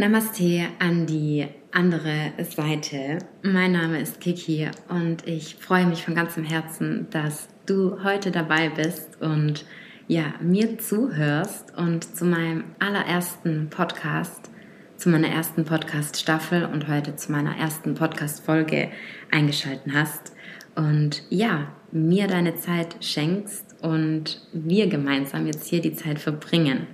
Namaste 0.00 0.68
an 0.78 1.04
die 1.04 1.46
andere 1.72 2.32
Seite. 2.38 3.18
Mein 3.42 3.72
Name 3.72 4.00
ist 4.00 4.18
Kiki 4.18 4.70
und 4.88 5.26
ich 5.28 5.56
freue 5.56 5.84
mich 5.84 6.04
von 6.04 6.14
ganzem 6.14 6.42
Herzen, 6.42 7.06
dass 7.10 7.48
du 7.66 8.02
heute 8.02 8.30
dabei 8.30 8.70
bist 8.70 9.20
und 9.20 9.66
ja, 10.08 10.32
mir 10.40 10.78
zuhörst 10.78 11.76
und 11.76 12.16
zu 12.16 12.24
meinem 12.24 12.64
allerersten 12.78 13.68
Podcast, 13.68 14.50
zu 14.96 15.10
meiner 15.10 15.28
ersten 15.28 15.66
Podcast-Staffel 15.66 16.64
und 16.64 16.88
heute 16.88 17.14
zu 17.16 17.30
meiner 17.30 17.58
ersten 17.58 17.94
Podcast-Folge 17.94 18.88
eingeschalten 19.30 19.92
hast 19.92 20.29
und 20.74 21.22
ja, 21.30 21.68
mir 21.92 22.26
deine 22.28 22.56
Zeit 22.56 22.96
schenkst 23.00 23.64
und 23.82 24.40
wir 24.52 24.86
gemeinsam 24.86 25.46
jetzt 25.46 25.66
hier 25.66 25.80
die 25.80 25.94
Zeit 25.94 26.18
verbringen. 26.18 26.86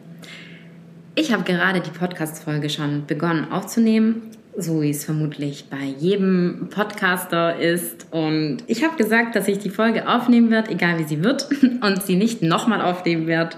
Ich 1.15 1.33
habe 1.33 1.45
gerade 1.45 1.81
die 1.81 1.91
Podcast-Folge 1.91 2.69
schon 2.69 3.07
begonnen 3.07 3.51
aufzunehmen, 3.51 4.31
so 4.57 4.83
wie 4.83 4.91
es 4.91 5.05
vermutlich 5.05 5.67
bei 5.71 5.85
jedem 5.99 6.69
Podcaster 6.71 7.59
ist. 7.59 8.07
Und 8.11 8.59
ich 8.67 8.85
habe 8.85 8.97
gesagt, 8.97 9.35
dass 9.35 9.49
ich 9.49 9.59
die 9.59 9.71
Folge 9.71 10.09
aufnehmen 10.09 10.51
werde, 10.51 10.71
egal 10.71 10.99
wie 10.99 11.05
sie 11.05 11.25
wird, 11.25 11.49
und 11.83 12.03
sie 12.03 12.17
nicht 12.17 12.43
nochmal 12.43 12.83
aufnehmen 12.83 13.27
werde. 13.27 13.57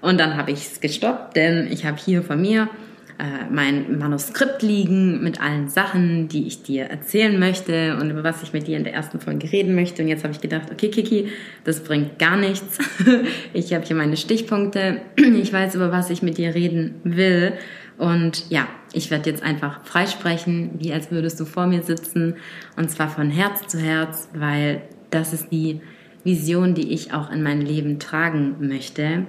Und 0.00 0.18
dann 0.18 0.36
habe 0.36 0.50
ich 0.50 0.66
es 0.66 0.80
gestoppt, 0.80 1.36
denn 1.36 1.68
ich 1.70 1.84
habe 1.84 1.98
hier 1.98 2.22
von 2.22 2.40
mir 2.40 2.68
mein 3.50 3.98
Manuskript 3.98 4.62
liegen 4.62 5.22
mit 5.22 5.40
allen 5.40 5.68
Sachen, 5.68 6.28
die 6.28 6.46
ich 6.46 6.62
dir 6.62 6.84
erzählen 6.84 7.38
möchte 7.38 7.96
und 8.00 8.10
über 8.10 8.24
was 8.24 8.42
ich 8.42 8.52
mit 8.52 8.66
dir 8.66 8.76
in 8.76 8.84
der 8.84 8.94
ersten 8.94 9.20
Folge 9.20 9.50
reden 9.50 9.74
möchte. 9.74 10.02
Und 10.02 10.08
jetzt 10.08 10.24
habe 10.24 10.32
ich 10.32 10.40
gedacht, 10.40 10.70
okay, 10.70 10.88
Kiki, 10.88 11.28
das 11.64 11.84
bringt 11.84 12.18
gar 12.18 12.36
nichts. 12.36 12.78
ich 13.52 13.74
habe 13.74 13.84
hier 13.84 13.96
meine 13.96 14.16
Stichpunkte. 14.16 15.02
Ich 15.40 15.52
weiß, 15.52 15.74
über 15.74 15.90
was 15.90 16.10
ich 16.10 16.22
mit 16.22 16.38
dir 16.38 16.54
reden 16.54 16.96
will. 17.02 17.54
Und 17.98 18.50
ja, 18.50 18.66
ich 18.92 19.10
werde 19.10 19.30
jetzt 19.30 19.42
einfach 19.42 19.84
freisprechen, 19.84 20.70
wie 20.78 20.92
als 20.92 21.10
würdest 21.10 21.38
du 21.40 21.44
vor 21.44 21.66
mir 21.66 21.82
sitzen. 21.82 22.36
Und 22.76 22.90
zwar 22.90 23.08
von 23.08 23.30
Herz 23.30 23.66
zu 23.68 23.78
Herz, 23.78 24.28
weil 24.34 24.82
das 25.10 25.32
ist 25.32 25.50
die 25.50 25.80
Vision, 26.24 26.74
die 26.74 26.92
ich 26.92 27.12
auch 27.12 27.30
in 27.30 27.42
mein 27.42 27.60
Leben 27.60 27.98
tragen 27.98 28.56
möchte. 28.60 29.26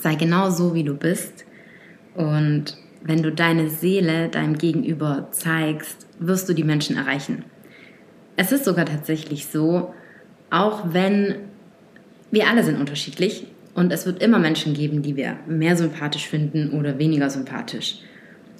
Sei 0.00 0.14
genau 0.14 0.50
so, 0.50 0.74
wie 0.74 0.84
du 0.84 0.94
bist. 0.94 1.44
Und 2.14 2.76
wenn 3.02 3.22
du 3.22 3.32
deine 3.32 3.70
Seele 3.70 4.28
deinem 4.28 4.58
Gegenüber 4.58 5.28
zeigst, 5.30 6.06
wirst 6.18 6.48
du 6.48 6.54
die 6.54 6.64
Menschen 6.64 6.96
erreichen. 6.96 7.44
Es 8.36 8.52
ist 8.52 8.64
sogar 8.64 8.86
tatsächlich 8.86 9.46
so, 9.46 9.94
auch 10.50 10.92
wenn 10.92 11.36
wir 12.30 12.48
alle 12.48 12.62
sind 12.62 12.78
unterschiedlich 12.78 13.46
und 13.74 13.92
es 13.92 14.06
wird 14.06 14.22
immer 14.22 14.38
Menschen 14.38 14.74
geben, 14.74 15.02
die 15.02 15.16
wir 15.16 15.36
mehr 15.46 15.76
sympathisch 15.76 16.28
finden 16.28 16.70
oder 16.70 16.98
weniger 16.98 17.30
sympathisch. 17.30 17.98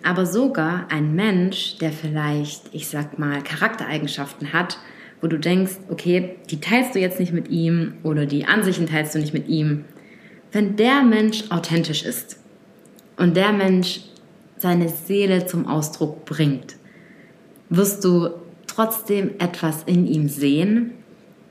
Aber 0.03 0.25
sogar 0.25 0.87
ein 0.91 1.15
Mensch, 1.15 1.77
der 1.79 1.93
vielleicht, 1.93 2.63
ich 2.73 2.89
sag 2.89 3.19
mal, 3.19 3.43
Charaktereigenschaften 3.43 4.53
hat, 4.53 4.79
wo 5.21 5.27
du 5.27 5.39
denkst, 5.39 5.73
okay, 5.91 6.37
die 6.51 6.61
teilst 6.61 6.95
du 6.95 6.99
jetzt 6.99 7.21
nicht 7.21 7.33
mit 7.33 7.49
ihm 7.49 7.95
oder 8.03 8.25
die 8.25 8.47
Ansichten 8.47 8.87
teilst 8.87 9.15
du 9.15 9.19
nicht 9.19 9.35
mit 9.35 9.49
ihm. 9.49 9.85
Wenn 10.53 10.77
der 10.77 11.03
Mensch 11.03 11.45
authentisch 11.51 12.05
ist 12.05 12.41
und 13.19 13.37
der 13.37 13.53
Mensch 13.53 14.01
seine 14.61 14.89
Seele 14.89 15.47
zum 15.47 15.67
Ausdruck 15.67 16.25
bringt, 16.25 16.77
wirst 17.69 18.05
du 18.05 18.31
trotzdem 18.67 19.33
etwas 19.39 19.83
in 19.85 20.07
ihm 20.07 20.29
sehen. 20.29 20.93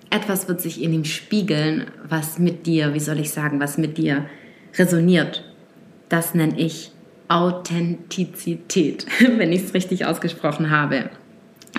Etwas 0.10 0.48
wird 0.48 0.62
sich 0.62 0.82
in 0.82 0.94
ihm 0.94 1.06
spiegeln, 1.06 1.86
was 2.08 2.40
mit 2.40 2.66
dir, 2.66 2.94
wie 2.94 3.00
soll 3.00 3.20
ich 3.20 3.32
sagen, 3.32 3.60
was 3.60 3.78
mit 3.78 3.98
dir 3.98 4.26
resoniert. 4.78 5.44
Das 6.08 6.34
nenne 6.34 6.60
ich 6.60 6.92
Authentizität, 7.28 9.06
wenn 9.38 9.52
ich 9.52 9.64
es 9.64 9.74
richtig 9.74 10.06
ausgesprochen 10.06 10.70
habe. 10.70 11.10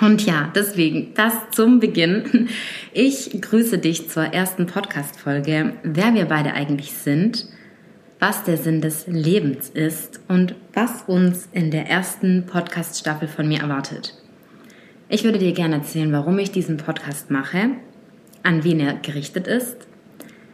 Und 0.00 0.24
ja, 0.24 0.50
deswegen 0.54 1.12
das 1.14 1.34
zum 1.50 1.80
Beginn. 1.80 2.48
Ich 2.92 3.41
grüße 3.41 3.78
dich 3.78 4.08
zur 4.08 4.22
ersten 4.22 4.66
Podcast-Folge, 4.66 5.74
wer 5.82 6.14
wir 6.14 6.26
beide 6.26 6.54
eigentlich 6.54 6.92
sind 6.92 7.47
was 8.20 8.44
der 8.44 8.58
Sinn 8.58 8.82
des 8.82 9.06
Lebens 9.06 9.70
ist 9.70 10.20
und 10.28 10.54
was 10.75 11.03
uns 11.06 11.48
in 11.53 11.70
der 11.70 11.88
ersten 11.88 12.44
Podcast-Staffel 12.47 13.26
von 13.26 13.48
mir 13.48 13.60
erwartet. 13.60 14.14
Ich 15.08 15.25
würde 15.25 15.38
dir 15.38 15.53
gerne 15.53 15.76
erzählen, 15.76 16.12
warum 16.12 16.38
ich 16.38 16.53
diesen 16.53 16.76
Podcast 16.76 17.30
mache, 17.30 17.70
an 18.42 18.62
wen 18.62 18.78
er 18.78 18.94
gerichtet 18.94 19.47
ist, 19.47 19.88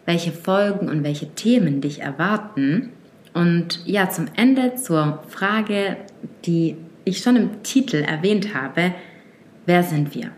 welche 0.06 0.30
Folgen 0.30 0.88
und 0.88 1.02
welche 1.02 1.34
Themen 1.34 1.80
dich 1.80 2.00
erwarten 2.00 2.92
und 3.34 3.82
ja, 3.84 4.08
zum 4.08 4.26
Ende 4.36 4.76
zur 4.76 5.22
Frage, 5.28 5.96
die 6.46 6.76
ich 7.04 7.18
schon 7.18 7.36
im 7.36 7.62
Titel 7.64 7.96
erwähnt 7.96 8.54
habe, 8.54 8.94
wer 9.66 9.82
sind 9.82 10.14
wir? 10.14 10.30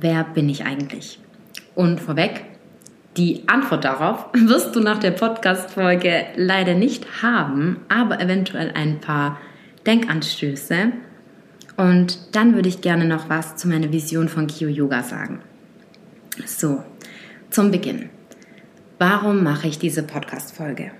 Wer 0.00 0.24
bin 0.24 0.48
ich 0.48 0.64
eigentlich? 0.64 1.20
Und 1.74 2.00
vorweg, 2.00 2.44
die 3.18 3.42
Antwort 3.48 3.84
darauf 3.84 4.26
wirst 4.32 4.74
du 4.74 4.80
nach 4.80 4.98
der 4.98 5.10
Podcast-Folge 5.10 6.26
leider 6.36 6.74
nicht 6.74 7.22
haben, 7.22 7.80
aber 7.88 8.20
eventuell 8.20 8.70
ein 8.74 9.00
paar 9.00 9.38
Denkanstöße. 9.86 10.92
Und 11.76 12.34
dann 12.34 12.54
würde 12.54 12.68
ich 12.68 12.80
gerne 12.80 13.04
noch 13.04 13.28
was 13.28 13.56
zu 13.56 13.68
meiner 13.68 13.92
Vision 13.92 14.28
von 14.28 14.46
Kyo 14.46 14.68
Yoga 14.68 15.02
sagen. 15.02 15.40
So, 16.46 16.82
zum 17.50 17.70
Beginn. 17.70 18.08
Warum 18.98 19.42
mache 19.44 19.68
ich 19.68 19.78
diese 19.78 20.02
Podcast-Folge? 20.02 20.90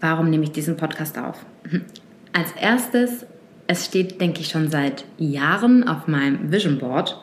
Warum 0.00 0.30
nehme 0.30 0.44
ich 0.44 0.52
diesen 0.52 0.76
Podcast 0.76 1.18
auf? 1.18 1.44
Als 2.32 2.52
erstes, 2.52 3.26
es 3.66 3.86
steht, 3.86 4.20
denke 4.20 4.40
ich, 4.40 4.48
schon 4.48 4.70
seit 4.70 5.04
Jahren 5.18 5.86
auf 5.86 6.06
meinem 6.06 6.52
Vision 6.52 6.78
Board, 6.78 7.20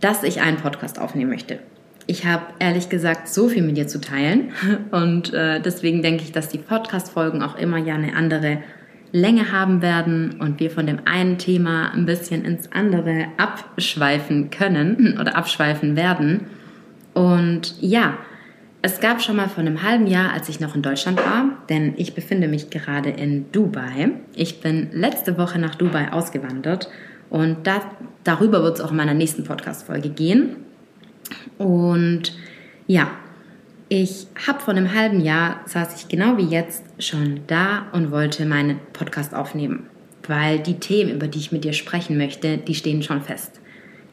dass 0.00 0.22
ich 0.22 0.40
einen 0.40 0.56
Podcast 0.56 0.98
aufnehmen 0.98 1.30
möchte 1.30 1.60
ich 2.06 2.26
habe 2.26 2.44
ehrlich 2.58 2.88
gesagt 2.88 3.28
so 3.28 3.48
viel 3.48 3.62
mit 3.62 3.76
dir 3.76 3.86
zu 3.86 4.00
teilen 4.00 4.52
und 4.90 5.32
äh, 5.32 5.60
deswegen 5.60 6.02
denke 6.02 6.22
ich, 6.22 6.32
dass 6.32 6.48
die 6.48 6.58
Podcast-Folgen 6.58 7.42
auch 7.42 7.56
immer 7.56 7.78
ja 7.78 7.94
eine 7.94 8.14
andere 8.14 8.58
Länge 9.12 9.52
haben 9.52 9.80
werden 9.80 10.40
und 10.40 10.58
wir 10.58 10.70
von 10.70 10.86
dem 10.86 10.98
einen 11.04 11.38
Thema 11.38 11.92
ein 11.92 12.04
bisschen 12.04 12.44
ins 12.44 12.72
andere 12.72 13.26
abschweifen 13.36 14.50
können 14.50 15.18
oder 15.20 15.36
abschweifen 15.36 15.94
werden. 15.94 16.46
Und 17.14 17.76
ja, 17.80 18.18
es 18.82 19.00
gab 19.00 19.22
schon 19.22 19.36
mal 19.36 19.48
vor 19.48 19.60
einem 19.60 19.82
halben 19.82 20.08
Jahr, 20.08 20.32
als 20.32 20.48
ich 20.48 20.58
noch 20.58 20.74
in 20.74 20.82
Deutschland 20.82 21.18
war, 21.18 21.58
denn 21.70 21.94
ich 21.96 22.14
befinde 22.14 22.48
mich 22.48 22.70
gerade 22.70 23.08
in 23.08 23.50
Dubai. 23.52 24.10
Ich 24.34 24.60
bin 24.60 24.90
letzte 24.92 25.38
Woche 25.38 25.60
nach 25.60 25.76
Dubai 25.76 26.12
ausgewandert 26.12 26.90
und 27.30 27.66
da, 27.66 27.80
darüber 28.24 28.62
wird 28.62 28.78
es 28.78 28.84
auch 28.84 28.90
in 28.90 28.96
meiner 28.96 29.14
nächsten 29.14 29.44
Podcast-Folge 29.44 30.10
gehen. 30.10 30.56
Und 31.58 32.32
ja, 32.86 33.10
ich 33.88 34.26
habe 34.46 34.60
vor 34.60 34.74
einem 34.74 34.94
halben 34.94 35.20
Jahr, 35.20 35.60
saß 35.66 35.94
ich 35.96 36.08
genau 36.08 36.36
wie 36.36 36.46
jetzt 36.46 36.84
schon 36.98 37.40
da 37.46 37.86
und 37.92 38.10
wollte 38.10 38.46
meinen 38.46 38.80
Podcast 38.92 39.34
aufnehmen, 39.34 39.86
weil 40.26 40.58
die 40.58 40.80
Themen, 40.80 41.14
über 41.14 41.28
die 41.28 41.38
ich 41.38 41.52
mit 41.52 41.64
dir 41.64 41.72
sprechen 41.72 42.16
möchte, 42.16 42.58
die 42.58 42.74
stehen 42.74 43.02
schon 43.02 43.22
fest. 43.22 43.60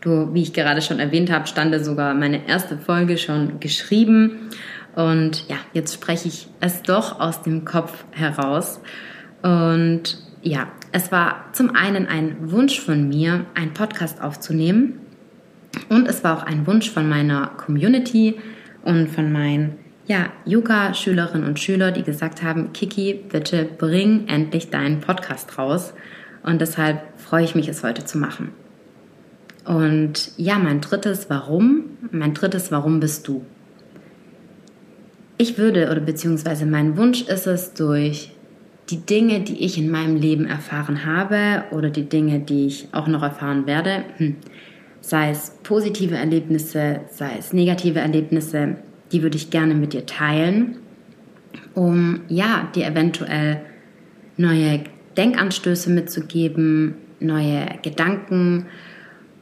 Du, 0.01 0.33
wie 0.33 0.41
ich 0.41 0.53
gerade 0.53 0.81
schon 0.81 0.99
erwähnt 0.99 1.31
habe, 1.31 1.47
stand 1.47 1.73
sogar 1.85 2.13
meine 2.13 2.47
erste 2.47 2.77
Folge 2.77 3.17
schon 3.17 3.59
geschrieben. 3.59 4.49
Und 4.95 5.47
ja, 5.47 5.57
jetzt 5.73 5.93
spreche 5.93 6.27
ich 6.27 6.47
es 6.59 6.81
doch 6.81 7.19
aus 7.19 7.43
dem 7.43 7.65
Kopf 7.65 8.03
heraus. 8.11 8.81
Und 9.41 10.17
ja, 10.41 10.67
es 10.91 11.11
war 11.11 11.45
zum 11.53 11.75
einen 11.75 12.07
ein 12.07 12.51
Wunsch 12.51 12.79
von 12.79 13.07
mir, 13.07 13.45
einen 13.53 13.73
Podcast 13.73 14.21
aufzunehmen, 14.21 14.99
und 15.89 16.07
es 16.07 16.23
war 16.23 16.37
auch 16.37 16.43
ein 16.43 16.67
Wunsch 16.67 16.89
von 16.89 17.07
meiner 17.07 17.47
Community 17.57 18.35
und 18.83 19.09
von 19.09 19.31
meinen 19.31 19.77
ja, 20.07 20.27
Yoga-Schülerinnen 20.45 21.47
und 21.47 21.59
Schülern, 21.59 21.93
die 21.93 22.03
gesagt 22.03 22.43
haben, 22.43 22.73
Kiki, 22.73 23.23
bitte 23.29 23.65
bring 23.65 24.27
endlich 24.27 24.69
deinen 24.69 24.99
Podcast 24.99 25.57
raus. 25.57 25.93
Und 26.43 26.59
deshalb 26.59 27.01
freue 27.17 27.43
ich 27.43 27.55
mich, 27.55 27.67
es 27.67 27.83
heute 27.83 28.03
zu 28.03 28.17
machen. 28.17 28.49
Und 29.65 30.31
ja, 30.37 30.57
mein 30.57 30.81
drittes 30.81 31.29
Warum, 31.29 31.83
mein 32.11 32.33
drittes 32.33 32.71
Warum 32.71 32.99
bist 32.99 33.27
du. 33.27 33.45
Ich 35.37 35.57
würde, 35.57 35.89
oder 35.89 36.01
beziehungsweise 36.01 36.65
mein 36.65 36.97
Wunsch 36.97 37.21
ist 37.21 37.47
es, 37.47 37.73
durch 37.73 38.31
die 38.89 39.05
Dinge, 39.05 39.41
die 39.41 39.63
ich 39.63 39.77
in 39.77 39.89
meinem 39.89 40.15
Leben 40.15 40.45
erfahren 40.45 41.05
habe 41.05 41.63
oder 41.71 41.89
die 41.89 42.09
Dinge, 42.09 42.39
die 42.39 42.67
ich 42.67 42.89
auch 42.91 43.07
noch 43.07 43.23
erfahren 43.23 43.65
werde, 43.65 44.03
hm, 44.17 44.35
sei 45.01 45.31
es 45.31 45.57
positive 45.63 46.15
Erlebnisse, 46.15 47.01
sei 47.09 47.31
es 47.37 47.53
negative 47.53 47.99
Erlebnisse, 47.99 48.77
die 49.11 49.23
würde 49.23 49.37
ich 49.37 49.49
gerne 49.49 49.75
mit 49.75 49.93
dir 49.93 50.05
teilen, 50.05 50.77
um 51.73 52.21
ja, 52.29 52.69
dir 52.73 52.85
eventuell 52.85 53.61
neue 54.37 54.81
Denkanstöße 55.17 55.89
mitzugeben, 55.89 56.95
neue 57.19 57.65
Gedanken, 57.81 58.67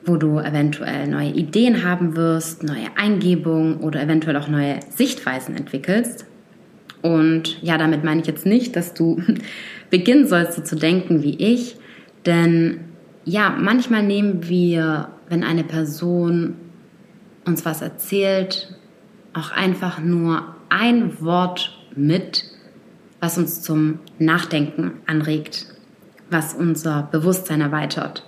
wo 0.06 0.16
du 0.16 0.40
eventuell 0.40 1.08
neue 1.08 1.32
Ideen 1.32 1.84
haben 1.84 2.16
wirst, 2.16 2.64
neue 2.64 2.88
Eingebungen 2.96 3.78
oder 3.78 4.02
eventuell 4.02 4.38
auch 4.38 4.48
neue 4.48 4.80
Sichtweisen 4.96 5.56
entwickelst. 5.56 6.26
Und 7.02 7.62
ja, 7.62 7.78
damit 7.78 8.04
meine 8.04 8.22
ich 8.22 8.28
jetzt 8.28 8.46
nicht, 8.46 8.76
dass 8.76 8.94
du 8.94 9.22
beginnen 9.90 10.28
sollst 10.28 10.54
so 10.54 10.62
zu 10.62 10.76
denken 10.76 11.24
wie 11.24 11.36
ich, 11.36 11.76
denn 12.26 12.82
ja, 13.26 13.56
manchmal 13.58 14.04
nehmen 14.04 14.50
wir, 14.50 15.10
wenn 15.30 15.44
eine 15.44 15.64
Person 15.64 16.56
uns 17.46 17.66
was 17.66 17.82
erzählt, 17.82 18.76
auch 19.34 19.52
einfach 19.52 20.00
nur 20.00 20.56
ein 20.70 21.22
Wort 21.22 21.78
mit, 21.96 22.44
was 23.20 23.38
uns 23.38 23.62
zum 23.62 24.00
Nachdenken 24.18 24.94
anregt, 25.06 25.68
was 26.30 26.54
unser 26.54 27.08
Bewusstsein 27.12 27.62
erweitert, 27.62 28.26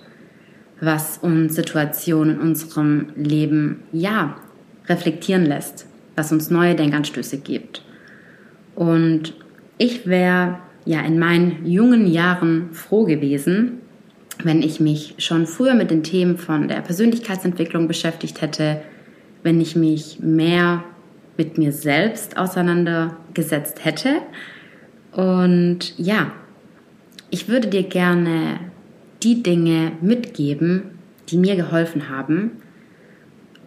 was 0.80 1.18
uns 1.18 1.54
Situationen 1.54 2.36
in 2.36 2.40
unserem 2.40 3.08
Leben 3.16 3.82
ja 3.92 4.36
reflektieren 4.86 5.46
lässt, 5.46 5.86
was 6.16 6.32
uns 6.32 6.50
neue 6.50 6.74
Denkanstöße 6.74 7.38
gibt. 7.38 7.84
Und 8.74 9.34
ich 9.78 10.06
wäre 10.06 10.58
ja 10.84 11.00
in 11.00 11.18
meinen 11.18 11.64
jungen 11.66 12.06
Jahren 12.06 12.72
froh 12.72 13.04
gewesen, 13.04 13.81
wenn 14.42 14.62
ich 14.62 14.80
mich 14.80 15.14
schon 15.18 15.46
früher 15.46 15.74
mit 15.74 15.90
den 15.90 16.02
Themen 16.02 16.38
von 16.38 16.68
der 16.68 16.80
Persönlichkeitsentwicklung 16.80 17.88
beschäftigt 17.88 18.40
hätte, 18.40 18.82
wenn 19.42 19.60
ich 19.60 19.76
mich 19.76 20.20
mehr 20.20 20.84
mit 21.36 21.58
mir 21.58 21.72
selbst 21.72 22.36
auseinandergesetzt 22.36 23.84
hätte. 23.84 24.22
Und 25.12 25.98
ja, 25.98 26.32
ich 27.30 27.48
würde 27.48 27.68
dir 27.68 27.82
gerne 27.82 28.60
die 29.22 29.42
Dinge 29.42 29.92
mitgeben, 30.00 30.98
die 31.28 31.38
mir 31.38 31.56
geholfen 31.56 32.08
haben. 32.08 32.52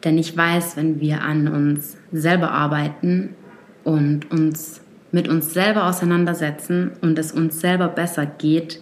Denn 0.04 0.18
ich 0.18 0.36
weiß, 0.36 0.78
wenn 0.78 1.00
wir 1.00 1.22
an 1.22 1.48
uns 1.48 1.98
selber 2.12 2.52
arbeiten 2.52 3.36
und 3.84 4.32
uns 4.32 4.82
mit 5.12 5.28
uns 5.28 5.54
selber 5.54 5.88
auseinandersetzen 5.88 6.92
und 7.02 7.18
es 7.18 7.32
uns 7.32 7.60
selber 7.60 7.88
besser 7.88 8.26
geht, 8.26 8.82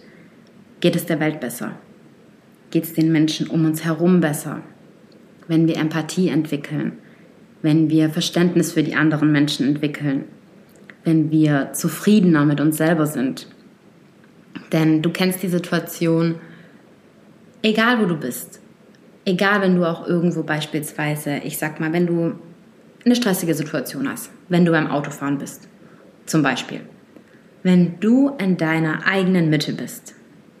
geht 0.84 0.96
es 0.96 1.06
der 1.06 1.18
Welt 1.18 1.40
besser. 1.40 1.72
Geht 2.70 2.84
es 2.84 2.92
den 2.92 3.10
Menschen 3.10 3.46
um 3.46 3.64
uns 3.64 3.86
herum 3.86 4.20
besser. 4.20 4.60
Wenn 5.48 5.66
wir 5.66 5.78
Empathie 5.78 6.28
entwickeln, 6.28 6.98
wenn 7.62 7.88
wir 7.88 8.10
Verständnis 8.10 8.72
für 8.72 8.82
die 8.82 8.94
anderen 8.94 9.32
Menschen 9.32 9.66
entwickeln, 9.66 10.24
wenn 11.02 11.30
wir 11.30 11.72
zufriedener 11.72 12.44
mit 12.44 12.60
uns 12.60 12.76
selber 12.76 13.06
sind. 13.06 13.48
Denn 14.72 15.00
du 15.00 15.08
kennst 15.08 15.42
die 15.42 15.48
Situation, 15.48 16.34
egal 17.62 18.02
wo 18.02 18.04
du 18.04 18.18
bist, 18.18 18.60
egal 19.24 19.62
wenn 19.62 19.76
du 19.76 19.86
auch 19.86 20.06
irgendwo 20.06 20.42
beispielsweise, 20.42 21.38
ich 21.44 21.56
sag 21.56 21.80
mal, 21.80 21.94
wenn 21.94 22.06
du 22.06 22.34
eine 23.06 23.16
stressige 23.16 23.54
Situation 23.54 24.06
hast, 24.06 24.30
wenn 24.50 24.66
du 24.66 24.72
beim 24.72 24.88
Autofahren 24.90 25.38
bist, 25.38 25.66
zum 26.26 26.42
Beispiel. 26.42 26.80
Wenn 27.62 27.98
du 28.00 28.32
in 28.36 28.58
deiner 28.58 29.06
eigenen 29.06 29.48
Mitte 29.48 29.72
bist, 29.72 30.14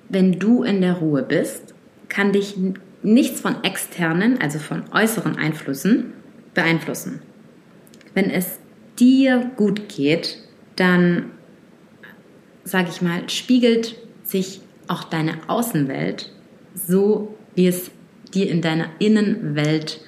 wenn 0.08 0.38
du 0.38 0.62
in 0.62 0.80
der 0.80 0.94
Ruhe 0.94 1.22
bist, 1.22 1.74
kann 2.08 2.32
dich 2.32 2.56
nichts 3.02 3.40
von 3.40 3.62
externen, 3.64 4.40
also 4.40 4.58
von 4.58 4.84
äußeren 4.92 5.36
Einflüssen 5.36 6.12
beeinflussen. 6.54 7.20
Wenn 8.14 8.30
es 8.30 8.58
dir 8.98 9.50
gut 9.56 9.88
geht, 9.88 10.38
dann, 10.76 11.30
sage 12.64 12.88
ich 12.90 13.02
mal, 13.02 13.28
spiegelt 13.28 13.96
sich 14.22 14.60
auch 14.88 15.04
deine 15.04 15.34
Außenwelt 15.48 16.32
so, 16.74 17.36
wie 17.54 17.66
es 17.66 17.90
dir 18.32 18.50
in 18.50 18.62
deiner 18.62 18.88
Innenwelt, 18.98 20.00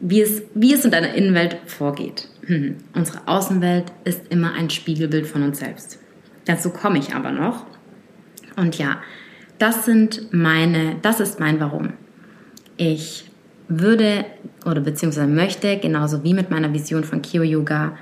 wie 0.00 0.20
es, 0.20 0.42
wie 0.54 0.74
es 0.74 0.84
in 0.84 0.90
deiner 0.90 1.14
Innenwelt 1.14 1.58
vorgeht. 1.66 2.28
Hm. 2.46 2.76
Unsere 2.94 3.26
Außenwelt 3.26 3.92
ist 4.04 4.22
immer 4.30 4.52
ein 4.52 4.70
Spiegelbild 4.70 5.26
von 5.26 5.42
uns 5.42 5.58
selbst. 5.58 5.98
Dazu 6.44 6.70
komme 6.70 6.98
ich 6.98 7.14
aber 7.14 7.32
noch. 7.32 7.66
Und 8.56 8.78
ja, 8.78 8.98
das 9.58 9.84
sind 9.84 10.32
meine, 10.32 10.96
das 11.02 11.20
ist 11.20 11.40
mein 11.40 11.60
Warum. 11.60 11.92
Ich 12.76 13.30
würde 13.68 14.24
oder 14.64 14.80
beziehungsweise 14.80 15.26
möchte, 15.26 15.78
genauso 15.78 16.24
wie 16.24 16.34
mit 16.34 16.50
meiner 16.50 16.72
Vision 16.72 17.04
von 17.04 17.22
Kyo 17.22 17.42
Yoga, 17.42 17.96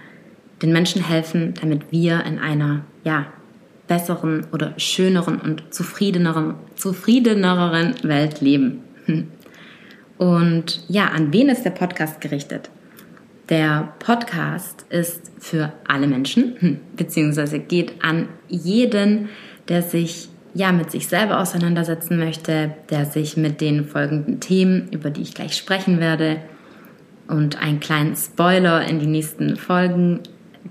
den 0.63 0.73
Menschen 0.73 1.03
helfen, 1.03 1.55
damit 1.61 1.91
wir 1.91 2.25
in 2.25 2.39
einer 2.39 2.85
ja, 3.05 3.27
besseren 3.87 4.47
oder 4.53 4.75
schöneren 4.79 5.41
und 5.41 5.75
zufriedeneren, 5.75 6.55
zufriedeneren 6.77 7.95
Welt 8.03 8.41
leben. 8.41 8.81
Und 10.17 10.85
ja, 10.89 11.09
an 11.09 11.33
wen 11.33 11.49
ist 11.49 11.65
der 11.65 11.71
Podcast 11.71 12.21
gerichtet? 12.21 12.71
Der 13.49 13.93
Podcast 13.99 14.87
ist 14.89 15.33
für 15.39 15.73
alle 15.87 16.07
Menschen, 16.07 16.81
beziehungsweise 16.97 17.59
geht 17.59 18.03
an 18.03 18.29
jeden, 18.49 19.29
der 19.69 19.83
sich 19.83 20.29
ja 20.55 20.73
mit 20.73 20.91
sich 20.91 21.09
selber 21.09 21.41
auseinandersetzen 21.41 22.19
möchte, 22.19 22.75
der 22.91 23.05
sich 23.07 23.37
mit 23.37 23.61
den 23.61 23.85
folgenden 23.85 24.41
Themen, 24.41 24.89
über 24.93 25.11
die 25.11 25.23
ich 25.23 25.35
gleich 25.35 25.57
sprechen 25.57 26.01
werde, 26.01 26.39
und 27.27 27.61
einen 27.61 27.81
kleinen 27.81 28.17
Spoiler 28.17 28.87
in 28.87 28.99
die 28.99 29.07
nächsten 29.07 29.57
Folgen 29.57 30.21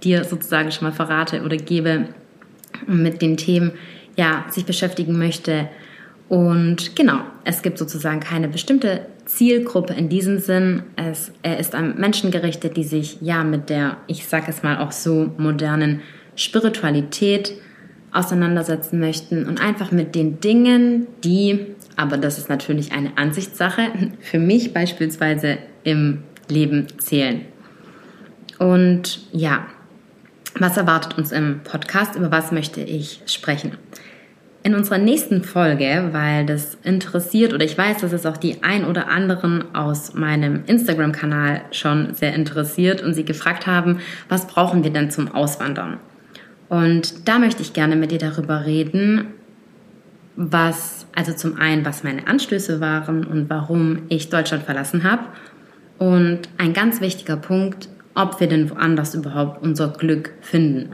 dir 0.03 0.23
sozusagen 0.23 0.71
schon 0.71 0.87
mal 0.87 0.93
verrate 0.93 1.41
oder 1.43 1.57
gebe, 1.57 2.09
mit 2.87 3.21
den 3.21 3.37
Themen 3.37 3.71
ja 4.15 4.45
sich 4.49 4.65
beschäftigen 4.65 5.17
möchte. 5.17 5.67
Und 6.29 6.95
genau, 6.95 7.19
es 7.43 7.61
gibt 7.61 7.77
sozusagen 7.77 8.19
keine 8.19 8.47
bestimmte 8.47 9.05
Zielgruppe 9.25 9.93
in 9.93 10.09
diesem 10.09 10.39
Sinn. 10.39 10.83
Es, 10.95 11.31
er 11.43 11.59
ist 11.59 11.75
an 11.75 11.99
Menschen 11.99 12.31
gerichtet, 12.31 12.77
die 12.77 12.83
sich 12.83 13.17
ja 13.21 13.43
mit 13.43 13.69
der, 13.69 13.97
ich 14.07 14.27
sage 14.27 14.45
es 14.49 14.63
mal 14.63 14.77
auch 14.77 14.91
so, 14.91 15.31
modernen 15.37 16.01
Spiritualität 16.35 17.53
auseinandersetzen 18.13 18.99
möchten 18.99 19.45
und 19.45 19.61
einfach 19.61 19.91
mit 19.91 20.15
den 20.15 20.39
Dingen, 20.39 21.07
die, 21.23 21.67
aber 21.95 22.17
das 22.17 22.37
ist 22.37 22.49
natürlich 22.49 22.91
eine 22.91 23.17
Ansichtssache, 23.17 23.91
für 24.19 24.39
mich 24.39 24.73
beispielsweise 24.73 25.57
im 25.83 26.23
Leben 26.49 26.87
zählen. 26.99 27.41
Und 28.59 29.21
ja, 29.31 29.65
was 30.59 30.77
erwartet 30.77 31.17
uns 31.17 31.31
im 31.31 31.61
Podcast? 31.63 32.15
Über 32.15 32.31
was 32.31 32.51
möchte 32.51 32.81
ich 32.81 33.21
sprechen? 33.25 33.77
In 34.61 34.75
unserer 34.75 34.99
nächsten 34.99 35.43
Folge, 35.43 36.09
weil 36.11 36.45
das 36.45 36.77
interessiert 36.83 37.53
oder 37.53 37.65
ich 37.65 37.77
weiß, 37.77 37.97
dass 37.97 38.13
es 38.13 38.25
auch 38.25 38.37
die 38.37 38.63
ein 38.63 38.85
oder 38.85 39.09
anderen 39.09 39.75
aus 39.75 40.13
meinem 40.13 40.63
Instagram-Kanal 40.67 41.63
schon 41.71 42.13
sehr 42.13 42.33
interessiert 42.33 43.01
und 43.01 43.13
sie 43.13 43.25
gefragt 43.25 43.67
haben, 43.67 43.99
was 44.29 44.47
brauchen 44.47 44.83
wir 44.83 44.91
denn 44.91 45.11
zum 45.11 45.33
Auswandern? 45.33 45.97
Und 46.69 47.27
da 47.27 47.39
möchte 47.39 47.61
ich 47.61 47.73
gerne 47.73 47.95
mit 47.95 48.11
dir 48.11 48.19
darüber 48.19 48.65
reden, 48.65 49.27
was, 50.35 51.05
also 51.15 51.33
zum 51.33 51.57
einen, 51.57 51.85
was 51.85 52.03
meine 52.03 52.27
Anstöße 52.27 52.79
waren 52.79 53.25
und 53.25 53.49
warum 53.49 54.03
ich 54.09 54.29
Deutschland 54.29 54.63
verlassen 54.63 55.03
habe. 55.03 55.23
Und 55.99 56.49
ein 56.57 56.73
ganz 56.73 57.01
wichtiger 57.01 57.37
Punkt, 57.37 57.89
ob 58.15 58.39
wir 58.39 58.47
denn 58.47 58.69
woanders 58.69 59.15
überhaupt 59.15 59.61
unser 59.63 59.89
Glück 59.89 60.33
finden. 60.41 60.89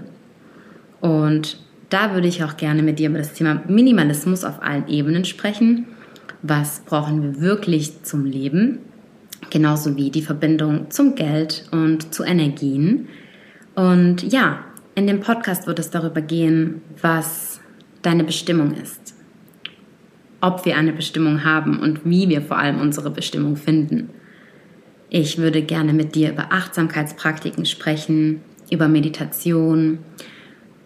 Und 1.01 1.57
da 1.89 2.13
würde 2.13 2.27
ich 2.27 2.43
auch 2.43 2.57
gerne 2.57 2.83
mit 2.83 2.99
dir 2.99 3.09
über 3.09 3.17
das 3.17 3.33
Thema 3.33 3.63
Minimalismus 3.67 4.43
auf 4.43 4.61
allen 4.61 4.87
Ebenen 4.87 5.25
sprechen. 5.25 5.87
Was 6.41 6.81
brauchen 6.81 7.23
wir 7.23 7.41
wirklich 7.41 8.03
zum 8.03 8.25
Leben? 8.25 8.79
Genauso 9.49 9.95
wie 9.95 10.11
die 10.11 10.21
Verbindung 10.21 10.91
zum 10.91 11.15
Geld 11.15 11.65
und 11.71 12.13
zu 12.13 12.23
Energien. 12.23 13.07
Und 13.75 14.31
ja, 14.31 14.59
in 14.99 15.07
dem 15.07 15.21
Podcast 15.21 15.65
wird 15.65 15.79
es 15.79 15.91
darüber 15.91 16.19
gehen, 16.19 16.81
was 17.01 17.61
deine 18.01 18.25
Bestimmung 18.25 18.73
ist. 18.73 19.15
Ob 20.41 20.65
wir 20.65 20.75
eine 20.75 20.91
Bestimmung 20.91 21.45
haben 21.45 21.79
und 21.79 22.03
wie 22.03 22.27
wir 22.27 22.41
vor 22.41 22.57
allem 22.57 22.81
unsere 22.81 23.09
Bestimmung 23.09 23.55
finden. 23.55 24.09
Ich 25.09 25.37
würde 25.37 25.61
gerne 25.61 25.93
mit 25.93 26.15
dir 26.15 26.31
über 26.31 26.51
Achtsamkeitspraktiken 26.51 27.65
sprechen, 27.65 28.41
über 28.69 28.89
Meditation, 28.89 29.99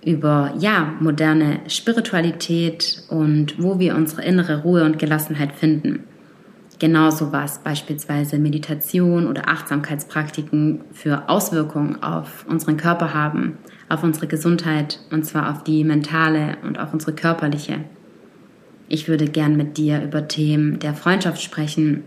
über 0.05 0.53
ja, 0.59 0.93
moderne 0.99 1.61
Spiritualität 1.67 3.01
und 3.09 3.55
wo 3.57 3.79
wir 3.79 3.95
unsere 3.95 4.23
innere 4.23 4.61
Ruhe 4.61 4.83
und 4.83 4.99
Gelassenheit 4.99 5.53
finden. 5.53 6.03
Genauso 6.77 7.31
was 7.31 7.63
beispielsweise 7.63 8.37
Meditation 8.37 9.25
oder 9.25 9.49
Achtsamkeitspraktiken 9.49 10.81
für 10.91 11.29
Auswirkungen 11.29 12.03
auf 12.03 12.45
unseren 12.47 12.77
Körper 12.77 13.15
haben, 13.15 13.57
auf 13.93 14.03
unsere 14.03 14.27
Gesundheit 14.27 14.99
und 15.11 15.25
zwar 15.25 15.51
auf 15.51 15.63
die 15.63 15.83
mentale 15.83 16.57
und 16.63 16.79
auf 16.79 16.93
unsere 16.93 17.13
körperliche. 17.13 17.79
Ich 18.89 19.07
würde 19.07 19.25
gern 19.25 19.55
mit 19.55 19.77
dir 19.77 20.01
über 20.03 20.27
Themen 20.27 20.79
der 20.79 20.93
Freundschaft 20.93 21.41
sprechen, 21.41 22.03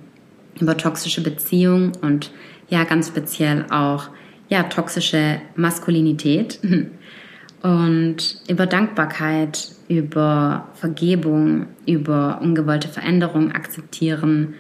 über 0.61 0.77
toxische 0.77 1.23
Beziehungen 1.23 1.93
und 2.03 2.31
ja, 2.69 2.85
ganz 2.85 3.09
speziell 3.09 3.67
auch 3.71 4.09
ja, 4.49 4.65
toxische 4.65 5.41
Maskulinität 5.55 6.61
und 7.63 8.43
über 8.49 8.67
Dankbarkeit, 8.67 9.73
über 9.89 10.69
Vergebung, 10.75 11.67
über 11.87 12.41
ungewollte 12.43 12.89
Veränderung 12.89 13.53
akzeptieren 13.53 14.55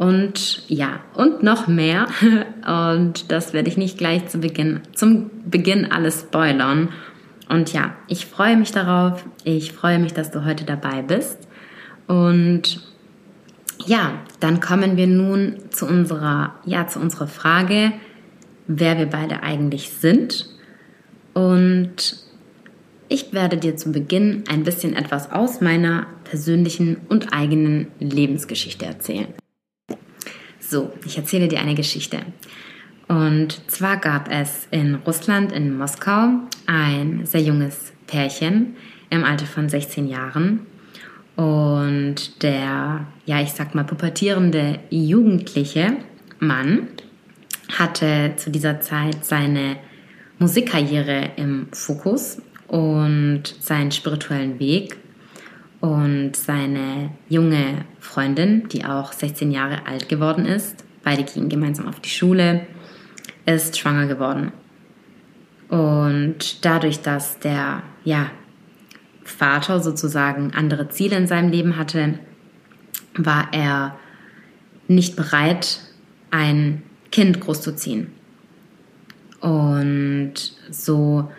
und 0.00 0.62
ja, 0.66 1.00
und 1.12 1.42
noch 1.42 1.66
mehr. 1.66 2.06
Und 2.66 3.30
das 3.30 3.52
werde 3.52 3.68
ich 3.68 3.76
nicht 3.76 3.98
gleich 3.98 4.28
zu 4.28 4.38
Beginn, 4.38 4.80
zum 4.94 5.30
Beginn 5.44 5.92
alles 5.92 6.22
spoilern. 6.22 6.88
Und 7.50 7.74
ja, 7.74 7.94
ich 8.08 8.24
freue 8.24 8.56
mich 8.56 8.72
darauf. 8.72 9.22
Ich 9.44 9.72
freue 9.72 9.98
mich, 9.98 10.14
dass 10.14 10.30
du 10.30 10.46
heute 10.46 10.64
dabei 10.64 11.02
bist. 11.02 11.46
Und 12.06 12.80
ja, 13.84 14.14
dann 14.40 14.60
kommen 14.60 14.96
wir 14.96 15.06
nun 15.06 15.56
zu 15.68 15.84
unserer, 15.84 16.54
ja, 16.64 16.86
zu 16.86 16.98
unserer 16.98 17.26
Frage, 17.26 17.92
wer 18.68 18.96
wir 18.96 19.06
beide 19.06 19.42
eigentlich 19.42 19.90
sind. 19.90 20.48
Und 21.34 22.24
ich 23.10 23.34
werde 23.34 23.58
dir 23.58 23.76
zu 23.76 23.92
Beginn 23.92 24.44
ein 24.48 24.64
bisschen 24.64 24.96
etwas 24.96 25.30
aus 25.30 25.60
meiner 25.60 26.06
persönlichen 26.24 26.96
und 27.10 27.34
eigenen 27.34 27.88
Lebensgeschichte 27.98 28.86
erzählen. 28.86 29.34
So, 30.70 30.92
ich 31.04 31.18
erzähle 31.18 31.48
dir 31.48 31.58
eine 31.58 31.74
Geschichte. 31.74 32.18
Und 33.08 33.60
zwar 33.68 33.96
gab 33.96 34.30
es 34.30 34.68
in 34.70 34.94
Russland, 35.04 35.50
in 35.50 35.76
Moskau, 35.76 36.28
ein 36.66 37.26
sehr 37.26 37.40
junges 37.40 37.92
Pärchen 38.06 38.76
im 39.10 39.24
Alter 39.24 39.46
von 39.46 39.68
16 39.68 40.06
Jahren. 40.06 40.60
Und 41.34 42.40
der, 42.44 43.04
ja, 43.26 43.40
ich 43.40 43.50
sag 43.50 43.74
mal, 43.74 43.82
pubertierende 43.82 44.78
jugendliche 44.90 45.96
Mann 46.38 46.86
hatte 47.76 48.34
zu 48.36 48.52
dieser 48.52 48.80
Zeit 48.80 49.24
seine 49.24 49.76
Musikkarriere 50.38 51.32
im 51.34 51.66
Fokus 51.72 52.40
und 52.68 53.42
seinen 53.58 53.90
spirituellen 53.90 54.60
Weg 54.60 54.98
und 55.80 56.36
seine 56.36 57.10
junge 57.28 57.84
Freundin, 58.00 58.68
die 58.68 58.84
auch 58.84 59.12
16 59.12 59.50
Jahre 59.50 59.86
alt 59.86 60.08
geworden 60.08 60.44
ist, 60.44 60.84
beide 61.02 61.24
gingen 61.24 61.48
gemeinsam 61.48 61.88
auf 61.88 62.00
die 62.00 62.10
Schule, 62.10 62.66
ist 63.46 63.78
schwanger 63.78 64.06
geworden. 64.06 64.52
Und 65.68 66.64
dadurch, 66.64 67.00
dass 67.00 67.38
der 67.38 67.82
ja, 68.04 68.30
Vater 69.24 69.80
sozusagen 69.80 70.52
andere 70.54 70.88
Ziele 70.88 71.16
in 71.16 71.26
seinem 71.26 71.50
Leben 71.50 71.76
hatte, 71.76 72.18
war 73.16 73.48
er 73.52 73.96
nicht 74.88 75.16
bereit, 75.16 75.80
ein 76.30 76.82
Kind 77.12 77.40
großzuziehen. 77.40 78.08
Und 79.40 80.34
so 80.70 81.30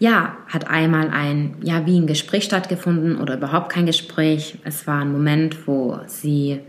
ja, 0.00 0.38
hat 0.48 0.66
einmal 0.66 1.10
ein, 1.10 1.56
ja, 1.62 1.86
wie 1.86 1.98
ein 2.00 2.06
Gespräch 2.06 2.44
stattgefunden 2.44 3.20
oder 3.20 3.36
überhaupt 3.36 3.70
kein 3.70 3.84
Gespräch. 3.84 4.58
Es 4.64 4.86
war 4.86 5.02
ein 5.02 5.12
Moment, 5.12 5.68
wo 5.68 6.00
sie 6.06 6.60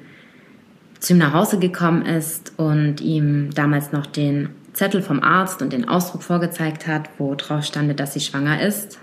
zu 1.00 1.13
ihm 1.13 1.19
nach 1.19 1.33
Hause 1.33 1.57
gekommen 1.57 2.05
ist 2.05 2.53
und 2.57 3.00
ihm 3.00 3.50
damals 3.55 3.93
noch 3.93 4.05
den 4.05 4.50
Zettel 4.73 5.01
vom 5.01 5.23
Arzt 5.23 5.61
und 5.61 5.71
den 5.71 5.88
Ausdruck 5.88 6.23
vorgezeigt 6.23 6.88
hat, 6.88 7.09
wo 7.17 7.33
drauf 7.35 7.63
stand, 7.63 7.97
dass 8.00 8.13
sie 8.13 8.19
schwanger 8.19 8.61
ist. 8.61 9.00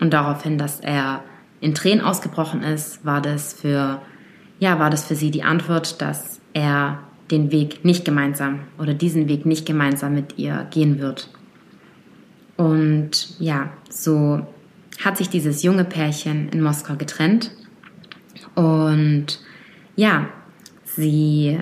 Und 0.00 0.12
daraufhin, 0.12 0.58
dass 0.58 0.80
er 0.80 1.24
in 1.62 1.74
Tränen 1.74 2.04
ausgebrochen 2.04 2.62
ist, 2.62 3.04
war 3.06 3.22
das 3.22 3.54
für, 3.54 4.02
ja, 4.58 4.78
war 4.78 4.90
das 4.90 5.06
für 5.06 5.14
sie 5.14 5.30
die 5.30 5.44
Antwort, 5.44 6.02
dass 6.02 6.40
er 6.52 6.98
den 7.30 7.50
Weg 7.50 7.86
nicht 7.86 8.04
gemeinsam 8.04 8.60
oder 8.78 8.92
diesen 8.92 9.28
Weg 9.28 9.46
nicht 9.46 9.64
gemeinsam 9.64 10.14
mit 10.14 10.38
ihr 10.38 10.66
gehen 10.70 10.98
wird. 10.98 11.30
Und 12.62 13.40
ja, 13.40 13.72
so 13.90 14.46
hat 15.04 15.16
sich 15.16 15.28
dieses 15.28 15.64
junge 15.64 15.84
Pärchen 15.84 16.48
in 16.50 16.62
Moskau 16.62 16.94
getrennt. 16.94 17.50
Und 18.54 19.40
ja, 19.96 20.28
sie 20.84 21.58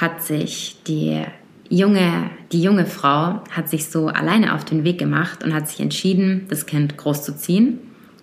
hat 0.00 0.20
sich 0.20 0.82
die 0.84 1.22
junge, 1.68 2.28
die 2.50 2.60
junge 2.60 2.86
Frau 2.86 3.44
hat 3.52 3.68
sich 3.68 3.88
so 3.88 4.08
alleine 4.08 4.56
auf 4.56 4.64
den 4.64 4.82
Weg 4.82 4.98
gemacht 4.98 5.44
und 5.44 5.54
hat 5.54 5.68
sich 5.68 5.78
entschieden, 5.78 6.46
das 6.48 6.66
Kind 6.66 6.96
großzuziehen 6.96 7.78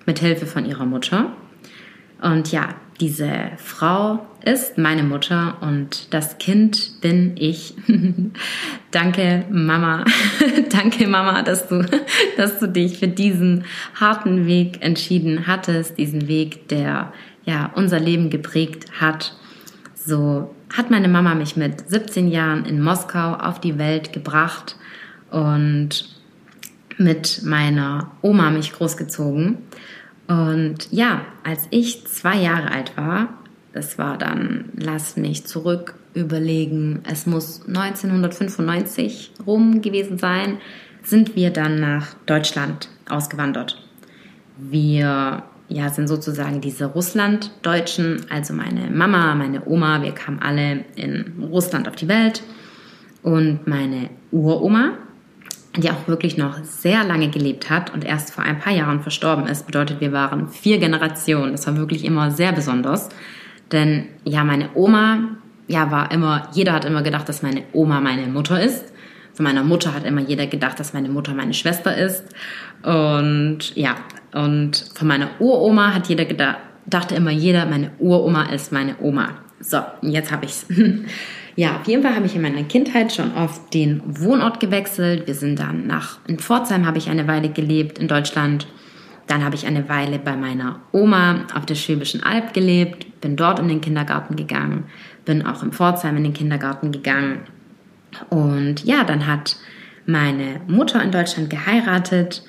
mit 0.06 0.20
Hilfe 0.20 0.46
von 0.46 0.66
ihrer 0.66 0.86
Mutter. 0.86 1.32
Und 2.22 2.52
ja, 2.52 2.76
diese 3.00 3.52
Frau 3.58 4.26
ist 4.44 4.78
meine 4.78 5.04
Mutter 5.04 5.58
und 5.62 6.14
das 6.14 6.38
Kind 6.38 7.02
bin 7.02 7.36
ich. 7.38 7.74
Danke, 8.92 9.46
Mama. 9.50 10.04
Danke, 10.70 11.08
Mama, 11.08 11.42
dass 11.42 11.68
du, 11.68 11.86
dass 12.38 12.60
du 12.60 12.68
dich 12.68 13.00
für 13.00 13.08
diesen 13.08 13.66
harten 13.96 14.46
Weg 14.46 14.84
entschieden 14.84 15.48
hattest, 15.48 15.98
diesen 15.98 16.28
Weg, 16.28 16.68
der 16.68 17.14
ja 17.46 17.72
unser 17.76 18.00
Leben 18.00 18.30
geprägt 18.30 18.86
hat. 19.00 19.36
So 19.96 20.54
hat 20.76 20.92
meine 20.92 21.08
Mama 21.08 21.36
mich 21.36 21.56
mit 21.56 21.90
17 21.90 22.30
Jahren 22.30 22.66
in 22.66 22.82
Moskau 22.82 23.34
auf 23.34 23.60
die 23.60 23.78
Welt 23.78 24.14
gebracht 24.14 24.76
und 25.32 26.16
mit 26.98 27.44
meiner 27.44 28.12
Oma 28.22 28.52
mich 28.52 28.74
großgezogen. 28.74 29.58
Und 30.30 30.92
ja, 30.92 31.26
als 31.44 31.68
ich 31.72 32.06
zwei 32.06 32.38
Jahre 32.38 32.72
alt 32.72 32.96
war, 32.96 33.30
das 33.74 33.98
war 33.98 34.16
dann, 34.16 34.66
lass 34.76 35.18
mich 35.18 35.48
zurück 35.48 35.96
überlegen, 36.14 37.02
es 37.10 37.26
muss 37.26 37.68
1995 37.68 39.32
rum 39.48 39.82
gewesen 39.82 40.20
sein, 40.20 40.60
sind 41.02 41.36
wir 41.36 41.50
dann 41.50 41.80
nach 41.80 42.14
Deutschland 42.28 42.90
ausgewandert. 43.10 43.82
Wir 44.58 45.44
ja, 45.68 45.90
sind 45.90 46.08
sozusagen 46.08 46.62
diese 46.62 46.86
Russlanddeutschen, 46.86 48.28
also 48.30 48.54
meine 48.54 48.92
Mama, 48.92 49.34
meine 49.34 49.66
Oma, 49.66 50.04
wir 50.04 50.12
kamen 50.12 50.40
alle 50.40 50.86
in 50.96 51.44
Russland 51.52 51.88
auf 51.88 51.96
die 51.96 52.08
Welt 52.08 52.44
und 53.24 53.66
meine 53.66 54.12
Uroma, 54.32 54.94
die 55.82 55.90
auch 55.90 56.08
wirklich 56.08 56.38
noch 56.38 56.64
sehr 56.64 57.04
lange 57.04 57.30
gelebt 57.30 57.70
hat 57.70 57.94
und 57.94 58.04
erst 58.04 58.34
vor 58.34 58.44
ein 58.44 58.60
paar 58.60 58.74
Jahren 58.74 59.02
verstorben 59.02 59.48
ist. 59.48 59.66
Bedeutet, 59.66 60.02
wir 60.02 60.12
waren 60.12 60.50
vier 60.50 60.78
Generationen. 60.78 61.52
Das 61.52 61.68
war 61.68 61.78
wirklich 61.78 62.06
immer 62.06 62.32
sehr 62.32 62.52
besonders. 62.52 63.10
Denn 63.72 64.08
ja, 64.24 64.44
meine 64.44 64.70
Oma, 64.76 65.20
ja, 65.68 65.92
war 65.92 66.12
immer, 66.12 66.50
jeder 66.54 66.74
hat 66.74 66.86
immer 66.86 67.02
gedacht, 67.02 67.30
dass 67.30 67.42
meine 67.42 67.64
Oma 67.74 68.02
meine 68.02 68.28
Mutter 68.28 68.62
ist. 68.62 68.86
Von 69.34 69.46
meiner 69.46 69.64
Mutter 69.64 69.94
hat 69.94 70.06
immer 70.06 70.22
jeder 70.22 70.48
gedacht, 70.48 70.80
dass 70.80 70.94
meine 70.94 71.10
Mutter 71.10 71.34
meine 71.34 71.54
Schwester 71.54 71.96
ist. 71.96 72.26
Und 72.84 73.76
ja, 73.76 73.96
und 74.34 74.92
von 74.96 75.08
meiner 75.08 75.30
Uroma 75.40 75.94
hat 75.94 76.08
jeder 76.08 76.26
gedacht, 76.26 76.58
dachte 76.86 77.16
immer 77.16 77.32
jeder, 77.32 77.66
meine 77.66 77.92
Uroma 78.00 78.52
ist 78.52 78.72
meine 78.72 78.96
Oma. 79.00 79.30
So, 79.60 79.82
jetzt 80.02 80.32
habe 80.32 80.46
ich's. 80.46 80.66
Ja, 81.56 81.78
auf 81.78 81.88
jeden 81.88 82.04
Fall 82.04 82.16
habe 82.16 82.26
ich 82.26 82.36
in 82.36 82.42
meiner 82.42 82.64
Kindheit 82.64 83.14
schon 83.14 83.34
oft 83.36 83.74
den 83.74 84.02
Wohnort 84.06 84.60
gewechselt. 84.60 85.28
Wir 85.28 85.36
sind 85.36 85.60
dann 85.60 85.88
nach, 85.88 86.20
in 86.28 86.40
Pforzheim 86.40 86.86
habe 86.86 86.98
ich 86.98 87.10
eine 87.10 87.28
Weile 87.28 87.50
gelebt, 87.50 88.00
in 88.00 88.08
Deutschland. 88.08 88.68
Dann 89.28 89.44
habe 89.44 89.56
ich 89.56 89.68
eine 89.68 89.88
Weile 89.90 90.18
bei 90.18 90.36
meiner 90.36 90.80
Oma 90.92 91.46
auf 91.54 91.66
der 91.66 91.76
Schwäbischen 91.76 92.24
Alb 92.24 92.54
gelebt, 92.54 93.22
bin 93.22 93.36
dort 93.36 93.60
in 93.60 93.68
den 93.68 93.82
Kindergarten 93.82 94.36
gegangen, 94.36 94.86
bin 95.26 95.46
auch 95.46 95.62
in 95.62 95.72
Pforzheim 95.72 96.18
in 96.18 96.24
den 96.24 96.34
Kindergarten 96.34 96.92
gegangen. 96.92 97.42
Und 98.30 98.84
ja, 98.86 99.04
dann 99.04 99.28
hat 99.28 99.58
meine 100.08 100.62
Mutter 100.68 101.04
in 101.04 101.12
Deutschland 101.12 101.50
geheiratet. 101.50 102.44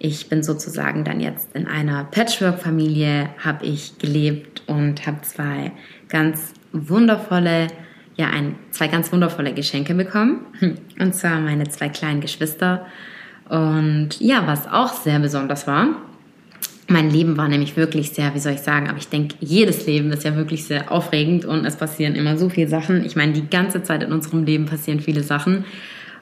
Ich 0.00 0.28
bin 0.28 0.42
sozusagen 0.42 1.04
dann 1.04 1.20
jetzt 1.20 1.54
in 1.54 1.68
einer 1.68 2.04
Patchwork-Familie, 2.04 3.30
habe 3.42 3.64
ich 3.64 3.96
gelebt 3.98 4.62
und 4.66 5.06
habe 5.06 5.22
zwei 5.22 5.72
ganz 6.08 6.52
wundervolle 6.72 7.68
ja 8.16 8.28
ein, 8.28 8.56
zwei 8.70 8.88
ganz 8.88 9.12
wundervolle 9.12 9.52
Geschenke 9.52 9.94
bekommen. 9.94 10.46
Und 10.98 11.14
zwar 11.14 11.40
meine 11.40 11.68
zwei 11.68 11.88
kleinen 11.88 12.20
Geschwister. 12.20 12.86
Und 13.48 14.20
ja, 14.20 14.46
was 14.46 14.66
auch 14.66 14.92
sehr 14.92 15.18
besonders 15.18 15.66
war, 15.66 15.88
mein 16.88 17.10
Leben 17.10 17.36
war 17.36 17.48
nämlich 17.48 17.76
wirklich 17.76 18.10
sehr, 18.10 18.34
wie 18.34 18.38
soll 18.38 18.52
ich 18.52 18.60
sagen, 18.60 18.88
aber 18.88 18.98
ich 18.98 19.08
denke, 19.08 19.36
jedes 19.40 19.86
Leben 19.86 20.10
ist 20.12 20.24
ja 20.24 20.36
wirklich 20.36 20.64
sehr 20.64 20.92
aufregend 20.92 21.44
und 21.44 21.64
es 21.64 21.76
passieren 21.76 22.14
immer 22.14 22.36
so 22.36 22.50
viele 22.50 22.68
Sachen. 22.68 23.04
Ich 23.04 23.16
meine, 23.16 23.32
die 23.32 23.48
ganze 23.48 23.82
Zeit 23.82 24.02
in 24.02 24.12
unserem 24.12 24.44
Leben 24.44 24.66
passieren 24.66 25.00
viele 25.00 25.22
Sachen. 25.22 25.64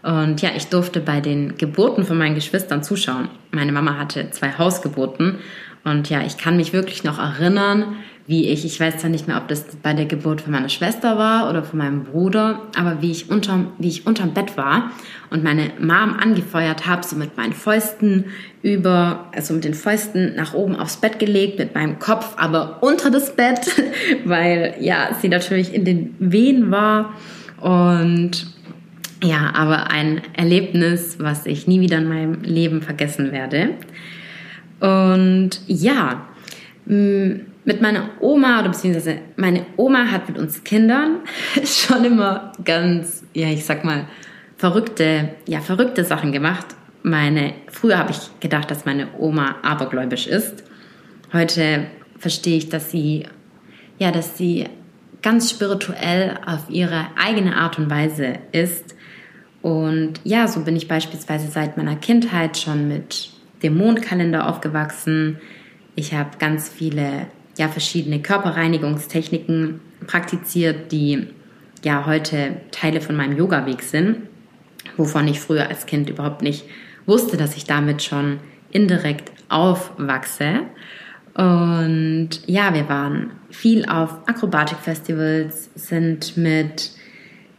Und 0.03 0.41
ja, 0.43 0.51
ich 0.57 0.67
durfte 0.67 1.01
bei 1.01 1.21
den 1.21 1.57
Geburten 1.57 2.05
von 2.05 2.19
meinen 2.19 2.35
Geschwistern 2.35 2.83
zuschauen. 2.83 3.29
Meine 3.51 3.73
Mama 3.73 3.99
hatte 3.99 4.31
zwei 4.31 4.53
Hausgeburten 4.57 5.39
und 5.85 6.09
ja, 6.11 6.23
ich 6.25 6.37
kann 6.37 6.57
mich 6.57 6.73
wirklich 6.73 7.05
noch 7.05 7.19
erinnern, 7.19 7.97
wie 8.27 8.49
ich, 8.49 8.65
ich 8.65 8.79
weiß 8.79 8.99
zwar 8.99 9.11
nicht 9.11 9.27
mehr, 9.27 9.37
ob 9.37 9.49
das 9.49 9.65
bei 9.83 9.95
der 9.95 10.07
Geburt 10.07 10.43
von 10.43 10.53
meiner 10.53 10.69
Schwester 10.69 11.19
war 11.19 11.51
oder 11.51 11.65
von 11.65 11.79
meinem 11.81 12.05
Bruder, 12.05 12.63
aber 12.79 13.03
wie 13.03 13.11
ich 13.11 13.29
unterm, 13.31 13.73
wie 13.79 13.89
ich 13.89 14.07
unterm 14.07 14.33
Bett 14.33 14.57
war 14.57 14.93
und 15.31 15.43
meine 15.43 15.73
Mom 15.81 16.15
angefeuert 16.19 16.87
habe, 16.87 17.05
so 17.05 17.17
mit 17.17 17.37
meinen 17.37 17.53
Fäusten 17.53 18.27
über, 18.63 19.29
also 19.35 19.55
mit 19.55 19.65
den 19.65 19.75
Fäusten 19.75 20.37
nach 20.37 20.55
oben 20.55 20.77
aufs 20.77 20.99
Bett 20.99 21.19
gelegt, 21.19 21.59
mit 21.59 21.75
meinem 21.75 21.99
Kopf 21.99 22.35
aber 22.37 22.79
unter 22.81 23.11
das 23.11 23.35
Bett, 23.35 23.61
weil 24.25 24.77
ja, 24.79 25.11
sie 25.21 25.29
natürlich 25.29 25.75
in 25.75 25.85
den 25.85 26.15
Wehen 26.21 26.71
war 26.71 27.15
und 27.61 28.47
ja, 29.25 29.53
aber 29.55 29.91
ein 29.91 30.21
Erlebnis, 30.37 31.17
was 31.19 31.47
ich 31.47 31.67
nie 31.67 31.81
wieder 31.81 31.99
in 31.99 32.09
meinem 32.09 32.43
Leben 32.43 32.83
vergessen 32.83 33.31
werde. 33.31 33.71
Und 34.83 35.61
ja, 35.69 36.27
mit 36.85 37.81
meiner 37.81 38.11
Oma 38.19 38.59
oder 38.59 38.71
beziehungsweise 38.71 39.19
meine 39.37 39.65
Oma 39.77 40.11
hat 40.11 40.29
mit 40.29 40.37
uns 40.39 40.65
Kindern 40.65 41.21
schon 41.65 42.05
immer 42.05 42.53
ganz, 42.65 43.25
ja, 43.33 43.47
ich 43.47 43.65
sag 43.65 43.85
mal, 43.85 44.09
verrückte, 44.57 45.29
ja, 45.47 45.61
verrückte 45.61 46.05
Sachen 46.05 46.33
gemacht. 46.33 46.67
Meine, 47.05 47.55
früher 47.71 47.97
habe 47.97 48.11
ich 48.11 48.41
gedacht, 48.41 48.73
dass 48.73 48.85
meine 48.85 49.07
Oma 49.19 49.55
abergläubisch 49.63 50.27
ist. 50.27 50.65
Heute 51.33 51.87
verstehe 52.19 52.59
ich, 52.59 52.69
dass 52.69 52.91
sie, 52.91 53.27
ja, 54.01 54.11
dass 54.11 54.37
sie 54.37 54.67
ganz 55.23 55.49
spirituell 55.49 56.41
auf 56.45 56.69
ihre 56.69 57.07
eigene 57.17 57.57
Art 57.57 57.79
und 57.79 57.89
Weise 57.89 58.41
ist. 58.51 58.97
Und 59.63 60.15
ja, 60.25 60.49
so 60.49 60.63
bin 60.63 60.75
ich 60.75 60.89
beispielsweise 60.89 61.47
seit 61.47 61.77
meiner 61.77 61.95
Kindheit 61.95 62.59
schon 62.59 62.89
mit 62.89 63.32
dem 63.63 63.77
Mondkalender 63.77 64.49
aufgewachsen. 64.49 65.39
Ich 65.95 66.15
habe 66.15 66.39
ganz 66.39 66.69
viele 66.69 67.27
ja 67.59 67.69
verschiedene 67.69 68.21
Körperreinigungstechniken 68.21 69.81
praktiziert, 70.07 70.93
die 70.93 71.27
ja 71.85 72.07
heute 72.07 72.57
Teile 72.71 73.01
von 73.01 73.17
meinem 73.17 73.37
Yoga-Weg 73.37 73.83
sind, 73.83 74.17
wovon 74.97 75.29
ich 75.29 75.41
früher 75.41 75.69
als 75.69 75.87
Kind 75.87 76.09
überhaupt 76.09 76.43
nicht 76.43 76.65
wusste, 77.07 77.37
dass 77.37 77.57
ich 77.57 77.65
damit 77.65 78.03
schon 78.03 78.39
indirekt 78.71 79.33
aufwachse. 79.49 80.61
Und 81.35 82.31
ja, 82.47 82.75
wir 82.75 82.89
waren 82.89 83.33
viel 83.51 83.87
auf 83.87 84.29
Akrobatikfestivals, 84.29 85.71
sind 85.75 86.37
mit 86.37 86.93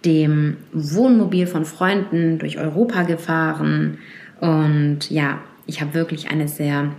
dem 0.06 0.58
Wohnmobil 0.74 1.48
von 1.48 1.66
Freunden 1.66 2.40
durch 2.40 2.58
Europa 2.58 3.04
gefahren 3.04 4.00
und 4.42 5.10
ja, 5.10 5.40
ich 5.66 5.82
habe 5.82 5.94
wirklich 5.94 6.30
eine 6.30 6.48
sehr 6.48 6.92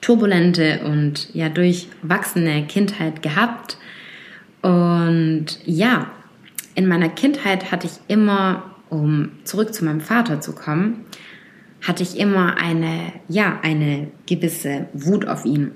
turbulente 0.00 0.80
und 0.84 1.32
ja 1.34 1.48
durchwachsene 1.48 2.66
Kindheit 2.66 3.22
gehabt. 3.22 3.78
Und 4.60 5.46
ja, 5.64 6.10
in 6.74 6.86
meiner 6.86 7.08
Kindheit 7.08 7.70
hatte 7.70 7.86
ich 7.86 7.94
immer, 8.08 8.74
um 8.90 9.30
zurück 9.44 9.74
zu 9.74 9.84
meinem 9.84 10.00
Vater 10.00 10.40
zu 10.40 10.54
kommen, 10.54 11.04
hatte 11.86 12.02
ich 12.02 12.18
immer 12.18 12.58
eine, 12.58 13.12
ja, 13.28 13.58
eine 13.62 14.08
gewisse 14.26 14.86
Wut 14.92 15.26
auf 15.26 15.44
ihn. 15.44 15.72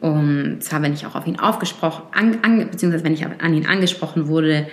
Und 0.00 0.58
zwar, 0.60 0.82
wenn 0.82 0.92
ich 0.92 1.06
auch 1.06 1.14
auf 1.14 1.26
ihn 1.26 1.38
aufgesprochen, 1.38 2.04
an, 2.12 2.38
an, 2.42 2.70
beziehungsweise 2.70 3.04
wenn 3.04 3.14
ich 3.14 3.24
an 3.26 3.54
ihn 3.54 3.66
angesprochen 3.66 4.28
wurde, 4.28 4.68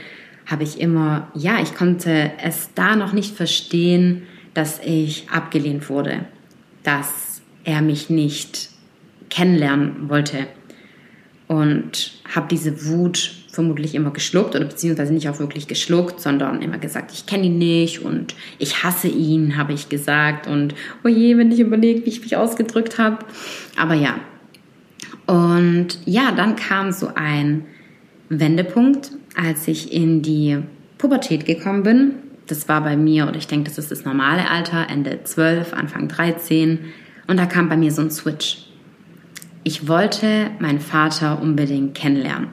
habe 0.45 0.63
ich 0.63 0.79
immer, 0.79 1.29
ja, 1.33 1.61
ich 1.61 1.73
konnte 1.73 2.31
es 2.43 2.69
da 2.75 2.95
noch 2.95 3.13
nicht 3.13 3.35
verstehen, 3.35 4.23
dass 4.53 4.79
ich 4.83 5.29
abgelehnt 5.29 5.89
wurde, 5.89 6.25
dass 6.83 7.41
er 7.63 7.81
mich 7.81 8.09
nicht 8.09 8.69
kennenlernen 9.29 10.09
wollte. 10.09 10.47
Und 11.47 12.13
habe 12.33 12.47
diese 12.49 12.87
Wut 12.87 13.31
vermutlich 13.51 13.93
immer 13.93 14.09
geschluckt 14.11 14.55
oder 14.55 14.65
beziehungsweise 14.65 15.13
nicht 15.13 15.29
auch 15.29 15.39
wirklich 15.39 15.67
geschluckt, 15.67 16.19
sondern 16.19 16.61
immer 16.63 16.79
gesagt, 16.79 17.11
ich 17.11 17.27
kenne 17.27 17.45
ihn 17.45 17.59
nicht 17.59 18.01
und 18.01 18.33
ich 18.57 18.83
hasse 18.83 19.07
ihn, 19.07 19.57
habe 19.57 19.73
ich 19.73 19.89
gesagt. 19.89 20.47
Und 20.47 20.73
oh 21.03 21.07
je, 21.07 21.37
wenn 21.37 21.51
ich 21.51 21.59
überlege, 21.59 22.05
wie 22.05 22.09
ich 22.09 22.21
mich 22.21 22.35
ausgedrückt 22.35 22.97
habe. 22.97 23.19
Aber 23.77 23.93
ja. 23.93 24.15
Und 25.27 25.99
ja, 26.05 26.31
dann 26.31 26.55
kam 26.55 26.91
so 26.91 27.11
ein 27.13 27.65
Wendepunkt, 28.29 29.11
als 29.35 29.67
ich 29.67 29.93
in 29.93 30.23
die 30.23 30.57
Pubertät 30.97 31.45
gekommen 31.45 31.83
bin. 31.83 32.11
Das 32.47 32.67
war 32.67 32.81
bei 32.81 32.97
mir, 32.97 33.27
oder 33.27 33.37
ich 33.37 33.47
denke, 33.47 33.69
das 33.69 33.77
ist 33.77 33.91
das 33.91 34.05
normale 34.05 34.49
Alter, 34.49 34.89
Ende 34.89 35.23
12, 35.23 35.73
Anfang 35.73 36.07
13 36.07 36.79
und 37.27 37.37
da 37.37 37.45
kam 37.45 37.69
bei 37.69 37.77
mir 37.77 37.91
so 37.91 38.01
ein 38.01 38.11
Switch. 38.11 38.67
Ich 39.63 39.87
wollte 39.87 40.51
meinen 40.59 40.81
Vater 40.81 41.41
unbedingt 41.41 41.95
kennenlernen. 41.95 42.49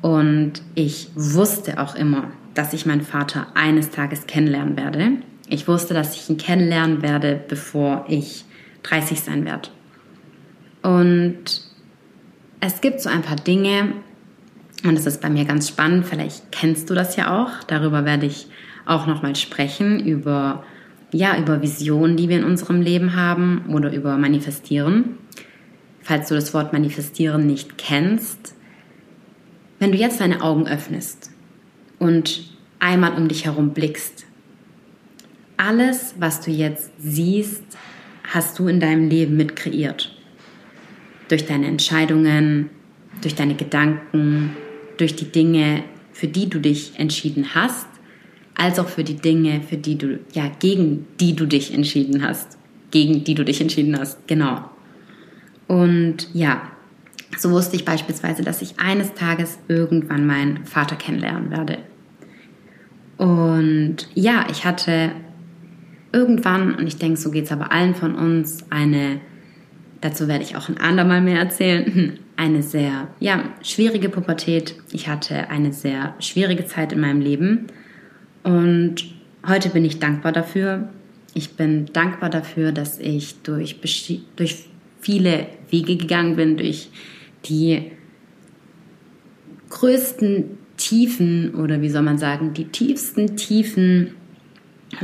Und 0.00 0.54
ich 0.74 1.10
wusste 1.14 1.78
auch 1.80 1.94
immer, 1.94 2.32
dass 2.54 2.72
ich 2.72 2.86
meinen 2.86 3.02
Vater 3.02 3.46
eines 3.54 3.90
Tages 3.90 4.26
kennenlernen 4.26 4.76
werde. 4.76 5.12
Ich 5.48 5.68
wusste, 5.68 5.94
dass 5.94 6.16
ich 6.16 6.28
ihn 6.28 6.38
kennenlernen 6.38 7.02
werde, 7.02 7.40
bevor 7.46 8.06
ich 8.08 8.44
30 8.84 9.20
sein 9.20 9.44
werde. 9.44 9.68
Und 10.82 11.62
es 12.60 12.80
gibt 12.80 13.00
so 13.00 13.08
ein 13.08 13.22
paar 13.22 13.36
Dinge, 13.36 13.92
und 14.84 14.96
das 14.96 15.06
ist 15.06 15.20
bei 15.20 15.30
mir 15.30 15.44
ganz 15.44 15.68
spannend, 15.68 16.06
vielleicht 16.06 16.50
kennst 16.50 16.90
du 16.90 16.94
das 16.94 17.16
ja 17.16 17.42
auch, 17.42 17.62
darüber 17.66 18.04
werde 18.04 18.26
ich 18.26 18.48
auch 18.86 19.06
nochmal 19.06 19.36
sprechen, 19.36 20.00
über 20.04 20.64
ja, 21.12 21.38
über 21.38 21.60
Visionen, 21.60 22.16
die 22.16 22.28
wir 22.28 22.38
in 22.38 22.44
unserem 22.44 22.80
Leben 22.80 23.14
haben 23.14 23.66
oder 23.68 23.92
über 23.92 24.16
Manifestieren. 24.16 25.18
Falls 26.00 26.28
du 26.28 26.34
das 26.34 26.54
Wort 26.54 26.72
Manifestieren 26.72 27.46
nicht 27.46 27.78
kennst, 27.78 28.54
wenn 29.78 29.92
du 29.92 29.98
jetzt 29.98 30.20
deine 30.20 30.42
Augen 30.42 30.66
öffnest 30.66 31.30
und 31.98 32.44
einmal 32.78 33.12
um 33.14 33.28
dich 33.28 33.44
herum 33.44 33.70
blickst, 33.70 34.24
alles, 35.58 36.14
was 36.18 36.40
du 36.40 36.50
jetzt 36.50 36.90
siehst, 36.98 37.62
hast 38.24 38.58
du 38.58 38.66
in 38.66 38.80
deinem 38.80 39.08
Leben 39.08 39.36
mit 39.36 39.54
kreiert. 39.54 40.16
Durch 41.28 41.46
deine 41.46 41.66
Entscheidungen, 41.66 42.70
durch 43.20 43.34
deine 43.34 43.54
Gedanken, 43.54 44.56
durch 44.96 45.14
die 45.14 45.30
Dinge, 45.30 45.84
für 46.12 46.26
die 46.26 46.48
du 46.48 46.58
dich 46.58 46.98
entschieden 46.98 47.54
hast 47.54 47.86
als 48.54 48.78
auch 48.78 48.88
für 48.88 49.04
die 49.04 49.16
Dinge, 49.16 49.62
für 49.62 49.76
die 49.76 49.96
du, 49.96 50.20
ja, 50.32 50.50
gegen 50.58 51.06
die 51.20 51.34
du 51.34 51.46
dich 51.46 51.72
entschieden 51.72 52.26
hast. 52.26 52.58
Gegen 52.90 53.24
die 53.24 53.34
du 53.34 53.44
dich 53.44 53.60
entschieden 53.60 53.98
hast, 53.98 54.26
genau. 54.28 54.64
Und 55.66 56.28
ja, 56.34 56.62
so 57.38 57.50
wusste 57.50 57.76
ich 57.76 57.84
beispielsweise, 57.84 58.42
dass 58.42 58.60
ich 58.60 58.78
eines 58.78 59.14
Tages 59.14 59.58
irgendwann 59.68 60.26
meinen 60.26 60.66
Vater 60.66 60.96
kennenlernen 60.96 61.50
werde. 61.50 61.78
Und 63.16 64.08
ja, 64.14 64.46
ich 64.50 64.64
hatte 64.64 65.12
irgendwann, 66.12 66.74
und 66.74 66.86
ich 66.86 66.96
denke, 66.96 67.18
so 67.18 67.30
geht 67.30 67.46
es 67.46 67.52
aber 67.52 67.72
allen 67.72 67.94
von 67.94 68.14
uns, 68.14 68.70
eine, 68.70 69.20
dazu 70.00 70.28
werde 70.28 70.44
ich 70.44 70.56
auch 70.56 70.68
ein 70.68 70.78
andermal 70.78 71.22
mehr 71.22 71.38
erzählen, 71.38 72.18
eine 72.36 72.62
sehr, 72.62 73.08
ja, 73.20 73.44
schwierige 73.62 74.08
Pubertät. 74.08 74.74
Ich 74.92 75.08
hatte 75.08 75.48
eine 75.48 75.72
sehr 75.72 76.14
schwierige 76.18 76.66
Zeit 76.66 76.92
in 76.92 77.00
meinem 77.00 77.20
Leben 77.20 77.68
und 78.42 78.96
heute 79.46 79.70
bin 79.70 79.84
ich 79.84 79.98
dankbar 79.98 80.32
dafür. 80.32 80.88
Ich 81.34 81.56
bin 81.56 81.86
dankbar 81.92 82.30
dafür, 82.30 82.72
dass 82.72 82.98
ich 82.98 83.42
durch, 83.42 83.76
durch 84.36 84.64
viele 85.00 85.46
Wege 85.70 85.96
gegangen 85.96 86.36
bin, 86.36 86.56
durch 86.56 86.90
die 87.44 87.92
größten 89.70 90.58
Tiefen 90.76 91.54
oder 91.54 91.80
wie 91.80 91.88
soll 91.88 92.02
man 92.02 92.18
sagen, 92.18 92.52
die 92.52 92.66
tiefsten 92.66 93.36
Tiefen, 93.36 94.14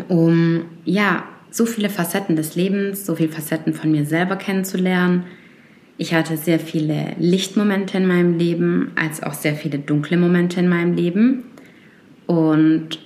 um 0.08 0.62
ja, 0.84 1.24
so 1.50 1.64
viele 1.64 1.88
Facetten 1.88 2.36
des 2.36 2.56
Lebens, 2.56 3.06
so 3.06 3.16
viele 3.16 3.30
Facetten 3.30 3.72
von 3.72 3.90
mir 3.90 4.04
selber 4.04 4.36
kennenzulernen. 4.36 5.24
Ich 5.96 6.12
hatte 6.14 6.36
sehr 6.36 6.60
viele 6.60 7.14
Lichtmomente 7.18 7.96
in 7.96 8.06
meinem 8.06 8.38
Leben, 8.38 8.92
als 8.96 9.22
auch 9.22 9.32
sehr 9.32 9.54
viele 9.54 9.78
dunkle 9.78 10.18
Momente 10.18 10.60
in 10.60 10.68
meinem 10.68 10.94
Leben. 10.94 11.44
Und 12.26 12.98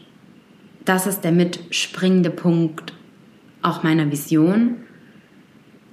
das 0.84 1.06
ist 1.06 1.22
der 1.22 1.32
mitspringende 1.32 2.30
Punkt 2.30 2.92
auch 3.62 3.82
meiner 3.82 4.10
Vision. 4.10 4.76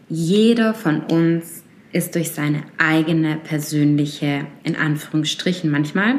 Jeder 0.10 0.73
von 0.73 1.02
uns 1.02 1.63
ist 1.91 2.15
durch 2.15 2.32
seine 2.32 2.63
eigene 2.78 3.38
persönliche, 3.38 4.47
in 4.63 4.75
Anführungsstrichen 4.75 5.69
manchmal, 5.69 6.15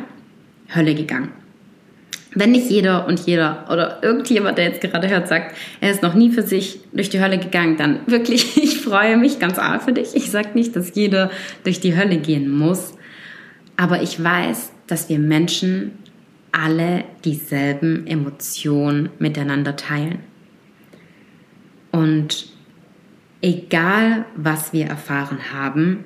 Hölle 0.74 0.94
gegangen. 0.94 1.33
Wenn 2.33 2.52
nicht 2.52 2.70
jeder 2.70 3.09
und 3.09 3.18
jeder 3.26 3.66
oder 3.70 4.04
irgendjemand, 4.04 4.56
der 4.56 4.66
jetzt 4.66 4.80
gerade 4.80 5.09
hört, 5.09 5.26
sagt, 5.26 5.56
er 5.80 5.90
ist 5.90 6.02
noch 6.02 6.14
nie 6.14 6.30
für 6.30 6.42
sich 6.42 6.78
durch 6.92 7.11
die 7.11 7.20
Hölle 7.20 7.38
gegangen, 7.38 7.76
dann 7.76 8.00
wirklich, 8.06 8.56
ich 8.62 8.78
freue 8.78 9.16
mich 9.16 9.40
ganz 9.40 9.59
arg 9.59 9.83
für 9.83 9.92
dich. 9.92 10.14
Ich 10.14 10.30
sage 10.30 10.50
nicht, 10.54 10.76
dass 10.76 10.94
jeder 10.94 11.30
durch 11.64 11.80
die 11.80 11.96
Hölle 11.96 12.18
gehen 12.18 12.48
muss, 12.48 12.94
aber 13.76 14.02
ich 14.02 14.22
weiß, 14.22 14.70
dass 14.87 15.09
wir 15.09 15.18
Menschen 15.18 15.92
alle 16.52 17.04
dieselben 17.24 18.06
Emotionen 18.06 19.10
miteinander 19.18 19.76
teilen. 19.76 20.20
Und 21.92 22.52
egal, 23.40 24.24
was 24.36 24.72
wir 24.72 24.86
erfahren 24.86 25.52
haben, 25.52 26.04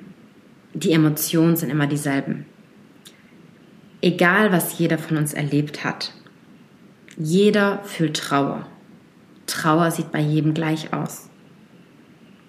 die 0.73 0.91
Emotionen 0.91 1.55
sind 1.55 1.69
immer 1.69 1.87
dieselben. 1.87 2.45
Egal, 4.01 4.51
was 4.51 4.77
jeder 4.77 4.97
von 4.97 5.17
uns 5.17 5.33
erlebt 5.33 5.83
hat. 5.83 6.13
Jeder 7.17 7.81
fühlt 7.83 8.17
Trauer. 8.17 8.67
Trauer 9.47 9.89
sieht 9.91 10.11
bei 10.11 10.19
jedem 10.19 10.53
gleich 10.53 10.91
aus. 10.93 11.29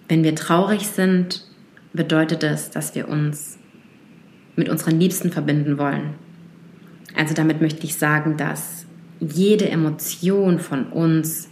Wenn 0.08 0.24
wir 0.24 0.34
traurig 0.34 0.88
sind, 0.88 1.46
bedeutet 1.92 2.42
es, 2.42 2.70
dass 2.70 2.94
wir 2.94 3.08
uns 3.08 3.58
mit 4.56 4.68
unseren 4.68 4.98
Liebsten 4.98 5.30
verbinden 5.30 5.78
wollen, 5.78 6.14
also 7.16 7.34
damit 7.34 7.60
möchte 7.60 7.84
ich 7.84 7.96
sagen, 7.96 8.36
dass 8.36 8.86
jede 9.20 9.68
Emotion 9.68 10.58
von 10.58 10.86
uns 10.86 11.48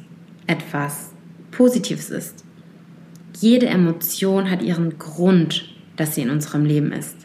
etwas 0.47 1.13
Positives 1.51 2.11
ist. 2.11 2.45
Jede 3.41 3.67
Emotion 3.67 4.51
hat 4.51 4.63
ihren 4.63 4.99
Grund 4.99 5.75
dass 5.97 6.15
sie 6.15 6.23
in 6.23 6.31
unserem 6.31 6.65
Leben 6.65 6.93
ist. 6.93 7.17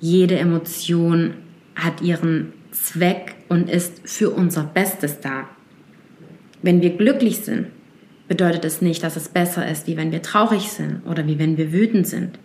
Jede 0.00 0.38
Emotion 0.38 1.34
hat 1.74 2.02
ihren 2.02 2.52
Zweck 2.70 3.34
und 3.48 3.70
ist 3.70 4.00
für 4.04 4.30
unser 4.30 4.64
Bestes 4.64 5.20
da. 5.20 5.48
Wenn 6.62 6.82
wir 6.82 6.96
glücklich 6.96 7.38
sind, 7.38 7.68
bedeutet 8.28 8.64
es 8.64 8.80
nicht, 8.80 9.02
dass 9.02 9.16
es 9.16 9.28
besser 9.28 9.68
ist, 9.68 9.86
wie 9.86 9.96
wenn 9.96 10.12
wir 10.12 10.22
traurig 10.22 10.70
sind 10.70 11.02
oder 11.06 11.26
wie 11.26 11.38
wenn 11.38 11.56
wir 11.56 11.72
wütend 11.72 12.06
sind. 12.06 12.38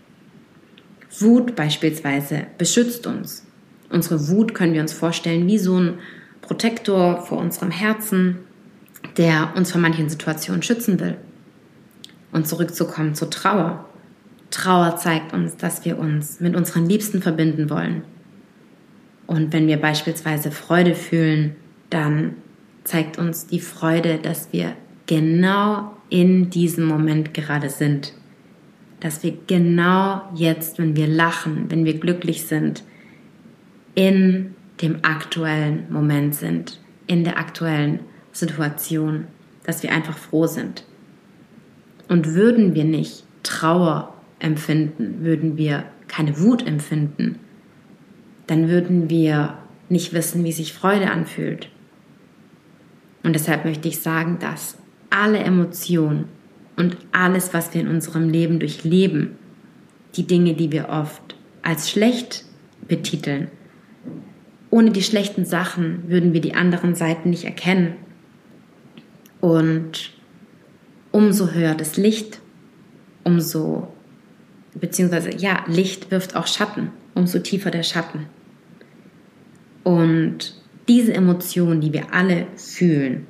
Wut 1.19 1.55
beispielsweise 1.55 2.47
beschützt 2.57 3.07
uns. 3.07 3.45
Unsere 3.89 4.29
Wut 4.29 4.53
können 4.53 4.73
wir 4.73 4.81
uns 4.81 4.93
vorstellen 4.93 5.47
wie 5.47 5.57
so 5.57 5.79
ein 5.79 5.99
Protektor 6.41 7.21
vor 7.21 7.39
unserem 7.39 7.71
Herzen, 7.71 8.37
der 9.17 9.53
uns 9.55 9.71
vor 9.71 9.81
manchen 9.81 10.09
Situationen 10.09 10.61
schützen 10.61 10.99
will. 10.99 11.17
Und 12.31 12.47
zurückzukommen 12.47 13.15
zur 13.15 13.29
Trauer. 13.29 13.85
Trauer 14.51 14.95
zeigt 14.97 15.33
uns, 15.33 15.57
dass 15.57 15.85
wir 15.85 15.97
uns 15.97 16.39
mit 16.39 16.55
unseren 16.55 16.87
Liebsten 16.87 17.21
verbinden 17.21 17.69
wollen. 17.69 18.03
Und 19.27 19.53
wenn 19.53 19.67
wir 19.67 19.77
beispielsweise 19.77 20.51
Freude 20.51 20.95
fühlen, 20.95 21.55
dann 21.89 22.35
zeigt 22.83 23.17
uns 23.17 23.47
die 23.47 23.59
Freude, 23.59 24.17
dass 24.17 24.51
wir 24.51 24.73
genau 25.05 25.91
in 26.09 26.49
diesem 26.49 26.85
Moment 26.85 27.33
gerade 27.33 27.69
sind. 27.69 28.13
Dass 28.99 29.23
wir 29.23 29.37
genau 29.47 30.21
jetzt, 30.33 30.79
wenn 30.79 30.95
wir 30.95 31.07
lachen, 31.07 31.65
wenn 31.69 31.85
wir 31.85 31.99
glücklich 31.99 32.45
sind, 32.45 32.83
in 33.99 34.55
dem 34.81 34.99
aktuellen 35.01 35.91
Moment 35.91 36.33
sind, 36.33 36.79
in 37.07 37.25
der 37.25 37.37
aktuellen 37.37 37.99
Situation, 38.31 39.27
dass 39.65 39.83
wir 39.83 39.91
einfach 39.91 40.17
froh 40.17 40.47
sind. 40.47 40.85
Und 42.07 42.33
würden 42.33 42.75
wir 42.75 42.85
nicht 42.85 43.25
Trauer 43.43 44.13
empfinden, 44.39 45.25
würden 45.25 45.57
wir 45.57 45.83
keine 46.07 46.39
Wut 46.39 46.65
empfinden, 46.65 47.39
dann 48.47 48.69
würden 48.69 49.09
wir 49.09 49.57
nicht 49.89 50.13
wissen, 50.13 50.45
wie 50.45 50.53
sich 50.53 50.71
Freude 50.71 51.11
anfühlt. 51.11 51.67
Und 53.23 53.33
deshalb 53.33 53.65
möchte 53.65 53.89
ich 53.89 53.99
sagen, 53.99 54.39
dass 54.39 54.77
alle 55.09 55.39
Emotionen 55.39 56.29
und 56.77 56.95
alles, 57.11 57.53
was 57.53 57.73
wir 57.73 57.81
in 57.81 57.89
unserem 57.89 58.29
Leben 58.29 58.59
durchleben, 58.59 59.31
die 60.15 60.25
Dinge, 60.25 60.53
die 60.53 60.71
wir 60.71 60.87
oft 60.87 61.35
als 61.63 61.91
schlecht 61.91 62.45
betiteln, 62.87 63.49
ohne 64.71 64.91
die 64.91 65.03
schlechten 65.03 65.45
Sachen 65.45 66.03
würden 66.09 66.33
wir 66.33 66.41
die 66.41 66.53
anderen 66.53 66.95
Seiten 66.95 67.29
nicht 67.29 67.45
erkennen. 67.45 67.95
Und 69.41 70.11
umso 71.11 71.51
höher 71.51 71.75
das 71.75 71.97
Licht, 71.97 72.39
umso, 73.23 73.87
beziehungsweise 74.75 75.35
ja, 75.35 75.63
Licht 75.67 76.11
wirft 76.11 76.35
auch 76.35 76.47
Schatten, 76.47 76.91
umso 77.15 77.39
tiefer 77.39 77.71
der 77.71 77.83
Schatten. 77.83 78.27
Und 79.83 80.55
diese 80.87 81.13
Emotionen, 81.13 81.81
die 81.81 81.93
wir 81.93 82.13
alle 82.13 82.47
fühlen, 82.55 83.25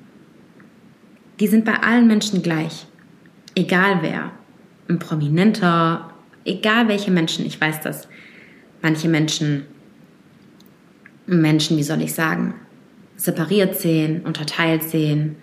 die 1.40 1.48
sind 1.48 1.64
bei 1.64 1.76
allen 1.76 2.08
Menschen 2.08 2.42
gleich. 2.42 2.86
Egal 3.56 4.00
wer. 4.02 4.32
Ein 4.90 5.00
Prominenter, 5.00 6.14
egal 6.44 6.88
welche 6.88 7.12
Menschen. 7.12 7.46
Ich 7.46 7.60
weiß, 7.60 7.82
dass 7.82 8.08
manche 8.82 9.08
Menschen, 9.08 9.66
Menschen, 11.30 11.78
wie 11.78 11.84
soll 11.84 12.02
ich 12.02 12.14
sagen, 12.14 12.54
separiert 13.16 13.76
sehen, 13.76 14.22
unterteilt 14.22 14.84
sehen, 14.84 15.36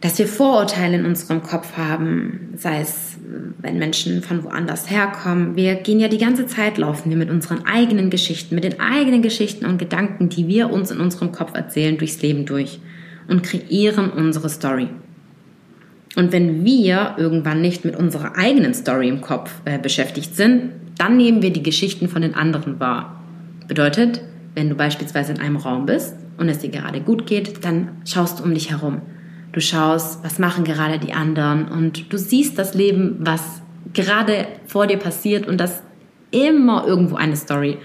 dass 0.00 0.18
wir 0.18 0.28
Vorurteile 0.28 0.98
in 0.98 1.06
unserem 1.06 1.42
Kopf 1.42 1.76
haben, 1.76 2.50
sei 2.56 2.80
es, 2.80 3.16
wenn 3.58 3.78
Menschen 3.78 4.22
von 4.22 4.44
woanders 4.44 4.90
herkommen. 4.90 5.56
Wir 5.56 5.74
gehen 5.76 5.98
ja 5.98 6.08
die 6.08 6.18
ganze 6.18 6.46
Zeit, 6.46 6.76
laufen 6.76 7.10
wir 7.10 7.16
mit 7.16 7.30
unseren 7.30 7.64
eigenen 7.64 8.10
Geschichten, 8.10 8.54
mit 8.54 8.64
den 8.64 8.78
eigenen 8.78 9.22
Geschichten 9.22 9.64
und 9.64 9.78
Gedanken, 9.78 10.28
die 10.28 10.46
wir 10.48 10.70
uns 10.70 10.90
in 10.90 11.00
unserem 11.00 11.32
Kopf 11.32 11.54
erzählen, 11.54 11.96
durchs 11.96 12.20
Leben 12.20 12.44
durch 12.44 12.78
und 13.26 13.42
kreieren 13.42 14.10
unsere 14.10 14.50
Story. 14.50 14.88
Und 16.14 16.32
wenn 16.32 16.64
wir 16.64 17.16
irgendwann 17.18 17.60
nicht 17.60 17.84
mit 17.84 17.96
unserer 17.96 18.36
eigenen 18.36 18.74
Story 18.74 19.08
im 19.08 19.20
Kopf 19.20 19.50
äh, 19.64 19.78
beschäftigt 19.78 20.34
sind, 20.34 20.72
dann 20.98 21.16
nehmen 21.16 21.42
wir 21.42 21.52
die 21.52 21.62
Geschichten 21.62 22.08
von 22.08 22.22
den 22.22 22.34
anderen 22.34 22.80
wahr. 22.80 23.22
Bedeutet, 23.68 24.22
wenn 24.56 24.70
du 24.70 24.74
beispielsweise 24.74 25.32
in 25.32 25.38
einem 25.38 25.56
Raum 25.56 25.84
bist 25.84 26.16
und 26.38 26.48
es 26.48 26.58
dir 26.58 26.70
gerade 26.70 27.00
gut 27.00 27.26
geht, 27.26 27.62
dann 27.64 28.00
schaust 28.06 28.40
du 28.40 28.44
um 28.44 28.54
dich 28.54 28.70
herum. 28.70 29.02
Du 29.52 29.60
schaust, 29.60 30.24
was 30.24 30.38
machen 30.38 30.64
gerade 30.64 30.98
die 30.98 31.12
anderen 31.12 31.68
und 31.68 32.10
du 32.12 32.16
siehst 32.16 32.58
das 32.58 32.74
Leben, 32.74 33.16
was 33.20 33.60
gerade 33.92 34.46
vor 34.66 34.86
dir 34.86 34.96
passiert 34.96 35.46
und 35.46 35.58
dass 35.58 35.82
immer 36.30 36.86
irgendwo 36.86 37.16
eine 37.16 37.36
Story 37.36 37.76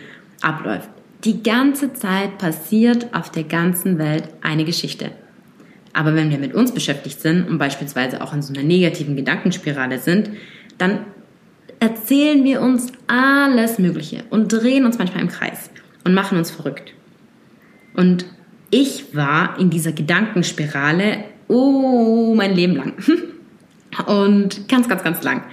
abläuft. 0.41 0.89
Die 1.25 1.43
ganze 1.43 1.93
Zeit 1.93 2.37
passiert 2.37 3.13
auf 3.13 3.29
der 3.29 3.43
ganzen 3.43 3.99
Welt 3.99 4.29
eine 4.41 4.63
Geschichte. 4.63 5.11
Aber 5.93 6.15
wenn 6.15 6.29
wir 6.29 6.39
mit 6.39 6.53
uns 6.53 6.73
beschäftigt 6.73 7.19
sind 7.19 7.49
und 7.49 7.57
beispielsweise 7.57 8.23
auch 8.23 8.33
in 8.33 8.41
so 8.41 8.53
einer 8.53 8.63
negativen 8.63 9.17
Gedankenspirale 9.17 9.99
sind, 9.99 10.31
dann 10.77 10.99
erzählen 11.81 12.45
wir 12.45 12.61
uns 12.61 12.93
alles 13.07 13.77
Mögliche 13.77 14.23
und 14.29 14.53
drehen 14.53 14.85
uns 14.85 14.97
manchmal 14.97 15.23
im 15.23 15.29
Kreis 15.29 15.70
und 16.03 16.13
machen 16.13 16.37
uns 16.37 16.51
verrückt. 16.51 16.93
Und 17.93 18.25
ich 18.69 19.15
war 19.15 19.59
in 19.59 19.69
dieser 19.69 19.91
Gedankenspirale, 19.91 21.25
oh, 21.47 22.33
mein 22.35 22.55
Leben 22.55 22.75
lang. 22.75 22.93
Und 24.07 24.69
ganz, 24.69 24.87
ganz, 24.87 25.03
ganz 25.03 25.21
lang. 25.21 25.43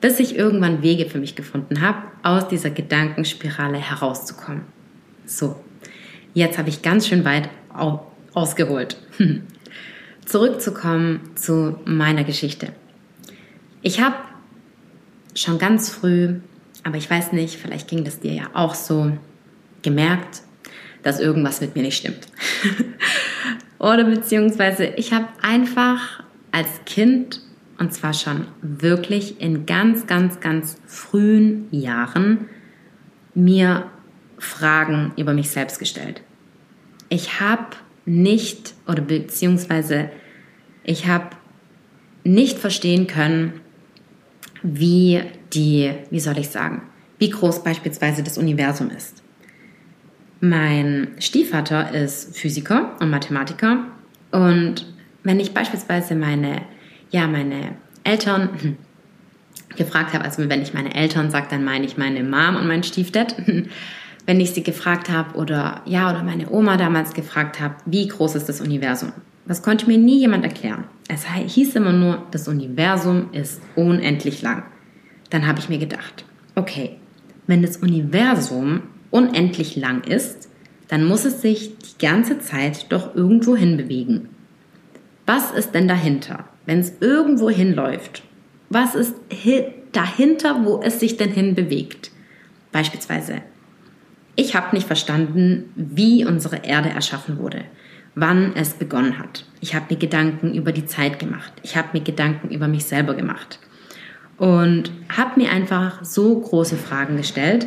Bis 0.00 0.18
ich 0.18 0.36
irgendwann 0.36 0.82
Wege 0.82 1.08
für 1.08 1.18
mich 1.18 1.36
gefunden 1.36 1.80
habe, 1.80 2.02
aus 2.24 2.48
dieser 2.48 2.70
Gedankenspirale 2.70 3.78
herauszukommen. 3.78 4.62
So, 5.24 5.54
jetzt 6.34 6.58
habe 6.58 6.68
ich 6.68 6.82
ganz 6.82 7.06
schön 7.06 7.24
weit 7.24 7.48
ausgeholt. 8.34 8.96
zurückzukommen 10.28 11.20
zu 11.36 11.78
meiner 11.86 12.22
Geschichte. 12.22 12.68
Ich 13.80 14.00
habe 14.00 14.16
schon 15.34 15.58
ganz 15.58 15.88
früh, 15.88 16.34
aber 16.84 16.96
ich 16.96 17.08
weiß 17.10 17.32
nicht, 17.32 17.56
vielleicht 17.56 17.88
ging 17.88 18.04
das 18.04 18.20
dir 18.20 18.34
ja 18.34 18.50
auch 18.52 18.74
so, 18.74 19.12
gemerkt, 19.88 20.42
dass 21.02 21.20
irgendwas 21.20 21.60
mit 21.60 21.74
mir 21.74 21.82
nicht 21.82 21.96
stimmt. 21.96 22.26
Oder 23.78 24.04
beziehungsweise 24.04 24.84
ich 24.84 25.12
habe 25.12 25.28
einfach 25.40 26.24
als 26.52 26.68
Kind, 26.84 27.40
und 27.78 27.94
zwar 27.94 28.12
schon 28.12 28.46
wirklich 28.60 29.40
in 29.40 29.64
ganz, 29.64 30.06
ganz, 30.06 30.40
ganz 30.40 30.76
frühen 30.86 31.68
Jahren, 31.70 32.48
mir 33.34 33.84
Fragen 34.38 35.12
über 35.16 35.32
mich 35.32 35.50
selbst 35.50 35.78
gestellt. 35.78 36.22
Ich 37.08 37.40
habe 37.40 37.76
nicht 38.04 38.74
oder 38.86 39.02
beziehungsweise 39.02 40.10
ich 40.84 41.06
habe 41.06 41.30
nicht 42.24 42.58
verstehen 42.58 43.06
können, 43.06 43.60
wie 44.62 45.22
die, 45.52 45.92
wie 46.10 46.20
soll 46.20 46.38
ich 46.38 46.48
sagen, 46.48 46.82
wie 47.18 47.30
groß 47.30 47.62
beispielsweise 47.62 48.22
das 48.22 48.38
Universum 48.38 48.90
ist. 48.90 49.22
Mein 50.40 51.08
Stiefvater 51.18 51.92
ist 51.92 52.36
Physiker 52.36 52.96
und 53.00 53.10
Mathematiker 53.10 53.84
und 54.30 54.86
wenn 55.24 55.40
ich 55.40 55.52
beispielsweise 55.52 56.14
meine, 56.14 56.62
ja, 57.10 57.26
meine 57.26 57.76
Eltern 58.04 58.76
gefragt 59.76 60.14
habe, 60.14 60.24
also 60.24 60.48
wenn 60.48 60.62
ich 60.62 60.74
meine 60.74 60.94
Eltern 60.94 61.30
sage, 61.30 61.48
dann 61.50 61.64
meine 61.64 61.84
ich 61.84 61.96
meine 61.96 62.22
Mom 62.22 62.56
und 62.56 62.68
mein 62.68 62.82
Stiefdad, 62.82 63.34
wenn 64.26 64.40
ich 64.40 64.52
sie 64.52 64.62
gefragt 64.62 65.10
habe 65.10 65.36
oder 65.36 65.82
ja, 65.86 66.10
oder 66.10 66.22
meine 66.22 66.50
Oma 66.50 66.76
damals 66.76 67.14
gefragt 67.14 67.60
habe, 67.60 67.74
wie 67.86 68.06
groß 68.06 68.34
ist 68.36 68.48
das 68.48 68.60
Universum? 68.60 69.12
Das 69.46 69.62
konnte 69.62 69.86
mir 69.86 69.98
nie 69.98 70.20
jemand 70.20 70.44
erklären. 70.44 70.84
Es 71.08 71.24
hieß 71.26 71.74
immer 71.76 71.92
nur, 71.92 72.26
das 72.30 72.48
Universum 72.48 73.32
ist 73.32 73.62
unendlich 73.76 74.42
lang. 74.42 74.64
Dann 75.30 75.46
habe 75.46 75.58
ich 75.58 75.70
mir 75.70 75.78
gedacht, 75.78 76.26
okay, 76.54 76.96
wenn 77.46 77.62
das 77.62 77.78
Universum 77.78 78.82
unendlich 79.10 79.76
lang 79.76 80.04
ist, 80.04 80.48
dann 80.88 81.04
muss 81.04 81.24
es 81.24 81.42
sich 81.42 81.76
die 81.78 82.06
ganze 82.06 82.38
Zeit 82.40 82.86
doch 82.90 83.14
irgendwo 83.14 83.56
hinbewegen. 83.56 84.28
Was 85.26 85.50
ist 85.50 85.72
denn 85.72 85.88
dahinter? 85.88 86.44
Wenn 86.66 86.80
es 86.80 86.94
irgendwo 87.00 87.50
hinläuft, 87.50 88.22
was 88.70 88.94
ist 88.94 89.14
dahinter, 89.92 90.64
wo 90.64 90.80
es 90.82 91.00
sich 91.00 91.16
denn 91.16 91.30
hinbewegt? 91.30 92.10
Beispielsweise 92.72 93.42
ich 94.40 94.54
habe 94.54 94.76
nicht 94.76 94.86
verstanden, 94.86 95.72
wie 95.74 96.24
unsere 96.24 96.58
Erde 96.58 96.90
erschaffen 96.90 97.38
wurde, 97.38 97.64
wann 98.14 98.54
es 98.54 98.74
begonnen 98.74 99.18
hat. 99.18 99.44
Ich 99.60 99.74
habe 99.74 99.86
mir 99.90 99.98
Gedanken 99.98 100.54
über 100.54 100.70
die 100.70 100.86
Zeit 100.86 101.18
gemacht. 101.18 101.52
Ich 101.64 101.76
habe 101.76 101.88
mir 101.92 102.04
Gedanken 102.04 102.50
über 102.50 102.68
mich 102.68 102.84
selber 102.84 103.14
gemacht. 103.14 103.58
Und 104.36 104.92
habe 105.08 105.40
mir 105.40 105.50
einfach 105.50 106.04
so 106.04 106.38
große 106.38 106.76
Fragen 106.76 107.16
gestellt 107.16 107.66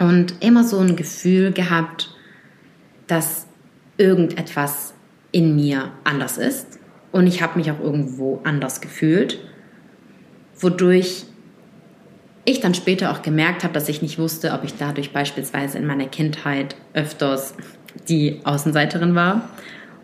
und 0.00 0.42
immer 0.42 0.64
so 0.64 0.78
ein 0.78 0.96
Gefühl 0.96 1.52
gehabt, 1.52 2.10
dass 3.06 3.46
irgendetwas 3.96 4.94
in 5.32 5.54
mir 5.54 5.92
anders 6.04 6.38
ist. 6.38 6.78
Und 7.12 7.26
ich 7.26 7.42
habe 7.42 7.58
mich 7.58 7.70
auch 7.70 7.80
irgendwo 7.80 8.40
anders 8.44 8.80
gefühlt, 8.80 9.38
wodurch 10.58 11.24
ich 12.44 12.60
dann 12.60 12.74
später 12.74 13.10
auch 13.10 13.22
gemerkt 13.22 13.64
habe, 13.64 13.72
dass 13.72 13.88
ich 13.88 14.02
nicht 14.02 14.18
wusste, 14.18 14.52
ob 14.52 14.64
ich 14.64 14.74
dadurch 14.76 15.12
beispielsweise 15.12 15.78
in 15.78 15.86
meiner 15.86 16.06
Kindheit 16.06 16.76
öfters 16.92 17.54
die 18.08 18.40
Außenseiterin 18.44 19.14
war 19.14 19.48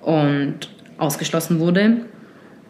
und 0.02 0.70
ausgeschlossen 0.98 1.58
wurde 1.58 2.04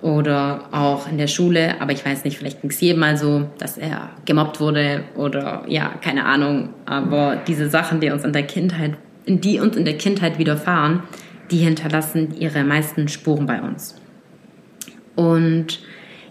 oder 0.02 0.68
auch 0.72 1.08
in 1.08 1.18
der 1.18 1.26
Schule, 1.26 1.80
aber 1.80 1.92
ich 1.92 2.04
weiß 2.04 2.24
nicht, 2.24 2.38
vielleicht 2.38 2.62
ging 2.62 2.70
es 2.70 2.80
jedem 2.80 3.00
mal 3.00 3.16
so, 3.16 3.48
dass 3.58 3.76
er 3.76 4.10
gemobbt 4.24 4.60
wurde 4.60 5.04
oder 5.16 5.64
ja, 5.68 5.94
keine 6.02 6.24
Ahnung, 6.24 6.70
aber 6.86 7.36
diese 7.46 7.68
Sachen, 7.68 8.00
die 8.00 8.10
uns 8.10 8.24
in 8.24 8.32
der 8.32 8.44
Kindheit, 8.44 8.94
die 9.26 9.60
uns 9.60 9.76
in 9.76 9.84
der 9.84 9.98
Kindheit 9.98 10.38
widerfahren, 10.38 11.02
die 11.50 11.58
hinterlassen 11.58 12.34
ihre 12.38 12.64
meisten 12.64 13.08
Spuren 13.08 13.46
bei 13.46 13.60
uns. 13.60 13.96
Und 15.16 15.80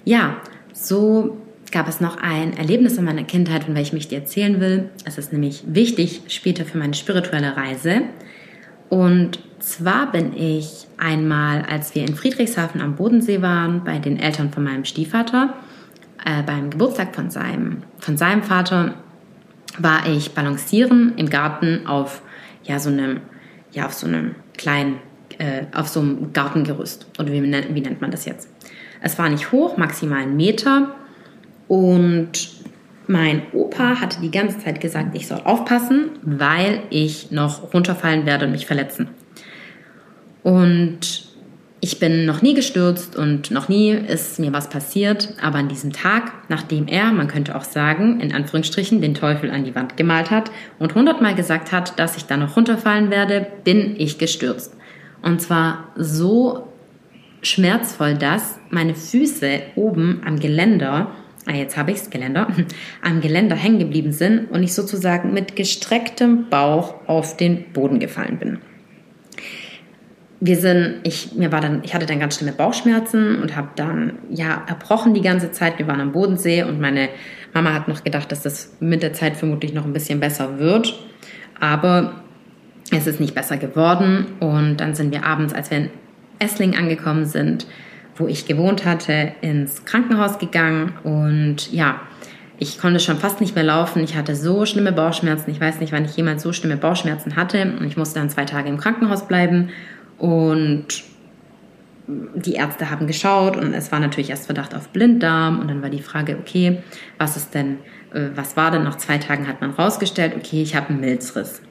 ja, 0.06 0.38
so 0.74 1.38
gab 1.72 1.88
es 1.88 2.02
noch 2.02 2.18
ein 2.18 2.58
Erlebnis 2.58 2.98
in 2.98 3.06
meiner 3.06 3.24
Kindheit, 3.24 3.66
von 3.66 3.76
welchem 3.76 3.98
ich 3.98 4.08
dir 4.08 4.20
erzählen 4.20 4.60
will. 4.60 4.90
Es 5.06 5.18
ist 5.18 5.32
nämlich 5.32 5.64
wichtig 5.68 6.22
später 6.28 6.66
für 6.66 6.78
meine 6.78 6.94
spirituelle 6.96 7.56
Reise. 7.56 8.02
Und 8.90 9.40
zwar 9.60 10.12
bin 10.12 10.36
ich 10.36 10.88
einmal, 10.98 11.64
als 11.64 11.96
wir 11.96 12.04
in 12.04 12.16
Friedrichshafen 12.16 12.82
am 12.82 12.96
Bodensee 12.96 13.42
waren, 13.42 13.84
bei 13.84 14.00
den 14.00 14.20
Eltern 14.20 14.52
von 14.52 14.64
meinem 14.64 14.86
Stiefvater, 14.86 15.54
äh, 16.26 16.44
beim 16.44 16.70
Geburtstag 16.70 17.16
von 17.16 17.30
seinem, 17.30 17.84
von 18.00 18.18
seinem 18.18 18.44
Vater, 18.44 18.96
war 19.78 20.08
ich 20.08 20.32
balancieren 20.32 21.14
im 21.18 21.30
Garten 21.30 21.88
auf 21.88 22.22
ja 22.64 22.80
so 22.80 22.90
einem 22.90 23.22
ja 23.72 23.90
so 23.90 24.08
kleinen 24.58 25.00
äh, 25.38 25.64
auf 25.74 25.88
so 25.88 26.00
einem 26.02 26.34
Gartengerüst 26.34 27.08
oder 27.20 27.32
wie, 27.32 27.42
wie 27.42 27.82
nennt 27.82 28.02
man 28.02 28.12
das 28.12 28.26
jetzt? 28.26 28.50
Es 29.02 29.18
war 29.18 29.30
nicht 29.30 29.52
hoch, 29.52 29.78
maximal 29.78 30.24
einen 30.24 30.36
Meter 30.36 30.96
und 31.68 32.59
mein 33.10 33.42
Opa 33.54 34.00
hatte 34.00 34.22
die 34.22 34.30
ganze 34.30 34.60
Zeit 34.60 34.80
gesagt, 34.80 35.16
ich 35.16 35.28
soll 35.28 35.42
aufpassen, 35.44 36.12
weil 36.22 36.84
ich 36.92 37.32
noch 37.32 37.74
runterfallen 37.74 38.28
werde 38.28 38.46
und 38.46 38.52
mich 38.52 38.68
verletzen. 38.68 39.10
Und 40.44 41.28
ich 41.82 41.98
bin 41.98 42.26
noch 42.28 42.44
nie 42.44 42.54
gestürzt 42.54 43.16
und 43.16 43.50
noch 43.50 43.68
nie 43.68 43.90
ist 43.90 44.38
mir 44.38 44.54
was 44.54 44.70
passiert, 44.70 45.30
aber 45.42 45.58
an 45.58 45.70
diesem 45.70 45.92
Tag, 45.92 46.34
nachdem 46.50 46.88
er, 46.88 47.12
man 47.12 47.28
könnte 47.28 47.56
auch 47.56 47.64
sagen, 47.64 48.20
in 48.20 48.32
Anführungsstrichen 48.32 49.02
den 49.02 49.16
Teufel 49.16 49.50
an 49.50 49.64
die 49.64 49.74
Wand 49.74 49.98
gemalt 49.98 50.30
hat 50.30 50.52
und 50.78 50.94
hundertmal 50.94 51.34
gesagt 51.34 51.72
hat, 51.72 51.98
dass 51.98 52.16
ich 52.16 52.26
da 52.26 52.38
noch 52.38 52.56
runterfallen 52.58 53.10
werde, 53.10 53.48
bin 53.64 53.96
ich 53.98 54.20
gestürzt. 54.20 54.76
Und 55.24 55.42
zwar 55.42 55.88
so 55.96 56.68
schmerzvoll, 57.42 58.14
dass 58.14 58.60
meine 58.70 58.94
Füße 58.94 59.62
oben 59.76 60.22
am 60.26 60.40
Geländer 60.40 61.12
ah, 61.50 61.56
jetzt 61.56 61.78
habe 61.78 61.92
ich 61.92 61.98
das 61.98 62.10
Geländer, 62.10 62.48
am 63.02 63.22
Geländer 63.22 63.56
hängen 63.56 63.80
geblieben 63.80 64.12
sind 64.12 64.52
und 64.52 64.64
ich 64.64 64.74
sozusagen 64.74 65.34
mit 65.34 65.56
gestrecktem 65.56 66.50
Bauch 66.50 66.96
auf 67.08 67.38
den 67.38 67.72
Boden 67.74 68.00
gefallen 68.00 68.38
bin. 68.38 68.60
Wir 70.42 70.56
sind, 70.56 71.02
ich, 71.04 71.34
mir 71.36 71.52
war 71.52 71.60
dann, 71.60 71.82
ich 71.84 71.94
hatte 71.94 72.06
dann 72.06 72.20
ganz 72.20 72.38
schlimme 72.38 72.54
Bauchschmerzen 72.54 73.42
und 73.42 73.58
habe 73.58 73.70
dann, 73.76 74.20
ja, 74.30 74.64
erbrochen 74.68 75.14
die 75.14 75.22
ganze 75.22 75.52
Zeit. 75.52 75.80
Wir 75.80 75.88
waren 75.88 76.00
am 76.00 76.14
Bodensee 76.14 76.64
und 76.64 76.80
meine 76.80 77.10
Mama 77.54 77.74
hat 77.74 77.90
noch 77.90 78.06
gedacht, 78.06 78.32
dass 78.32 78.44
das 78.44 78.78
mit 78.80 79.04
der 79.04 79.12
Zeit 79.12 79.36
vermutlich 79.36 79.74
noch 79.74 79.84
ein 79.84 79.92
bisschen 79.92 80.22
besser 80.22 80.58
wird. 80.58 80.98
Aber 81.60 82.24
es 82.92 83.06
ist 83.06 83.20
nicht 83.20 83.36
besser 83.36 83.58
geworden. 83.58 84.28
Und 84.40 84.78
dann 84.78 84.96
sind 84.96 85.12
wir 85.12 85.26
abends, 85.26 85.54
als 85.54 85.72
wir 85.72 85.78
in 85.80 85.90
Essling 86.40 86.78
angekommen 86.78 87.26
sind, 87.26 87.68
wo 88.20 88.28
ich 88.28 88.46
gewohnt 88.46 88.86
hatte, 88.86 89.34
ins 89.42 89.86
Krankenhaus 89.86 90.38
gegangen 90.38 90.94
und 91.04 91.72
ja, 91.74 92.02
ich 92.62 92.78
konnte 92.78 93.00
schon 93.00 93.18
fast 93.18 93.40
nicht 93.40 93.56
mehr 93.56 93.64
laufen. 93.64 94.04
Ich 94.04 94.16
hatte 94.16 94.36
so 94.36 94.66
schlimme 94.66 94.92
Bauchschmerzen. 94.92 95.50
Ich 95.50 95.62
weiß 95.62 95.80
nicht, 95.80 95.94
wann 95.94 96.04
ich 96.04 96.18
jemals 96.18 96.44
so 96.44 96.52
schlimme 96.52 96.76
Bauchschmerzen 96.76 97.38
hatte. 97.38 97.74
Und 97.80 97.88
ich 97.88 97.96
musste 97.96 98.20
dann 98.20 98.30
zwei 98.30 98.44
Tage 98.44 98.68
im 98.68 98.78
Krankenhaus 98.78 99.30
bleiben. 99.30 99.70
Und 100.18 100.88
die 102.08 102.56
Ärzte 102.56 102.90
haben 102.90 103.08
geschaut 103.08 103.56
und 103.56 103.74
es 103.74 103.92
war 103.92 104.00
natürlich 104.00 104.30
erst 104.30 104.48
Verdacht 104.48 104.76
auf 104.76 104.90
Blinddarm. 104.90 105.60
Und 105.60 105.70
dann 105.70 105.82
war 105.82 105.90
die 105.90 106.02
Frage, 106.02 106.38
okay, 106.38 106.80
was 107.18 107.38
ist 107.38 107.54
denn, 107.54 107.78
äh, 108.14 108.30
was 108.36 108.58
war 108.58 108.72
denn? 108.72 108.84
Nach 108.84 108.98
zwei 108.98 109.20
Tagen 109.20 109.48
hat 109.48 109.62
man 109.62 109.72
rausgestellt, 109.72 110.34
okay, 110.36 110.62
ich 110.62 110.76
habe 110.76 110.90
einen 110.90 111.00
Milzriss. 111.00 111.62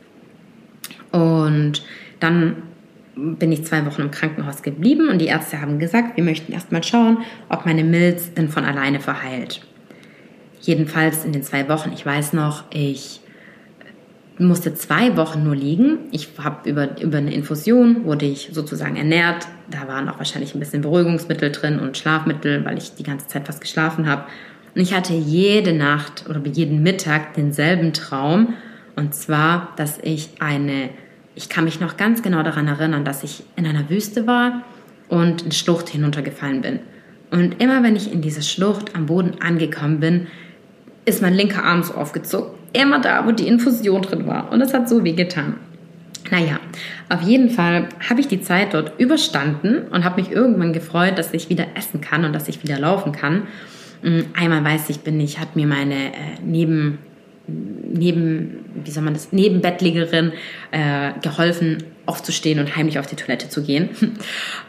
Und 1.13 1.83
dann 2.19 2.63
bin 3.39 3.53
ich 3.53 3.65
zwei 3.65 3.85
Wochen 3.87 4.03
im 4.03 4.11
Krankenhaus 4.11 4.63
geblieben 4.63 5.09
und 5.09 5.19
die 5.19 5.27
Ärzte 5.27 5.61
haben 5.61 5.79
gesagt, 5.79 6.17
wir 6.17 6.25
möchten 6.25 6.53
erstmal 6.53 6.85
schauen, 6.85 7.19
ob 7.49 7.67
meine 7.67 7.85
Milz 7.85 8.33
denn 8.35 8.49
von 8.49 8.65
alleine 8.65 9.01
verheilt. 9.01 9.61
Jedenfalls 10.61 11.25
in 11.25 11.33
den 11.33 11.43
zwei 11.43 11.69
Wochen, 11.69 11.93
ich 11.93 12.05
weiß 12.05 12.33
noch, 12.33 12.65
ich 12.71 13.21
musste 14.39 14.75
zwei 14.75 15.17
Wochen 15.17 15.43
nur 15.43 15.57
liegen. 15.57 15.99
Ich 16.13 16.29
habe 16.39 16.69
über, 16.69 17.01
über 17.01 17.19
eine 17.19 17.35
Infusion, 17.35 18.05
wurde 18.05 18.27
ich 18.27 18.51
sozusagen 18.53 18.97
ernährt. 18.97 19.49
Da 19.71 19.89
waren 19.89 20.09
auch 20.09 20.19
wahrscheinlich 20.19 20.55
ein 20.55 20.61
bisschen 20.61 20.83
Beruhigungsmittel 20.83 21.51
drin 21.51 21.81
und 21.81 21.97
Schlafmittel, 21.97 22.65
weil 22.65 22.79
ich 22.79 22.95
die 22.95 23.03
ganze 23.03 23.27
Zeit 23.27 23.47
fast 23.47 23.61
geschlafen 23.61 24.09
habe. 24.09 24.25
Und 24.75 24.81
ich 24.81 24.95
hatte 24.95 25.15
jede 25.15 25.73
Nacht 25.73 26.29
oder 26.29 26.41
jeden 26.47 26.83
Mittag 26.83 27.35
denselben 27.35 27.93
Traum. 27.93 28.55
Und 28.95 29.15
zwar, 29.15 29.73
dass 29.77 29.99
ich 30.03 30.31
eine 30.41 30.91
ich 31.39 31.49
kann 31.49 31.65
mich 31.65 31.79
noch 31.79 31.97
ganz 31.97 32.23
genau 32.23 32.43
daran 32.43 32.67
erinnern, 32.67 33.05
dass 33.05 33.23
ich 33.23 33.45
in 33.55 33.65
einer 33.65 33.89
Wüste 33.89 34.27
war 34.27 34.65
und 35.09 35.45
eine 35.45 35.53
Schlucht 35.53 35.89
hinuntergefallen 35.89 36.63
bin. 36.63 36.81
Und 37.31 37.63
immer 37.63 37.85
wenn 37.85 37.95
ich 37.95 38.13
in 38.13 38.23
diese 38.23 38.43
Schlucht 38.43 38.97
am 38.97 39.07
Boden 39.07 39.41
angekommen 39.41 40.01
bin, 40.01 40.27
ist 41.05 41.23
mein 41.23 41.35
linker 41.35 41.63
Arm 41.63 41.85
so 41.85 41.95
aufgezogen. 41.95 42.51
Immer 42.73 43.01
da, 43.01 43.25
wo 43.25 43.31
die 43.31 43.47
Infusion 43.47 44.03
drin 44.03 44.27
war. 44.27 44.51
Und 44.51 44.61
es 44.63 44.75
hat 44.75 44.89
so 44.89 45.05
weh 45.05 45.13
getan. 45.13 45.55
Naja, 46.33 46.59
auf 47.09 47.23
jeden 47.23 47.51
Fall 47.51 47.89
habe 48.11 48.21
ich 48.21 48.27
die 48.27 48.43
Zeit 48.43 48.75
dort 48.75 48.99
überstanden 48.99 49.83
und 49.93 50.05
habe 50.05 50.21
mich 50.21 50.33
irgendwann 50.33 50.73
gefreut, 50.73 51.19
dass 51.19 51.33
ich 51.33 51.49
wieder 51.51 51.67
essen 51.77 52.01
kann 52.01 52.25
und 52.25 52.33
dass 52.33 52.49
ich 52.49 52.65
wieder 52.65 52.81
laufen 52.81 53.13
kann. 53.13 53.45
Mm, 54.03 54.23
einmal 54.35 54.65
weiß 54.65 54.91
ich, 54.91 55.01
bin 55.01 55.21
ich, 55.21 55.39
hat 55.39 55.55
mir 55.55 55.69
meine 55.69 56.09
äh, 56.09 56.41
neben 56.45 56.99
neben, 57.49 58.65
wie 58.85 58.91
soll 58.91 59.03
man 59.03 59.15
das, 59.15 59.33
Nebenbettlägerin 59.33 60.33
äh, 60.71 61.13
geholfen, 61.23 61.85
aufzustehen 62.07 62.59
und 62.59 62.77
heimlich 62.77 62.99
auf 62.99 63.07
die 63.07 63.17
Toilette 63.17 63.49
zu 63.49 63.63
gehen. 63.63 63.91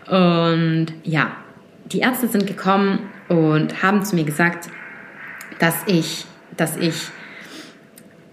Und 0.10 0.88
ja, 1.04 1.38
die 1.86 2.00
Ärzte 2.00 2.28
sind 2.28 2.48
gekommen 2.48 3.00
und 3.30 3.82
haben 3.84 4.04
zu 4.04 4.16
mir 4.16 4.24
gesagt, 4.24 4.70
dass 5.60 5.76
ich, 5.88 6.26
dass 6.58 6.78
ich, 6.78 6.96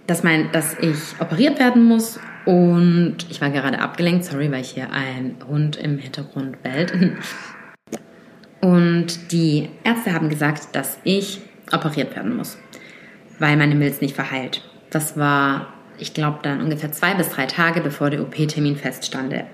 dass 0.06 0.22
mein, 0.22 0.50
dass 0.52 0.76
ich 0.78 0.96
operiert 1.20 1.58
werden 1.58 1.84
muss. 1.84 2.18
Und 2.44 3.18
ich 3.30 3.40
war 3.40 3.50
gerade 3.50 3.78
abgelenkt, 3.78 4.24
sorry, 4.24 4.50
weil 4.50 4.62
hier 4.62 4.90
ein 4.92 5.36
Hund 5.48 5.76
im 5.76 5.98
Hintergrund 5.98 6.62
bellt. 6.62 6.92
Und 8.60 9.32
die 9.32 9.68
Ärzte 9.84 10.12
haben 10.12 10.28
gesagt, 10.28 10.74
dass 10.74 10.98
ich 11.04 11.40
operiert 11.72 12.16
werden 12.16 12.36
muss 12.36 12.58
weil 13.38 13.56
meine 13.56 13.74
Milz 13.74 14.00
nicht 14.00 14.14
verheilt. 14.14 14.62
Das 14.90 15.16
war, 15.16 15.72
ich 15.98 16.14
glaube, 16.14 16.38
dann 16.42 16.60
ungefähr 16.60 16.92
zwei 16.92 17.14
bis 17.14 17.30
drei 17.30 17.46
Tage, 17.46 17.80
bevor 17.80 18.10
der 18.10 18.22
OP-Termin 18.22 18.76
feststande. 18.76 19.44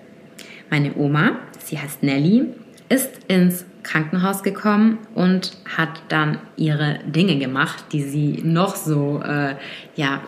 Meine 0.71 0.95
Oma, 0.97 1.33
sie 1.59 1.79
heißt 1.79 2.03
Nelly, 2.03 2.47
ist 2.88 3.11
ins 3.29 3.64
Krankenhaus 3.83 4.42
gekommen 4.42 4.99
und 5.14 5.57
hat 5.77 6.03
dann 6.09 6.38
ihre 6.57 7.01
Dinge 7.07 7.38
gemacht, 7.38 7.87
die 7.92 8.03
sie 8.03 8.40
noch 8.45 8.77
so, 8.77 9.21
äh, 9.23 9.57
ja, 9.97 10.21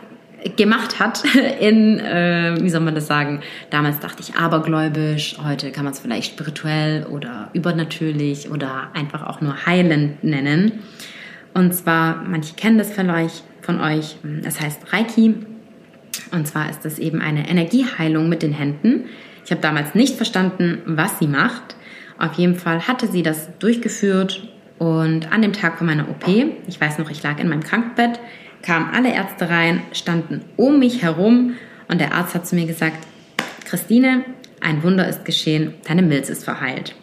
gemacht 0.57 1.01
hat 1.01 1.25
in, 1.61 1.99
äh, 2.01 2.57
wie 2.61 2.69
soll 2.69 2.81
man 2.81 2.95
das 2.95 3.07
sagen, 3.07 3.41
damals 3.71 4.01
dachte 4.01 4.23
ich 4.23 4.37
abergläubisch, 4.37 5.37
heute 5.43 5.71
kann 5.73 5.85
man 5.85 5.93
es 5.93 6.01
vielleicht 6.01 6.33
spirituell 6.33 7.07
oder 7.07 7.49
übernatürlich 7.55 8.51
oder 8.51 8.91
einfach 8.93 9.23
auch 9.27 9.41
nur 9.41 9.67
heilend 9.67 10.23
nennen. 10.23 10.83
Und 11.55 11.73
zwar, 11.75 12.23
manche 12.29 12.55
kennen 12.55 12.79
das 12.79 12.93
vielleicht 12.93 13.45
von 13.63 13.81
euch, 13.81 14.17
das 14.43 14.61
heißt 14.61 14.93
Reiki. 14.93 15.37
Und 16.33 16.47
zwar 16.47 16.69
ist 16.69 16.85
das 16.85 16.99
eben 16.99 17.21
eine 17.21 17.49
Energieheilung 17.49 18.29
mit 18.29 18.43
den 18.43 18.53
Händen. 18.53 19.05
Ich 19.45 19.51
habe 19.51 19.61
damals 19.61 19.95
nicht 19.95 20.17
verstanden, 20.17 20.83
was 20.85 21.19
sie 21.19 21.29
macht. 21.29 21.77
Auf 22.19 22.35
jeden 22.35 22.57
Fall 22.57 22.87
hatte 22.87 23.07
sie 23.07 23.23
das 23.23 23.57
durchgeführt 23.59 24.49
und 24.79 25.33
an 25.33 25.43
dem 25.43 25.53
Tag 25.53 25.79
von 25.79 25.87
meiner 25.87 26.09
OP, 26.09 26.27
ich 26.67 26.81
weiß 26.81 26.99
noch, 26.99 27.11
ich 27.11 27.23
lag 27.23 27.39
in 27.39 27.49
meinem 27.49 27.63
Krankenbett, 27.63 28.19
kamen 28.63 28.91
alle 28.93 29.13
Ärzte 29.13 29.49
rein, 29.49 29.83
standen 29.93 30.43
um 30.57 30.79
mich 30.79 31.03
herum 31.03 31.55
und 31.89 32.01
der 32.01 32.15
Arzt 32.15 32.35
hat 32.35 32.47
zu 32.47 32.55
mir 32.55 32.67
gesagt, 32.67 33.07
Christine, 33.65 34.25
ein 34.61 34.83
Wunder 34.83 35.09
ist 35.09 35.25
geschehen, 35.25 35.75
deine 35.87 36.03
Milz 36.03 36.29
ist 36.29 36.45
verheilt. 36.45 36.95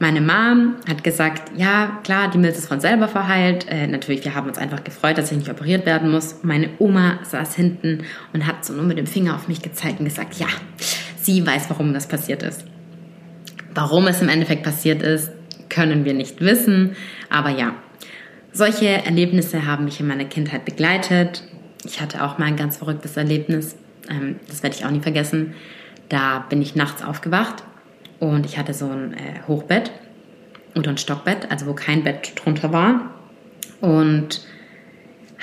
Meine 0.00 0.20
Mom 0.20 0.76
hat 0.88 1.02
gesagt, 1.02 1.50
ja, 1.56 1.98
klar, 2.04 2.30
die 2.30 2.38
Milz 2.38 2.56
ist 2.56 2.68
von 2.68 2.78
selber 2.78 3.08
verheilt. 3.08 3.66
Äh, 3.68 3.88
natürlich, 3.88 4.24
wir 4.24 4.34
haben 4.34 4.46
uns 4.46 4.56
einfach 4.56 4.84
gefreut, 4.84 5.18
dass 5.18 5.32
ich 5.32 5.38
nicht 5.38 5.50
operiert 5.50 5.86
werden 5.86 6.12
muss. 6.12 6.36
Meine 6.42 6.70
Oma 6.78 7.18
saß 7.24 7.56
hinten 7.56 8.04
und 8.32 8.46
hat 8.46 8.64
so 8.64 8.74
nur 8.74 8.84
mit 8.84 8.96
dem 8.96 9.08
Finger 9.08 9.34
auf 9.34 9.48
mich 9.48 9.60
gezeigt 9.60 9.98
und 9.98 10.04
gesagt, 10.04 10.34
ja, 10.34 10.46
sie 11.20 11.44
weiß, 11.44 11.68
warum 11.68 11.92
das 11.94 12.06
passiert 12.06 12.44
ist. 12.44 12.64
Warum 13.74 14.06
es 14.06 14.22
im 14.22 14.28
Endeffekt 14.28 14.62
passiert 14.62 15.02
ist, 15.02 15.32
können 15.68 16.04
wir 16.04 16.14
nicht 16.14 16.40
wissen. 16.40 16.94
Aber 17.28 17.50
ja, 17.50 17.74
solche 18.52 19.04
Erlebnisse 19.04 19.66
haben 19.66 19.84
mich 19.84 19.98
in 19.98 20.06
meiner 20.06 20.26
Kindheit 20.26 20.64
begleitet. 20.64 21.42
Ich 21.84 22.00
hatte 22.00 22.22
auch 22.22 22.38
mal 22.38 22.46
ein 22.46 22.56
ganz 22.56 22.76
verrücktes 22.76 23.16
Erlebnis, 23.16 23.76
ähm, 24.08 24.36
das 24.46 24.62
werde 24.62 24.76
ich 24.76 24.84
auch 24.84 24.90
nie 24.90 25.00
vergessen. 25.00 25.54
Da 26.08 26.46
bin 26.48 26.62
ich 26.62 26.76
nachts 26.76 27.02
aufgewacht 27.02 27.64
und 28.20 28.46
ich 28.46 28.58
hatte 28.58 28.74
so 28.74 28.86
ein 28.86 29.14
äh, 29.14 29.46
Hochbett 29.46 29.90
oder 30.74 30.90
ein 30.90 30.98
Stockbett, 30.98 31.50
also 31.50 31.66
wo 31.66 31.74
kein 31.74 32.04
Bett 32.04 32.32
drunter 32.36 32.72
war. 32.72 33.14
Und 33.80 34.40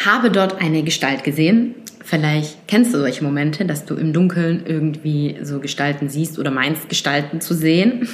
habe 0.03 0.29
dort 0.29 0.61
eine 0.61 0.83
Gestalt 0.83 1.23
gesehen. 1.23 1.75
Vielleicht 2.03 2.67
kennst 2.67 2.93
du 2.93 2.99
solche 2.99 3.23
Momente, 3.23 3.65
dass 3.65 3.85
du 3.85 3.95
im 3.95 4.13
Dunkeln 4.13 4.63
irgendwie 4.65 5.37
so 5.41 5.59
Gestalten 5.59 6.09
siehst 6.09 6.37
oder 6.37 6.51
meinst, 6.51 6.89
Gestalten 6.89 7.41
zu 7.41 7.53
sehen. 7.53 8.07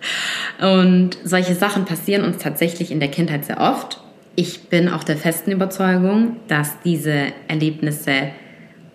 und 0.60 1.16
solche 1.24 1.54
Sachen 1.54 1.84
passieren 1.84 2.24
uns 2.24 2.38
tatsächlich 2.38 2.90
in 2.90 3.00
der 3.00 3.10
Kindheit 3.10 3.44
sehr 3.44 3.60
oft. 3.60 4.00
Ich 4.34 4.68
bin 4.68 4.88
auch 4.88 5.04
der 5.04 5.16
festen 5.16 5.52
Überzeugung, 5.52 6.36
dass 6.48 6.80
diese 6.84 7.32
Erlebnisse 7.48 8.32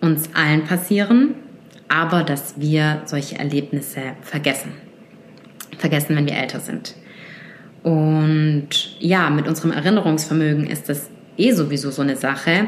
uns 0.00 0.30
allen 0.34 0.64
passieren, 0.64 1.34
aber 1.88 2.22
dass 2.22 2.60
wir 2.60 3.02
solche 3.06 3.38
Erlebnisse 3.38 4.00
vergessen. 4.20 4.87
Vergessen, 5.78 6.16
wenn 6.16 6.26
wir 6.26 6.36
älter 6.36 6.60
sind. 6.60 6.94
Und 7.82 8.68
ja, 8.98 9.30
mit 9.30 9.48
unserem 9.48 9.72
Erinnerungsvermögen 9.72 10.66
ist 10.66 10.88
das 10.88 11.08
eh 11.36 11.52
sowieso 11.52 11.90
so 11.90 12.02
eine 12.02 12.16
Sache, 12.16 12.66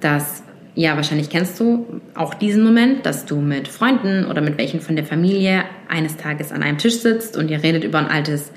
dass, 0.00 0.42
ja, 0.74 0.96
wahrscheinlich 0.96 1.30
kennst 1.30 1.58
du 1.60 2.00
auch 2.14 2.34
diesen 2.34 2.64
Moment, 2.64 3.06
dass 3.06 3.24
du 3.24 3.36
mit 3.36 3.68
Freunden 3.68 4.26
oder 4.26 4.40
mit 4.40 4.58
welchen 4.58 4.80
von 4.80 4.96
der 4.96 5.04
Familie 5.04 5.64
eines 5.88 6.16
Tages 6.16 6.52
an 6.52 6.62
einem 6.62 6.78
Tisch 6.78 6.98
sitzt 6.98 7.36
und 7.36 7.50
ihr 7.50 7.62
redet 7.62 7.84
über 7.84 7.98
ein 7.98 8.08
altes 8.08 8.52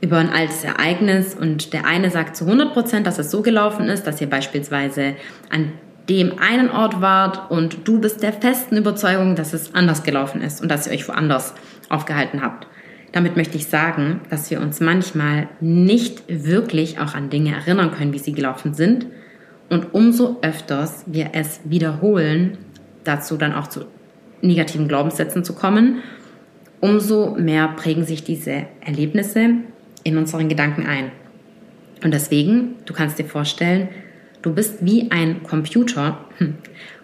über 0.00 0.18
ein 0.18 0.30
altes 0.30 0.62
Ereignis 0.62 1.34
und 1.34 1.72
der 1.72 1.84
eine 1.84 2.10
sagt 2.10 2.36
zu 2.36 2.44
100 2.44 2.72
Prozent, 2.72 3.06
dass 3.06 3.18
es 3.18 3.30
so 3.30 3.42
gelaufen 3.42 3.88
ist, 3.88 4.06
dass 4.06 4.20
ihr 4.20 4.30
beispielsweise 4.30 5.16
an 5.50 5.72
dem 6.08 6.38
einen 6.38 6.70
Ort 6.70 7.00
wart 7.00 7.50
und 7.50 7.86
du 7.86 8.00
bist 8.00 8.22
der 8.22 8.32
festen 8.32 8.76
Überzeugung, 8.76 9.34
dass 9.34 9.52
es 9.52 9.74
anders 9.74 10.04
gelaufen 10.04 10.40
ist 10.40 10.62
und 10.62 10.70
dass 10.70 10.86
ihr 10.86 10.92
euch 10.92 11.08
woanders 11.08 11.54
aufgehalten 11.88 12.42
habt. 12.42 12.66
Damit 13.18 13.36
möchte 13.36 13.56
ich 13.56 13.66
sagen, 13.66 14.20
dass 14.30 14.48
wir 14.48 14.60
uns 14.60 14.78
manchmal 14.78 15.48
nicht 15.60 16.22
wirklich 16.28 17.00
auch 17.00 17.16
an 17.16 17.30
Dinge 17.30 17.52
erinnern 17.52 17.90
können, 17.90 18.12
wie 18.12 18.20
sie 18.20 18.30
gelaufen 18.30 18.74
sind. 18.74 19.06
Und 19.68 19.92
umso 19.92 20.38
öfters 20.40 21.02
wir 21.06 21.30
es 21.32 21.58
wiederholen, 21.64 22.58
dazu 23.02 23.36
dann 23.36 23.54
auch 23.54 23.66
zu 23.66 23.86
negativen 24.40 24.86
Glaubenssätzen 24.86 25.42
zu 25.42 25.52
kommen, 25.52 25.96
umso 26.78 27.34
mehr 27.34 27.66
prägen 27.66 28.04
sich 28.04 28.22
diese 28.22 28.66
Erlebnisse 28.82 29.48
in 30.04 30.16
unseren 30.16 30.48
Gedanken 30.48 30.86
ein. 30.86 31.10
Und 32.04 32.14
deswegen, 32.14 32.76
du 32.86 32.94
kannst 32.94 33.18
dir 33.18 33.24
vorstellen, 33.24 33.88
du 34.42 34.54
bist 34.54 34.86
wie 34.86 35.10
ein 35.10 35.42
Computer 35.42 36.24
hm. 36.36 36.54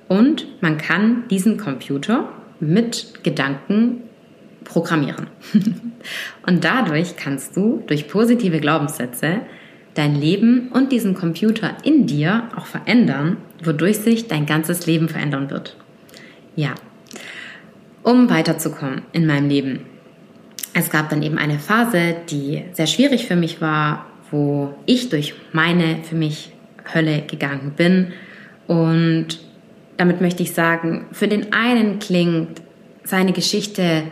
und 0.06 0.46
man 0.62 0.78
kann 0.78 1.24
diesen 1.28 1.56
Computer 1.56 2.28
mit 2.60 3.24
Gedanken 3.24 4.03
programmieren. 4.64 5.28
und 6.46 6.64
dadurch 6.64 7.16
kannst 7.16 7.56
du 7.56 7.82
durch 7.86 8.08
positive 8.08 8.60
Glaubenssätze 8.60 9.40
dein 9.94 10.16
Leben 10.16 10.68
und 10.72 10.90
diesen 10.90 11.14
Computer 11.14 11.76
in 11.84 12.06
dir 12.06 12.48
auch 12.56 12.66
verändern, 12.66 13.36
wodurch 13.62 13.98
sich 13.98 14.26
dein 14.26 14.46
ganzes 14.46 14.86
Leben 14.86 15.08
verändern 15.08 15.50
wird. 15.50 15.76
Ja, 16.56 16.74
um 18.02 18.28
weiterzukommen 18.28 19.02
in 19.12 19.26
meinem 19.26 19.48
Leben 19.48 19.80
es 20.74 20.90
gab 20.90 21.08
dann 21.08 21.22
eben 21.22 21.38
eine 21.38 21.58
Phase, 21.58 22.16
die 22.28 22.64
sehr 22.72 22.88
schwierig 22.88 23.26
für 23.26 23.36
mich 23.36 23.60
war, 23.60 24.06
wo 24.30 24.74
ich 24.86 25.08
durch 25.08 25.34
meine 25.52 26.02
für 26.02 26.16
mich 26.16 26.52
Hölle 26.92 27.22
gegangen 27.22 27.72
bin. 27.76 28.12
Und 28.66 29.38
damit 29.96 30.20
möchte 30.20 30.42
ich 30.42 30.52
sagen, 30.52 31.06
für 31.12 31.28
den 31.28 31.52
einen 31.52 32.00
klingt 32.00 32.60
seine 33.04 33.32
Geschichte 33.32 34.02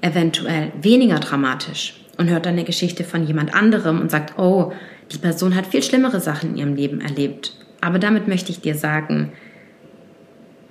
eventuell 0.00 0.72
weniger 0.80 1.18
dramatisch 1.18 2.00
und 2.16 2.28
hört 2.28 2.46
dann 2.46 2.54
eine 2.54 2.64
Geschichte 2.64 3.04
von 3.04 3.26
jemand 3.26 3.54
anderem 3.54 4.00
und 4.00 4.10
sagt, 4.10 4.38
oh, 4.38 4.72
die 5.12 5.18
Person 5.18 5.54
hat 5.54 5.66
viel 5.66 5.82
schlimmere 5.82 6.20
Sachen 6.20 6.50
in 6.50 6.56
ihrem 6.56 6.74
Leben 6.74 7.00
erlebt. 7.00 7.54
Aber 7.80 7.98
damit 7.98 8.28
möchte 8.28 8.50
ich 8.50 8.60
dir 8.60 8.74
sagen, 8.74 9.32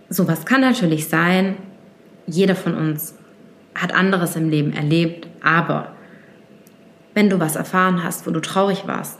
sowas 0.09 0.45
kann 0.45 0.61
natürlich 0.61 1.07
sein. 1.07 1.57
Jeder 2.27 2.55
von 2.55 2.75
uns 2.75 3.15
hat 3.73 3.93
anderes 3.93 4.35
im 4.35 4.49
Leben 4.49 4.73
erlebt, 4.73 5.27
aber 5.41 5.93
wenn 7.13 7.29
du 7.29 7.39
was 7.39 7.55
erfahren 7.55 8.03
hast, 8.03 8.27
wo 8.27 8.31
du 8.31 8.41
traurig 8.41 8.87
warst, 8.87 9.19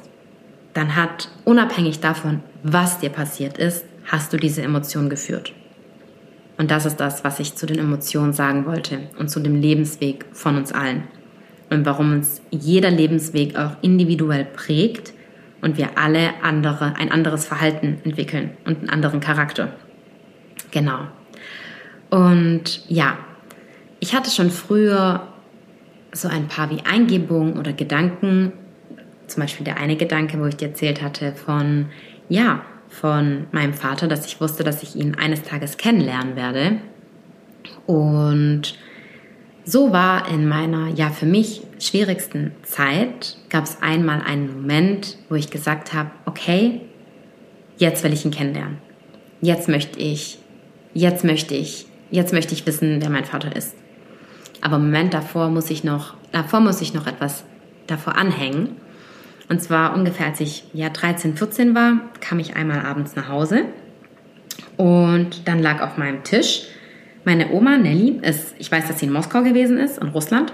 dann 0.74 0.96
hat 0.96 1.30
unabhängig 1.46 2.00
davon, 2.00 2.42
was 2.64 3.00
dir 3.00 3.10
passiert 3.10 3.58
ist, 3.58 3.86
hast 4.06 4.34
du 4.34 4.38
diese 4.38 4.62
Emotion 4.62 5.10
geführt. 5.10 5.54
Und 6.58 6.72
das 6.72 6.86
ist 6.86 6.98
das, 6.98 7.24
was 7.24 7.40
ich 7.40 7.56
zu 7.56 7.66
den 7.66 7.80
Emotionen 7.80 8.34
sagen 8.34 8.66
wollte 8.66 9.00
und 9.20 9.30
zu 9.30 9.40
dem 9.40 9.62
Lebensweg 9.62 10.26
von 10.32 10.58
uns 10.58 10.72
allen. 10.72 11.04
Und 11.70 11.86
warum 11.86 12.14
uns 12.14 12.42
jeder 12.50 12.90
Lebensweg 12.90 13.58
auch 13.58 13.76
individuell 13.82 14.46
prägt 14.46 15.14
und 15.62 15.78
wir 15.78 15.98
alle 15.98 16.42
andere, 16.42 16.96
ein 16.98 17.12
anderes 17.12 17.46
Verhalten 17.46 18.00
entwickeln 18.04 18.52
und 18.66 18.80
einen 18.80 18.90
anderen 18.90 19.20
Charakter. 19.20 19.74
Genau. 20.72 21.00
Und 22.10 22.90
ja, 22.90 23.18
ich 24.00 24.16
hatte 24.16 24.32
schon 24.32 24.50
früher 24.50 25.28
so 26.14 26.28
ein 26.28 26.48
paar 26.48 26.70
wie 26.70 26.82
Eingebungen 26.90 27.58
oder 27.58 27.74
Gedanken, 27.74 28.54
zum 29.28 29.42
Beispiel 29.42 29.66
der 29.66 29.78
eine 29.78 29.98
Gedanke, 29.98 30.40
wo 30.40 30.46
ich 30.46 30.56
dir 30.56 30.70
erzählt 30.70 31.02
hatte 31.02 31.34
von, 31.34 31.88
ja, 32.30 32.62
von 32.90 33.48
meinem 33.52 33.74
Vater, 33.74 34.08
dass 34.08 34.26
ich 34.26 34.42
wusste, 34.42 34.64
dass 34.64 34.84
ich 34.84 34.96
ihn 34.96 35.16
eines 35.16 35.44
Tages 35.44 35.78
kennenlernen 35.78 36.36
werde. 36.36 36.78
Und 37.86 38.76
so 39.64 39.92
war 39.92 40.30
in 40.30 40.48
meiner, 40.48 40.88
ja, 40.88 41.10
für 41.10 41.26
mich 41.26 41.62
schwierigsten 41.80 42.54
Zeit, 42.64 43.38
gab 43.50 43.66
es 43.66 43.82
einmal 43.82 44.22
einen 44.22 44.62
Moment, 44.62 45.18
wo 45.30 45.36
ich 45.36 45.50
gesagt 45.50 45.94
habe, 45.94 46.12
okay, 46.26 46.82
jetzt 47.78 48.04
will 48.04 48.14
ich 48.14 48.26
ihn 48.26 48.32
kennenlernen. 48.32 48.78
Jetzt 49.42 49.68
möchte 49.68 50.00
ich, 50.00 50.40
jetzt 50.94 51.24
möchte 51.24 51.54
ich, 51.54 51.86
jetzt 52.10 52.34
möchte 52.34 52.54
ich 52.54 52.66
wissen, 52.66 53.02
wer 53.02 53.10
mein 53.10 53.26
Vater 53.26 53.56
ist. 53.56 53.76
Aber 54.62 54.78
im 54.78 54.86
Moment 54.86 55.14
davor 55.14 55.50
muss 55.50 55.70
ich 55.70 55.84
noch, 55.84 56.16
davor 56.32 56.62
muss 56.62 56.82
ich 56.82 56.94
noch 56.94 57.06
etwas 57.06 57.44
davor 57.86 58.16
anhängen. 58.16 58.78
Und 59.50 59.62
zwar 59.62 59.96
ungefähr 59.96 60.28
als 60.28 60.40
ich 60.42 60.66
ja 60.74 60.90
13, 60.90 61.38
14 61.38 61.74
war, 61.74 62.02
kam 62.20 62.40
ich 62.40 62.56
einmal 62.56 62.86
abends 62.86 63.16
nach 63.16 63.30
Hause 63.30 63.66
und 64.76 65.48
dann 65.48 65.62
lag 65.62 65.82
auf 65.82 65.98
meinem 65.98 66.24
Tisch 66.24 66.68
meine 67.28 67.52
Oma 67.52 67.78
Nelly, 67.78 68.22
ist, 68.22 68.56
ich 68.58 68.72
weiß, 68.72 68.88
dass 68.88 69.00
sie 69.00 69.06
in 69.06 69.12
Moskau 69.12 69.44
gewesen 69.44 69.78
ist, 69.78 69.98
in 69.98 70.08
Russland. 70.08 70.54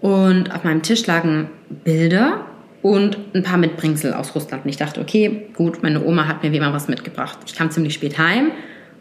Und 0.00 0.52
auf 0.52 0.64
meinem 0.64 0.82
Tisch 0.82 1.06
lagen 1.06 1.50
Bilder 1.84 2.46
und 2.82 3.16
ein 3.32 3.44
paar 3.44 3.58
Mitbringsel 3.58 4.12
aus 4.12 4.34
Russland. 4.34 4.64
Und 4.64 4.70
ich 4.70 4.76
dachte, 4.76 5.00
okay, 5.00 5.46
gut, 5.54 5.84
meine 5.84 6.04
Oma 6.04 6.26
hat 6.26 6.42
mir 6.42 6.50
wie 6.50 6.56
immer 6.56 6.72
was 6.72 6.88
mitgebracht. 6.88 7.38
Ich 7.46 7.54
kam 7.54 7.70
ziemlich 7.70 7.94
spät 7.94 8.18
heim 8.18 8.50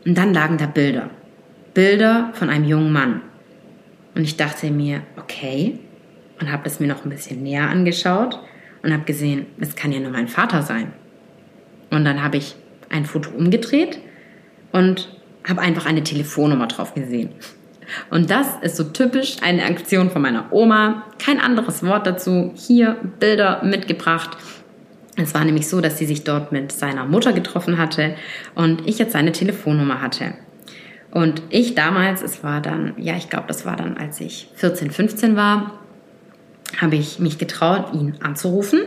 und 0.05 0.19
dann 0.19 0.35
lagen 0.35 0.59
da 0.59 0.67
Bilder. 0.67 1.09
Bilder 1.73 2.29
von 2.33 2.47
einem 2.47 2.65
jungen 2.65 2.91
Mann. 2.91 3.21
Und 4.13 4.21
ich 4.21 4.37
dachte 4.37 4.69
mir, 4.69 5.01
okay, 5.17 5.79
und 6.39 6.51
habe 6.51 6.67
es 6.67 6.79
mir 6.79 6.87
noch 6.87 7.05
ein 7.05 7.09
bisschen 7.09 7.41
näher 7.41 7.69
angeschaut 7.69 8.39
und 8.83 8.93
habe 8.93 9.03
gesehen, 9.03 9.47
es 9.59 9.75
kann 9.75 9.91
ja 9.91 9.99
nur 9.99 10.11
mein 10.11 10.27
Vater 10.27 10.61
sein. 10.61 10.93
Und 11.89 12.05
dann 12.05 12.23
habe 12.23 12.37
ich 12.37 12.55
ein 12.89 13.05
Foto 13.05 13.29
umgedreht 13.31 13.99
und 14.71 15.09
habe 15.47 15.61
einfach 15.61 15.85
eine 15.85 16.03
Telefonnummer 16.03 16.67
drauf 16.67 16.93
gesehen. 16.93 17.29
Und 18.11 18.29
das 18.29 18.47
ist 18.61 18.75
so 18.75 18.83
typisch 18.83 19.37
eine 19.41 19.65
Aktion 19.65 20.11
von 20.11 20.21
meiner 20.21 20.51
Oma. 20.51 21.05
Kein 21.17 21.39
anderes 21.39 21.83
Wort 21.83 22.05
dazu. 22.05 22.53
Hier 22.55 22.97
Bilder 23.19 23.63
mitgebracht. 23.63 24.37
Es 25.15 25.33
war 25.33 25.43
nämlich 25.43 25.67
so, 25.67 25.81
dass 25.81 25.97
sie 25.97 26.05
sich 26.05 26.23
dort 26.23 26.51
mit 26.51 26.71
seiner 26.71 27.05
Mutter 27.05 27.33
getroffen 27.33 27.77
hatte 27.77 28.15
und 28.55 28.87
ich 28.87 28.99
jetzt 28.99 29.13
seine 29.13 29.31
Telefonnummer 29.31 30.01
hatte. 30.01 30.35
Und 31.11 31.41
ich 31.49 31.75
damals, 31.75 32.21
es 32.21 32.43
war 32.43 32.61
dann, 32.61 32.93
ja, 32.97 33.15
ich 33.17 33.29
glaube, 33.29 33.47
das 33.47 33.65
war 33.65 33.75
dann, 33.75 33.97
als 33.97 34.21
ich 34.21 34.49
14, 34.55 34.91
15 34.91 35.35
war, 35.35 35.78
habe 36.77 36.95
ich 36.95 37.19
mich 37.19 37.37
getraut, 37.37 37.93
ihn 37.93 38.15
anzurufen. 38.21 38.81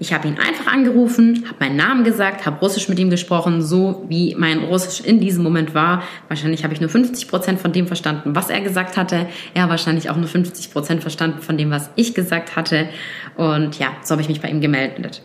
Ich 0.00 0.12
habe 0.12 0.26
ihn 0.26 0.38
einfach 0.38 0.72
angerufen, 0.72 1.44
habe 1.46 1.56
meinen 1.60 1.76
Namen 1.76 2.02
gesagt, 2.02 2.46
habe 2.46 2.58
Russisch 2.58 2.88
mit 2.88 2.98
ihm 2.98 3.10
gesprochen, 3.10 3.62
so 3.62 4.04
wie 4.08 4.34
mein 4.36 4.58
Russisch 4.58 5.00
in 5.06 5.20
diesem 5.20 5.44
Moment 5.44 5.72
war. 5.72 6.02
Wahrscheinlich 6.28 6.64
habe 6.64 6.74
ich 6.74 6.80
nur 6.80 6.90
50 6.90 7.28
Prozent 7.28 7.60
von 7.60 7.72
dem 7.72 7.86
verstanden, 7.86 8.34
was 8.34 8.50
er 8.50 8.60
gesagt 8.60 8.96
hatte. 8.96 9.26
Er 9.54 9.68
wahrscheinlich 9.68 10.10
auch 10.10 10.16
nur 10.16 10.26
50 10.26 10.72
Prozent 10.72 11.02
verstanden 11.02 11.42
von 11.42 11.56
dem, 11.56 11.70
was 11.70 11.90
ich 11.94 12.12
gesagt 12.12 12.56
hatte. 12.56 12.88
Und 13.36 13.78
ja, 13.78 13.88
so 14.02 14.12
habe 14.12 14.22
ich 14.22 14.28
mich 14.28 14.40
bei 14.40 14.48
ihm 14.48 14.60
gemeldet. 14.60 15.22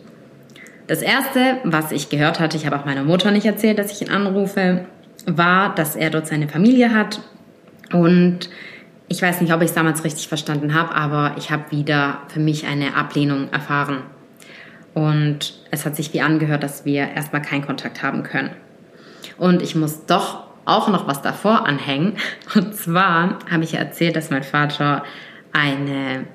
Das 0.86 1.02
erste, 1.02 1.58
was 1.64 1.90
ich 1.90 2.08
gehört 2.08 2.38
hatte, 2.38 2.56
ich 2.56 2.64
habe 2.64 2.78
auch 2.78 2.84
meiner 2.84 3.04
Mutter 3.04 3.32
nicht 3.32 3.46
erzählt, 3.46 3.78
dass 3.78 3.90
ich 3.92 4.02
ihn 4.02 4.10
anrufe 4.10 4.86
war, 5.26 5.74
dass 5.74 5.96
er 5.96 6.10
dort 6.10 6.28
seine 6.28 6.48
Familie 6.48 6.94
hat. 6.94 7.20
Und 7.92 8.50
ich 9.12 9.20
weiß 9.20 9.40
nicht, 9.40 9.52
ob 9.52 9.60
ich 9.60 9.70
es 9.70 9.74
damals 9.74 10.04
richtig 10.04 10.28
verstanden 10.28 10.72
habe, 10.72 10.94
aber 10.94 11.34
ich 11.36 11.50
habe 11.50 11.72
wieder 11.72 12.20
für 12.28 12.38
mich 12.38 12.66
eine 12.68 12.94
Ablehnung 12.94 13.52
erfahren. 13.52 14.04
Und 14.94 15.60
es 15.72 15.84
hat 15.84 15.96
sich 15.96 16.14
wie 16.14 16.20
angehört, 16.20 16.62
dass 16.62 16.84
wir 16.84 17.08
erstmal 17.08 17.42
keinen 17.42 17.66
Kontakt 17.66 18.04
haben 18.04 18.22
können. 18.22 18.50
Und 19.36 19.62
ich 19.62 19.74
muss 19.74 20.06
doch 20.06 20.44
auch 20.64 20.88
noch 20.88 21.08
was 21.08 21.22
davor 21.22 21.66
anhängen. 21.66 22.14
Und 22.54 22.76
zwar 22.76 23.40
habe 23.50 23.64
ich 23.64 23.74
erzählt, 23.74 24.14
dass 24.14 24.30
mein 24.30 24.44
Vater 24.44 25.02
eine 25.52 26.26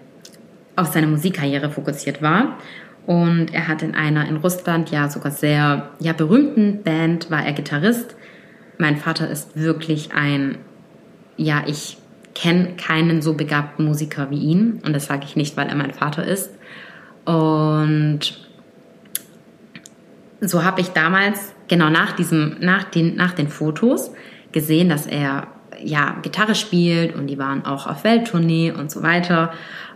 auf 0.76 0.88
seine 0.88 1.08
Musikkarriere 1.08 1.70
fokussiert 1.70 2.22
war. 2.22 2.58
Und 3.06 3.54
er 3.54 3.70
hat 3.70 3.84
in 3.84 3.96
einer 3.96 4.28
in 4.28 4.36
Russland 4.36 4.92
ja 4.92 5.08
sogar 5.08 5.32
sehr 5.32 5.92
ja, 6.00 6.12
berühmten 6.12 6.84
Band, 6.84 7.32
war 7.32 7.46
er 7.46 7.54
Gitarrist. 7.54 8.18
Mein 8.78 8.98
Vater 8.98 9.30
ist 9.30 9.56
wirklich 9.56 10.12
ein, 10.12 10.58
ja, 11.38 11.64
ich 11.66 12.00
kenne 12.36 12.76
keinen 12.76 13.22
so 13.22 13.34
begabten 13.34 13.86
Musiker 13.86 14.30
wie 14.30 14.40
ihn. 14.40 14.82
Und 14.86 14.94
das 14.94 15.08
sage 15.08 15.26
ich 15.26 15.36
nicht, 15.36 15.58
weil 15.58 15.68
er 15.68 15.76
mein 15.76 15.94
Vater 15.94 16.24
ist. 16.24 16.52
Und 17.24 18.20
so 20.42 20.64
habe 20.64 20.82
ich 20.82 20.90
damals, 20.90 21.54
genau 21.68 21.90
nach 21.90 22.12
diesem, 22.12 22.58
nach 22.60 22.84
den, 22.84 23.16
nach 23.16 23.34
den 23.34 23.48
Fotos, 23.48 24.12
gesehen, 24.52 24.90
dass 24.90 25.08
er 25.08 25.48
ja 25.84 26.18
Gitarre 26.22 26.56
spielt 26.56 27.16
und 27.16 27.28
die 27.28 27.38
waren 27.38 27.66
auch 27.66 27.88
auf 27.88 28.04
Welttournee 28.04 28.72
und 28.72 28.92
so 28.92 29.02
weiter. 29.02 29.54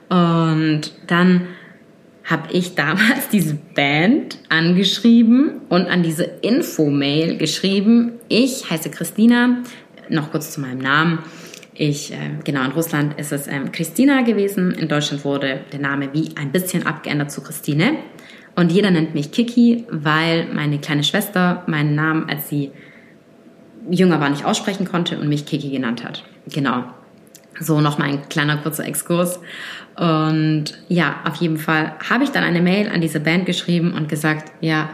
Und 0.10 0.92
dann 1.08 1.48
habe 2.24 2.52
ich 2.52 2.76
damals 2.76 3.30
diese 3.32 3.56
Band 3.76 4.38
angeschrieben 4.50 5.62
und 5.70 5.88
an 5.88 6.04
diese 6.04 6.24
Info-Mail 6.24 7.38
geschrieben. 7.38 8.14
Ich 8.28 8.70
heiße 8.70 8.90
Christina, 8.90 9.58
noch 10.10 10.32
kurz 10.32 10.52
zu 10.52 10.62
meinem 10.62 10.80
Namen. 10.80 11.20
Ich, 11.82 12.12
äh, 12.12 12.18
genau, 12.44 12.66
in 12.66 12.72
Russland 12.72 13.18
ist 13.18 13.32
es 13.32 13.48
ähm, 13.48 13.72
Christina 13.72 14.24
gewesen. 14.24 14.74
In 14.74 14.90
Deutschland 14.90 15.24
wurde 15.24 15.62
der 15.72 15.80
Name 15.80 16.10
wie 16.12 16.36
ein 16.36 16.52
bisschen 16.52 16.86
abgeändert 16.86 17.32
zu 17.32 17.42
Christine. 17.42 17.96
Und 18.58 18.74
jeder 18.74 18.92
nennt 18.92 19.16
mich 19.16 19.32
Kiki, 19.32 19.86
weil 19.90 20.54
meine 20.54 20.80
kleine 20.80 21.06
Schwester 21.06 21.64
meinen 21.68 21.96
Namen, 21.96 22.28
als 22.30 22.50
sie 22.50 22.72
jünger 23.90 24.20
war, 24.20 24.30
nicht 24.30 24.44
aussprechen 24.44 24.86
konnte 24.86 25.18
und 25.18 25.30
mich 25.30 25.46
Kiki 25.46 25.70
genannt 25.70 26.04
hat. 26.04 26.26
Genau. 26.52 26.84
So 27.62 27.80
nochmal 27.80 28.10
ein 28.10 28.28
kleiner 28.28 28.58
kurzer 28.58 28.86
Exkurs. 28.86 29.40
Und 29.96 30.66
ja, 30.90 31.22
auf 31.26 31.36
jeden 31.36 31.58
Fall 31.58 31.94
habe 32.10 32.26
ich 32.26 32.32
dann 32.32 32.44
eine 32.44 32.62
Mail 32.62 32.90
an 32.90 33.00
diese 33.00 33.22
Band 33.22 33.46
geschrieben 33.46 33.94
und 33.94 34.10
gesagt, 34.10 34.52
ja, 34.60 34.90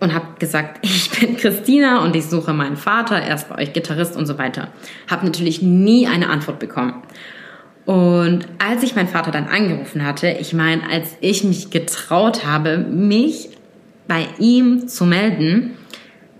und 0.00 0.14
habe 0.14 0.26
gesagt, 0.38 0.78
ich 0.82 1.10
bin 1.10 1.36
Christina 1.36 2.04
und 2.04 2.14
ich 2.16 2.26
suche 2.26 2.52
meinen 2.52 2.76
Vater, 2.76 3.16
er 3.16 3.34
ist 3.34 3.48
bei 3.48 3.62
euch 3.62 3.72
Gitarrist 3.72 4.16
und 4.16 4.26
so 4.26 4.38
weiter. 4.38 4.68
Habe 5.10 5.26
natürlich 5.26 5.62
nie 5.62 6.06
eine 6.06 6.28
Antwort 6.28 6.58
bekommen. 6.58 7.02
Und 7.84 8.46
als 8.58 8.82
ich 8.82 8.94
meinen 8.94 9.08
Vater 9.08 9.30
dann 9.30 9.46
angerufen 9.46 10.04
hatte, 10.04 10.28
ich 10.28 10.52
meine, 10.52 10.82
als 10.90 11.16
ich 11.20 11.42
mich 11.42 11.70
getraut 11.70 12.44
habe, 12.44 12.76
mich 12.76 13.48
bei 14.06 14.26
ihm 14.38 14.88
zu 14.88 15.06
melden, 15.06 15.74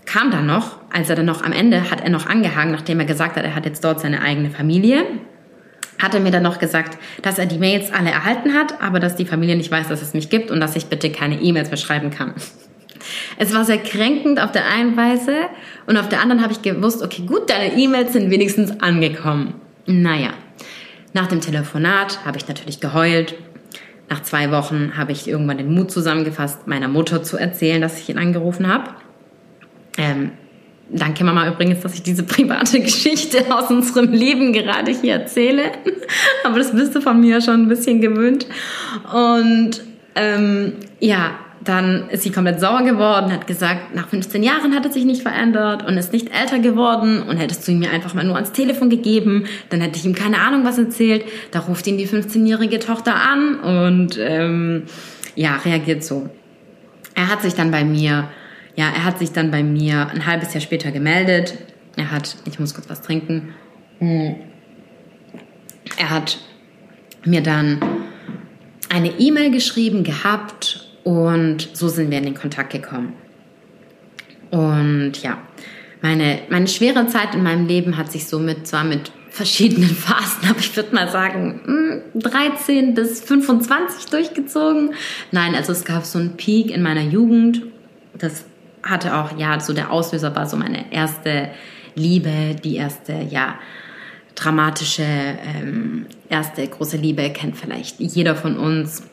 kam 0.05 0.29
dann 0.29 0.45
noch, 0.45 0.77
als 0.91 1.09
er 1.09 1.15
dann 1.15 1.25
noch 1.25 1.43
am 1.43 1.51
Ende 1.51 1.89
hat 1.89 2.01
er 2.01 2.09
noch 2.09 2.27
angehangen, 2.27 2.71
nachdem 2.71 2.99
er 2.99 3.05
gesagt 3.05 3.35
hat, 3.35 3.43
er 3.43 3.55
hat 3.55 3.65
jetzt 3.65 3.83
dort 3.83 3.99
seine 3.99 4.21
eigene 4.21 4.51
Familie, 4.51 5.05
hat 5.99 6.13
er 6.13 6.19
mir 6.19 6.31
dann 6.31 6.43
noch 6.43 6.59
gesagt, 6.59 6.97
dass 7.21 7.37
er 7.37 7.45
die 7.45 7.57
Mails 7.57 7.91
alle 7.91 8.11
erhalten 8.11 8.53
hat, 8.53 8.81
aber 8.81 8.99
dass 8.99 9.15
die 9.15 9.25
Familie 9.25 9.55
nicht 9.55 9.71
weiß, 9.71 9.87
dass 9.87 10.01
es 10.01 10.13
mich 10.13 10.29
gibt 10.29 10.51
und 10.51 10.59
dass 10.59 10.75
ich 10.75 10.85
bitte 10.85 11.11
keine 11.11 11.41
E-Mails 11.41 11.69
mehr 11.69 11.77
schreiben 11.77 12.09
kann. 12.09 12.33
Es 13.37 13.53
war 13.53 13.65
sehr 13.65 13.77
kränkend 13.77 14.39
auf 14.41 14.51
der 14.51 14.67
einen 14.67 14.95
Weise 14.97 15.35
und 15.87 15.97
auf 15.97 16.09
der 16.09 16.21
anderen 16.21 16.41
habe 16.41 16.53
ich 16.53 16.61
gewusst, 16.61 17.01
okay, 17.01 17.23
gut, 17.23 17.49
deine 17.49 17.77
E-Mails 17.77 18.13
sind 18.13 18.29
wenigstens 18.29 18.79
angekommen. 18.81 19.55
Naja, 19.85 20.31
nach 21.13 21.27
dem 21.27 21.41
Telefonat 21.41 22.25
habe 22.25 22.37
ich 22.37 22.47
natürlich 22.47 22.79
geheult. 22.79 23.35
Nach 24.09 24.23
zwei 24.23 24.51
Wochen 24.51 24.93
habe 24.97 25.11
ich 25.11 25.27
irgendwann 25.27 25.57
den 25.57 25.73
Mut 25.73 25.91
zusammengefasst, 25.91 26.67
meiner 26.67 26.87
Mutter 26.87 27.23
zu 27.23 27.37
erzählen, 27.37 27.81
dass 27.81 27.99
ich 27.99 28.09
ihn 28.09 28.17
angerufen 28.17 28.67
habe. 28.67 28.91
Ähm, 29.97 30.31
danke 30.89 31.23
Mama 31.23 31.47
übrigens, 31.47 31.81
dass 31.81 31.93
ich 31.93 32.03
diese 32.03 32.23
private 32.23 32.79
Geschichte 32.81 33.45
aus 33.53 33.69
unserem 33.69 34.11
Leben 34.11 34.53
gerade 34.53 34.91
hier 34.91 35.13
erzähle. 35.13 35.71
Aber 36.43 36.57
das 36.57 36.71
bist 36.71 36.95
du 36.95 37.01
von 37.01 37.19
mir 37.19 37.41
schon 37.41 37.63
ein 37.63 37.67
bisschen 37.67 38.01
gewöhnt. 38.01 38.47
Und 39.13 39.81
ähm, 40.15 40.73
ja, 40.99 41.31
dann 41.69 42.09
ist 42.09 42.23
sie 42.23 42.31
komplett 42.31 42.59
sauer 42.59 42.81
geworden, 42.81 43.31
hat 43.31 43.45
gesagt, 43.45 43.93
nach 43.93 44.09
15 44.09 44.41
Jahren 44.41 44.75
hat 44.75 44.85
er 44.85 44.91
sich 44.91 45.05
nicht 45.05 45.21
verändert 45.21 45.87
und 45.87 45.97
ist 45.97 46.11
nicht 46.11 46.29
älter 46.35 46.57
geworden 46.57 47.21
und 47.21 47.37
hättest 47.37 47.67
du 47.67 47.71
ihm 47.71 47.79
mir 47.79 47.91
einfach 47.91 48.15
mal 48.15 48.25
nur 48.25 48.35
ans 48.35 48.51
Telefon 48.51 48.89
gegeben, 48.89 49.45
dann 49.69 49.79
hätte 49.79 49.99
ich 49.99 50.05
ihm 50.05 50.15
keine 50.15 50.39
Ahnung 50.39 50.65
was 50.65 50.79
erzählt. 50.79 51.23
Da 51.51 51.59
ruft 51.59 51.85
ihn 51.85 51.97
die 51.97 52.07
15-jährige 52.07 52.79
Tochter 52.79 53.15
an 53.15 53.59
und 53.59 54.17
ähm, 54.19 54.83
ja, 55.35 55.57
reagiert 55.57 56.03
so. 56.03 56.29
Er 57.13 57.29
hat 57.29 57.43
sich 57.43 57.53
dann 57.53 57.69
bei 57.69 57.83
mir, 57.83 58.29
ja, 58.75 58.85
er 58.85 59.05
hat 59.05 59.19
sich 59.19 59.31
dann 59.31 59.51
bei 59.51 59.61
mir 59.61 60.09
ein 60.09 60.25
halbes 60.25 60.53
Jahr 60.53 60.61
später 60.61 60.91
gemeldet. 60.91 61.53
Er 61.95 62.11
hat, 62.11 62.35
ich 62.45 62.59
muss 62.59 62.73
kurz 62.73 62.89
was 62.89 63.03
trinken. 63.03 63.53
Er 63.99 64.35
hat 66.09 66.39
mir 67.25 67.41
dann 67.41 67.79
eine 68.89 69.19
E-Mail 69.19 69.51
geschrieben 69.51 70.03
gehabt 70.03 70.88
und 71.03 71.69
so 71.73 71.87
sind 71.87 72.11
wir 72.11 72.17
in 72.17 72.25
den 72.25 72.35
Kontakt 72.35 72.71
gekommen. 72.71 73.13
Und 74.51 75.21
ja, 75.21 75.37
meine, 76.01 76.39
meine 76.49 76.67
schwere 76.67 77.07
Zeit 77.07 77.35
in 77.35 77.43
meinem 77.43 77.67
Leben 77.67 77.97
hat 77.97 78.11
sich 78.11 78.27
somit 78.27 78.67
zwar 78.67 78.83
mit 78.83 79.11
verschiedenen 79.29 79.89
Phasen, 79.95 80.49
aber 80.49 80.59
ich 80.59 80.75
würde 80.75 80.93
mal 80.95 81.09
sagen 81.09 82.03
13 82.15 82.87
hm, 82.87 82.93
bis 82.95 83.21
25 83.21 84.09
durchgezogen. 84.09 84.93
Nein, 85.31 85.55
also 85.55 85.71
es 85.71 85.85
gab 85.85 86.05
so 86.05 86.19
einen 86.19 86.37
Peak 86.37 86.71
in 86.71 86.81
meiner 86.81 87.03
Jugend. 87.03 87.63
Das 88.17 88.45
hatte 88.81 89.15
auch, 89.15 89.37
ja, 89.37 89.59
so 89.59 89.73
der 89.73 89.91
Auslöser 89.91 90.35
war 90.35 90.47
so 90.47 90.57
meine 90.57 90.91
erste 90.91 91.49
Liebe, 91.95 92.55
die 92.63 92.75
erste, 92.77 93.13
ja, 93.29 93.59
dramatische, 94.35 95.03
ähm, 95.03 96.05
erste 96.29 96.65
große 96.65 96.97
Liebe 96.97 97.29
kennt 97.31 97.57
vielleicht 97.57 97.99
jeder 97.99 98.35
von 98.35 98.57
uns. 98.57 99.03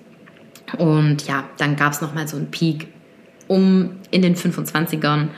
Und 0.78 1.26
ja, 1.26 1.44
dann 1.58 1.76
gab 1.76 1.92
es 1.92 2.00
nochmal 2.00 2.26
so 2.26 2.36
einen 2.36 2.50
Peak 2.50 2.88
um 3.48 3.96
in 4.10 4.22
den 4.22 4.34
25ern. 4.34 5.28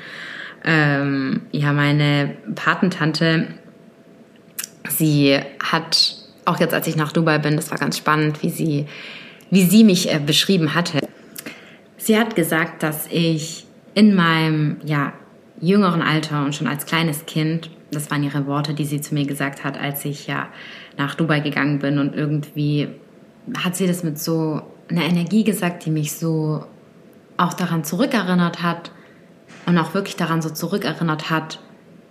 Ähm, 0.64 1.42
ja, 1.52 1.72
meine 1.72 2.34
Patentante, 2.54 3.48
sie 4.88 5.38
hat, 5.62 6.16
auch 6.44 6.58
jetzt 6.58 6.74
als 6.74 6.86
ich 6.86 6.96
nach 6.96 7.12
Dubai 7.12 7.38
bin, 7.38 7.56
das 7.56 7.70
war 7.70 7.78
ganz 7.78 7.98
spannend, 7.98 8.42
wie 8.42 8.50
sie, 8.50 8.86
wie 9.50 9.64
sie 9.64 9.84
mich 9.84 10.12
äh, 10.12 10.18
beschrieben 10.18 10.74
hatte. 10.74 11.00
Sie 11.96 12.18
hat 12.18 12.34
gesagt, 12.34 12.82
dass 12.82 13.06
ich 13.10 13.66
in 13.94 14.14
meinem 14.14 14.78
ja, 14.84 15.12
jüngeren 15.60 16.02
Alter 16.02 16.44
und 16.44 16.54
schon 16.54 16.66
als 16.66 16.86
kleines 16.86 17.26
Kind, 17.26 17.70
das 17.90 18.10
waren 18.10 18.22
ihre 18.22 18.46
Worte, 18.46 18.74
die 18.74 18.84
sie 18.84 19.00
zu 19.00 19.14
mir 19.14 19.26
gesagt 19.26 19.64
hat, 19.64 19.78
als 19.78 20.04
ich 20.04 20.26
ja 20.26 20.48
nach 20.96 21.14
Dubai 21.14 21.40
gegangen 21.40 21.78
bin 21.78 21.98
und 21.98 22.14
irgendwie 22.14 22.88
hat 23.56 23.76
sie 23.76 23.86
das 23.86 24.02
mit 24.02 24.18
so 24.18 24.62
eine 24.88 25.04
Energie 25.04 25.44
gesagt, 25.44 25.84
die 25.84 25.90
mich 25.90 26.12
so 26.12 26.64
auch 27.36 27.54
daran 27.54 27.84
zurückerinnert 27.84 28.62
hat 28.62 28.90
und 29.66 29.78
auch 29.78 29.94
wirklich 29.94 30.16
daran 30.16 30.42
so 30.42 30.50
zurückerinnert 30.50 31.30
hat, 31.30 31.60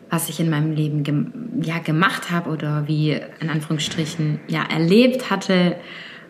was 0.10 0.30
ich 0.30 0.40
in 0.40 0.50
meinem 0.50 0.72
Leben 0.72 1.04
gem 1.04 1.34
ja, 1.62 1.80
gemacht 1.80 2.32
habe 2.32 2.50
oder 2.50 2.88
wie 2.88 3.20
in 3.40 3.50
Anführungsstrichen 3.50 4.40
ja 4.48 4.64
erlebt 4.64 5.30
hatte. 5.30 5.76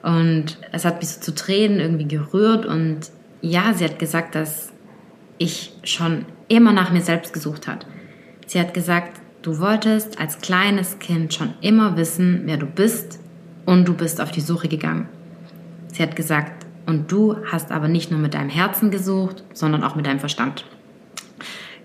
Und 0.02 0.58
es 0.72 0.86
hat 0.86 1.00
mich 1.00 1.10
so 1.10 1.22
zu 1.22 1.36
Tränen 1.36 1.80
irgendwie 1.80 2.08
gerührt. 2.08 2.66
Und 2.66 3.12
ja, 3.42 3.74
sie 3.74 3.86
hat 3.86 4.00
gesagt, 4.00 4.36
dass 4.36 4.72
ich 5.38 5.74
schon 5.84 6.26
immer 6.48 6.72
nach 6.72 6.92
mir 6.92 7.02
selbst 7.02 7.34
gesucht 7.34 7.68
hat. 7.68 7.86
Sie 8.48 8.60
hat 8.60 8.74
gesagt, 8.74 9.22
du 9.42 9.60
wolltest 9.60 10.20
als 10.20 10.40
kleines 10.40 10.98
Kind 11.00 11.34
schon 11.34 11.54
immer 11.62 11.98
wissen, 11.98 12.44
wer 12.46 12.58
du 12.58 12.66
bist 12.66 13.20
und 13.66 13.88
du 13.88 13.94
bist 13.94 14.22
auf 14.22 14.32
die 14.32 14.42
Suche 14.42 14.70
gegangen. 14.70 15.10
Sie 15.92 16.04
hat 16.04 16.16
gesagt, 16.16 16.66
und 16.88 17.12
du 17.12 17.36
hast 17.52 17.72
aber 17.72 17.88
nicht 17.88 18.12
nur 18.12 18.20
mit 18.20 18.34
deinem 18.34 18.50
Herzen 18.50 18.92
gesucht, 18.92 19.44
sondern 19.54 19.84
auch 19.84 19.96
mit 19.96 20.06
deinem 20.06 20.20
Verstand. 20.20 20.66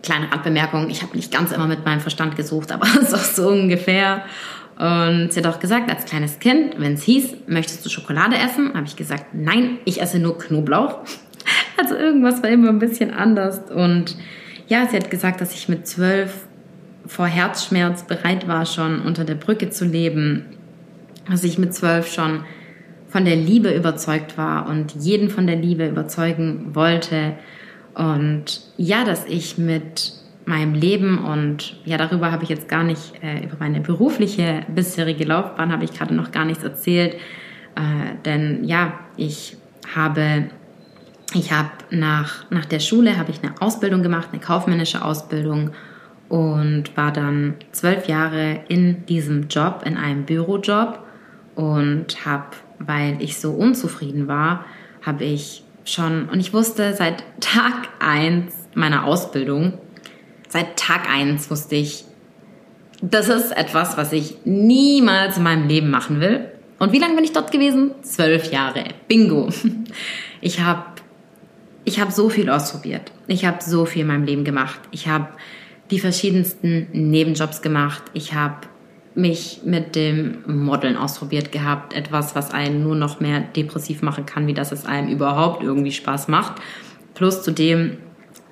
Kleine 0.03 0.31
Randbemerkung, 0.33 0.89
ich 0.91 1.03
habe 1.03 1.17
nicht 1.17 1.33
ganz 1.33 1.53
immer 1.53 1.67
mit 1.67 1.85
meinem 1.85 2.01
Verstand 2.01 2.37
gesucht, 2.37 2.73
aber 2.73 2.87
es 3.01 3.09
ist 3.09 3.15
auch 3.15 3.19
so 3.19 3.49
ungefähr. 3.49 4.25
Und 4.79 5.33
sie 5.33 5.41
hat 5.41 5.47
auch 5.47 5.61
gesagt, 5.61 5.91
als 5.91 6.05
kleines 6.07 6.39
Kind, 6.39 6.75
wenn 6.79 6.95
es 6.95 7.03
hieß, 7.03 7.35
möchtest 7.47 7.85
du 7.85 7.91
Schokolade 7.91 8.37
essen, 8.37 8.75
habe 8.75 8.87
ich 8.87 8.97
gesagt, 8.97 9.27
nein, 9.33 9.79
ich 9.85 10.01
esse 10.01 10.19
nur 10.19 10.39
Knoblauch. 10.39 11.01
Also 11.79 11.97
irgendwas 11.97 12.43
war 12.43 12.51
immer 12.51 12.69
ein 12.69 12.79
bisschen 12.79 13.13
anders. 13.13 13.59
Und 13.71 14.17
ja, 14.69 14.87
sie 14.87 14.97
hat 14.97 15.11
gesagt, 15.11 15.41
dass 15.41 15.53
ich 15.53 15.69
mit 15.69 15.89
zwölf 15.89 16.47
vor 17.07 17.27
Herzschmerz 17.27 18.05
bereit 18.05 18.47
war, 18.47 18.67
schon 18.67 19.01
unter 19.01 19.25
der 19.25 19.35
Brücke 19.35 19.71
zu 19.71 19.85
leben. 19.85 20.45
Dass 21.29 21.43
ich 21.43 21.59
mit 21.59 21.75
zwölf 21.75 22.13
schon 22.13 22.45
von 23.13 23.27
der 23.27 23.37
Liebe 23.37 23.71
überzeugt 23.75 24.39
war 24.39 24.69
und 24.69 24.95
jeden 24.95 25.29
von 25.29 25.47
der 25.47 25.57
Liebe 25.57 25.87
überzeugen 25.87 26.75
wollte. 26.75 27.35
Und 27.95 28.63
ja, 28.79 29.05
dass 29.05 29.27
ich 29.27 29.59
mit 29.59 30.15
meinem 30.47 30.73
Leben 30.73 31.23
und 31.23 31.77
ja, 31.85 31.99
darüber 31.99 32.33
habe 32.33 32.43
ich 32.43 32.49
jetzt 32.49 32.69
gar 32.69 32.83
nicht, 32.83 33.23
äh, 33.23 33.45
über 33.45 33.57
meine 33.61 33.81
berufliche 33.81 34.63
bisherige 34.75 35.25
Laufbahn 35.25 35.71
habe 35.71 35.85
ich 35.85 35.93
gerade 35.93 36.15
noch 36.15 36.33
gar 36.33 36.47
nichts 36.47 36.65
erzählt. 36.65 37.15
Äh, 37.77 38.17
denn 38.25 38.65
ja, 38.65 38.95
ich 39.17 39.57
habe 39.95 40.47
ich 41.35 41.53
habe 41.53 41.71
nach, 41.91 42.51
nach 42.51 42.65
der 42.65 42.81
Schule 42.81 43.19
habe 43.19 43.31
ich 43.31 43.43
eine 43.43 43.61
Ausbildung 43.61 44.03
gemacht, 44.03 44.29
eine 44.33 44.41
kaufmännische 44.41 45.05
Ausbildung 45.05 45.71
und 46.29 46.97
war 46.97 47.13
dann 47.13 47.55
zwölf 47.73 48.09
Jahre 48.09 48.61
in 48.69 49.07
diesem 49.07 49.49
Job, 49.49 49.83
in 49.85 49.97
einem 49.97 50.25
Bürojob 50.25 50.99
und 51.55 52.25
habe, 52.25 52.57
weil 52.87 53.20
ich 53.22 53.39
so 53.39 53.53
unzufrieden 53.53 54.28
war, 54.28 54.64
habe 55.03 55.24
ich 55.24 55.64
schon, 55.85 56.28
und 56.28 56.41
ich 56.41 56.53
wusste 56.53 56.95
seit 56.95 57.24
Tag 57.41 57.89
eins 57.99 58.55
meiner 58.74 59.05
Ausbildung, 59.05 59.74
seit 60.49 60.76
Tag 60.76 61.09
eins 61.11 61.51
wusste 61.51 61.76
ich, 61.76 62.05
das 63.01 63.28
ist 63.28 63.51
etwas, 63.57 63.97
was 63.97 64.12
ich 64.12 64.37
niemals 64.45 65.37
in 65.37 65.43
meinem 65.43 65.66
Leben 65.66 65.91
machen 65.91 66.20
will. 66.20 66.49
Und 66.78 66.93
wie 66.93 66.99
lange 66.99 67.14
bin 67.16 67.24
ich 67.24 67.33
dort 67.33 67.51
gewesen? 67.51 67.93
Zwölf 68.03 68.51
Jahre. 68.53 68.85
Bingo. 69.09 69.49
Ich 70.45 70.59
habe 70.59 70.83
ich 71.85 72.01
hab 72.01 72.11
so 72.11 72.28
viel 72.28 72.51
ausprobiert. 72.51 73.12
Ich 73.28 73.45
habe 73.45 73.59
so 73.62 73.87
viel 73.87 74.03
in 74.03 74.09
meinem 74.09 74.24
Leben 74.24 74.43
gemacht. 74.43 74.80
Ich 74.91 75.07
habe 75.07 75.28
die 75.93 76.01
verschiedensten 76.01 76.89
Nebenjobs 76.93 77.62
gemacht. 77.62 78.03
Ich 78.12 78.35
habe 78.35 78.66
mich 79.15 79.61
mit 79.65 79.95
dem 79.95 80.39
Modeln 80.47 80.97
ausprobiert 80.97 81.53
gehabt. 81.53 81.93
Etwas, 81.93 82.35
was 82.35 82.53
einen 82.53 82.83
nur 82.83 82.97
noch 82.97 83.21
mehr 83.21 83.41
depressiv 83.41 84.03
machen 84.03 84.27
kann, 84.27 84.47
wie 84.47 84.55
dass 84.55 84.73
es 84.73 84.87
einem 84.87 85.09
überhaupt 85.09 85.63
irgendwie 85.63 85.93
Spaß 85.93 86.29
macht. 86.29 86.61
Plus 87.15 87.43
zudem 87.43 87.99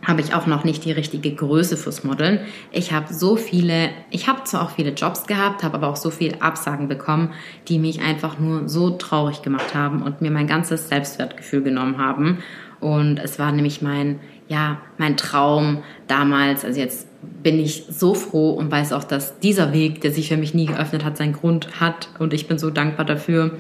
habe 0.05 0.21
ich 0.21 0.35
auch 0.35 0.47
noch 0.47 0.65
nicht 0.65 0.85
die 0.85 0.93
richtige 0.93 1.35
Größe 1.35 1.77
fürs 1.77 2.05
Modeln. 2.05 2.41
Ich 2.73 2.93
habe 2.93 3.13
so 3.13 3.37
viele, 3.37 3.91
ich 4.11 4.29
habe 4.29 4.45
zwar 4.45 4.63
auch 4.63 4.71
viele 4.71 4.93
Jobs 4.93 5.27
gehabt, 5.27 5.63
habe 5.63 5.75
aber 5.75 5.89
auch 5.89 5.97
so 5.97 6.11
viele 6.11 6.41
Absagen 6.41 6.89
bekommen, 6.89 7.33
die 7.69 7.79
mich 7.79 8.01
einfach 8.01 8.39
nur 8.39 8.69
so 8.69 8.91
traurig 8.91 9.43
gemacht 9.43 9.75
haben 9.75 10.03
und 10.03 10.23
mir 10.23 10.31
mein 10.31 10.47
ganzes 10.47 10.89
Selbstwertgefühl 10.89 11.63
genommen 11.63 11.99
haben. 11.99 12.39
Und 12.81 13.19
es 13.19 13.39
war 13.39 13.53
nämlich 13.53 13.83
mein, 13.83 14.21
ja, 14.51 14.81
mein 14.99 15.17
Traum 15.17 15.85
damals. 16.09 16.65
Also 16.65 16.81
jetzt 16.81 17.07
bin 17.43 17.61
ich 17.61 17.85
so 17.89 18.15
froh 18.15 18.51
und 18.51 18.71
weiß 18.71 18.93
auch, 18.93 19.05
dass 19.05 19.39
dieser 19.39 19.73
Weg, 19.73 20.01
der 20.01 20.11
sich 20.11 20.29
für 20.29 20.37
mich 20.37 20.55
nie 20.55 20.67
geöffnet 20.67 21.05
hat, 21.05 21.17
seinen 21.17 21.35
Grund 21.35 21.81
hat. 21.81 22.09
Und 22.19 22.35
ich 22.35 22.49
bin 22.49 22.59
so 22.59 22.71
dankbar 22.71 23.07
dafür. 23.07 23.53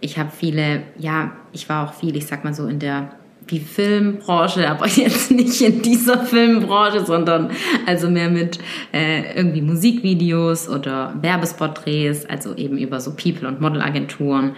Ich 0.00 0.16
habe 0.16 0.30
viele, 0.30 0.84
ja, 0.96 1.32
ich 1.52 1.68
war 1.68 1.88
auch 1.88 1.94
viel, 1.94 2.16
ich 2.16 2.26
sag 2.26 2.44
mal 2.44 2.54
so 2.54 2.68
in 2.68 2.78
der 2.78 3.10
die 3.50 3.58
Filmbranche, 3.58 4.68
aber 4.68 4.86
jetzt 4.88 5.32
nicht 5.32 5.60
in 5.60 5.82
dieser 5.82 6.24
Filmbranche, 6.24 7.04
sondern 7.04 7.50
also 7.86 8.08
mehr 8.08 8.30
mit 8.30 8.60
äh, 8.92 9.34
irgendwie 9.36 9.62
Musikvideos 9.62 10.68
oder 10.68 11.14
Werbespotdrehs, 11.20 12.26
also 12.26 12.54
eben 12.54 12.78
über 12.78 13.00
so 13.00 13.12
People- 13.16 13.48
und 13.48 13.60
Modelagenturen. 13.60 14.54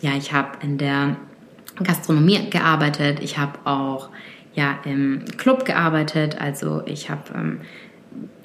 Ja, 0.00 0.12
ich 0.16 0.32
habe 0.32 0.50
in 0.62 0.78
der 0.78 1.16
Gastronomie 1.82 2.50
gearbeitet, 2.50 3.18
ich 3.20 3.38
habe 3.38 3.58
auch 3.64 4.10
ja 4.54 4.78
im 4.84 5.24
Club 5.36 5.64
gearbeitet, 5.64 6.40
also 6.40 6.82
ich 6.86 7.10
habe 7.10 7.22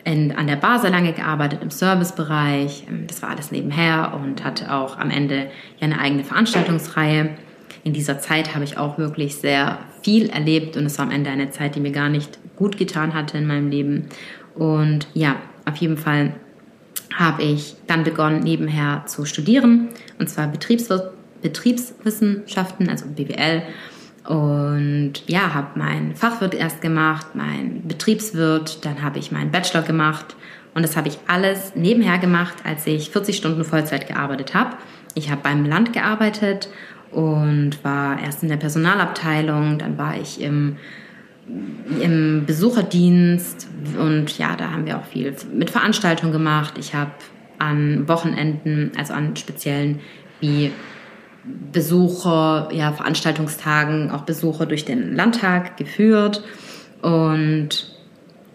ähm, 0.06 0.34
an 0.36 0.48
der 0.48 0.56
Bar 0.56 0.80
sehr 0.80 0.90
lange 0.90 1.14
gearbeitet, 1.14 1.62
im 1.62 1.70
Servicebereich. 1.70 2.86
Ähm, 2.90 3.06
das 3.08 3.22
war 3.22 3.30
alles 3.30 3.52
nebenher 3.52 4.20
und 4.22 4.44
hatte 4.44 4.74
auch 4.74 4.98
am 4.98 5.10
Ende 5.10 5.52
ja 5.80 5.82
eine 5.82 6.00
eigene 6.00 6.24
Veranstaltungsreihe 6.24 7.38
in 7.84 7.94
dieser 7.94 8.20
Zeit 8.20 8.54
habe 8.54 8.64
ich 8.64 8.78
auch 8.78 8.98
wirklich 8.98 9.38
sehr 9.38 9.80
viel 10.02 10.30
erlebt 10.30 10.78
und 10.78 10.86
es 10.86 10.98
war 10.98 11.06
am 11.06 11.12
Ende 11.12 11.30
eine 11.30 11.50
Zeit, 11.52 11.76
die 11.76 11.80
mir 11.80 11.92
gar 11.92 12.10
nicht 12.10 12.38
gut 12.56 12.78
getan 12.78 13.14
hatte 13.14 13.38
in 13.38 13.48
meinem 13.48 13.70
Leben. 13.70 14.06
Und 14.56 15.08
ja, 15.14 15.38
auf 15.66 15.78
jeden 15.78 15.98
Fall 15.98 16.34
habe 17.14 17.44
ich 17.44 17.76
dann 17.88 18.04
begonnen, 18.04 18.42
nebenher 18.42 19.04
zu 19.08 19.26
studieren, 19.26 19.90
und 20.20 20.30
zwar 20.30 20.48
Betriebswir 20.48 21.14
Betriebswissenschaften, 21.42 22.90
also 22.90 23.06
BWL. 23.08 23.62
Und 24.30 25.24
ja, 25.26 25.56
habe 25.56 25.70
mein 25.74 26.16
Fachwirt 26.16 26.54
erst 26.54 26.82
gemacht, 26.82 27.30
mein 27.34 27.82
Betriebswirt, 27.88 28.86
dann 28.86 29.02
habe 29.02 29.18
ich 29.18 29.32
meinen 29.32 29.50
Bachelor 29.50 29.82
gemacht. 29.82 30.36
Und 30.76 30.84
das 30.84 30.96
habe 30.96 31.08
ich 31.08 31.18
alles 31.26 31.76
nebenher 31.76 32.20
gemacht, 32.20 32.58
als 32.64 32.86
ich 32.86 33.10
40 33.10 33.36
Stunden 33.36 33.64
Vollzeit 33.64 34.08
gearbeitet 34.08 34.54
habe. 34.54 34.76
Ich 35.16 35.32
habe 35.32 35.42
beim 35.42 35.66
Land 35.66 35.94
gearbeitet 35.94 36.70
und 37.10 37.84
war 37.84 38.22
erst 38.22 38.44
in 38.44 38.50
der 38.50 38.58
Personalabteilung, 38.58 39.80
dann 39.80 39.98
war 39.98 40.16
ich 40.16 40.40
im, 40.40 40.78
im 42.00 42.46
Besucherdienst 42.46 43.68
und 43.98 44.38
ja, 44.38 44.56
da 44.56 44.70
haben 44.70 44.86
wir 44.86 45.00
auch 45.00 45.06
viel 45.06 45.36
mit 45.52 45.72
Veranstaltungen 45.72 46.32
gemacht. 46.32 46.76
Ich 46.78 46.94
habe 46.94 47.14
an 47.58 48.08
Wochenenden, 48.08 48.92
also 48.96 49.14
an 49.14 49.36
speziellen 49.36 50.02
wie 50.40 50.72
Besucher, 51.72 52.70
ja, 52.72 52.92
Veranstaltungstagen, 52.92 54.12
auch 54.12 54.22
Besucher 54.22 54.66
durch 54.66 54.86
den 54.86 55.16
Landtag 55.16 55.78
geführt. 55.78 56.44
Und 57.02 57.96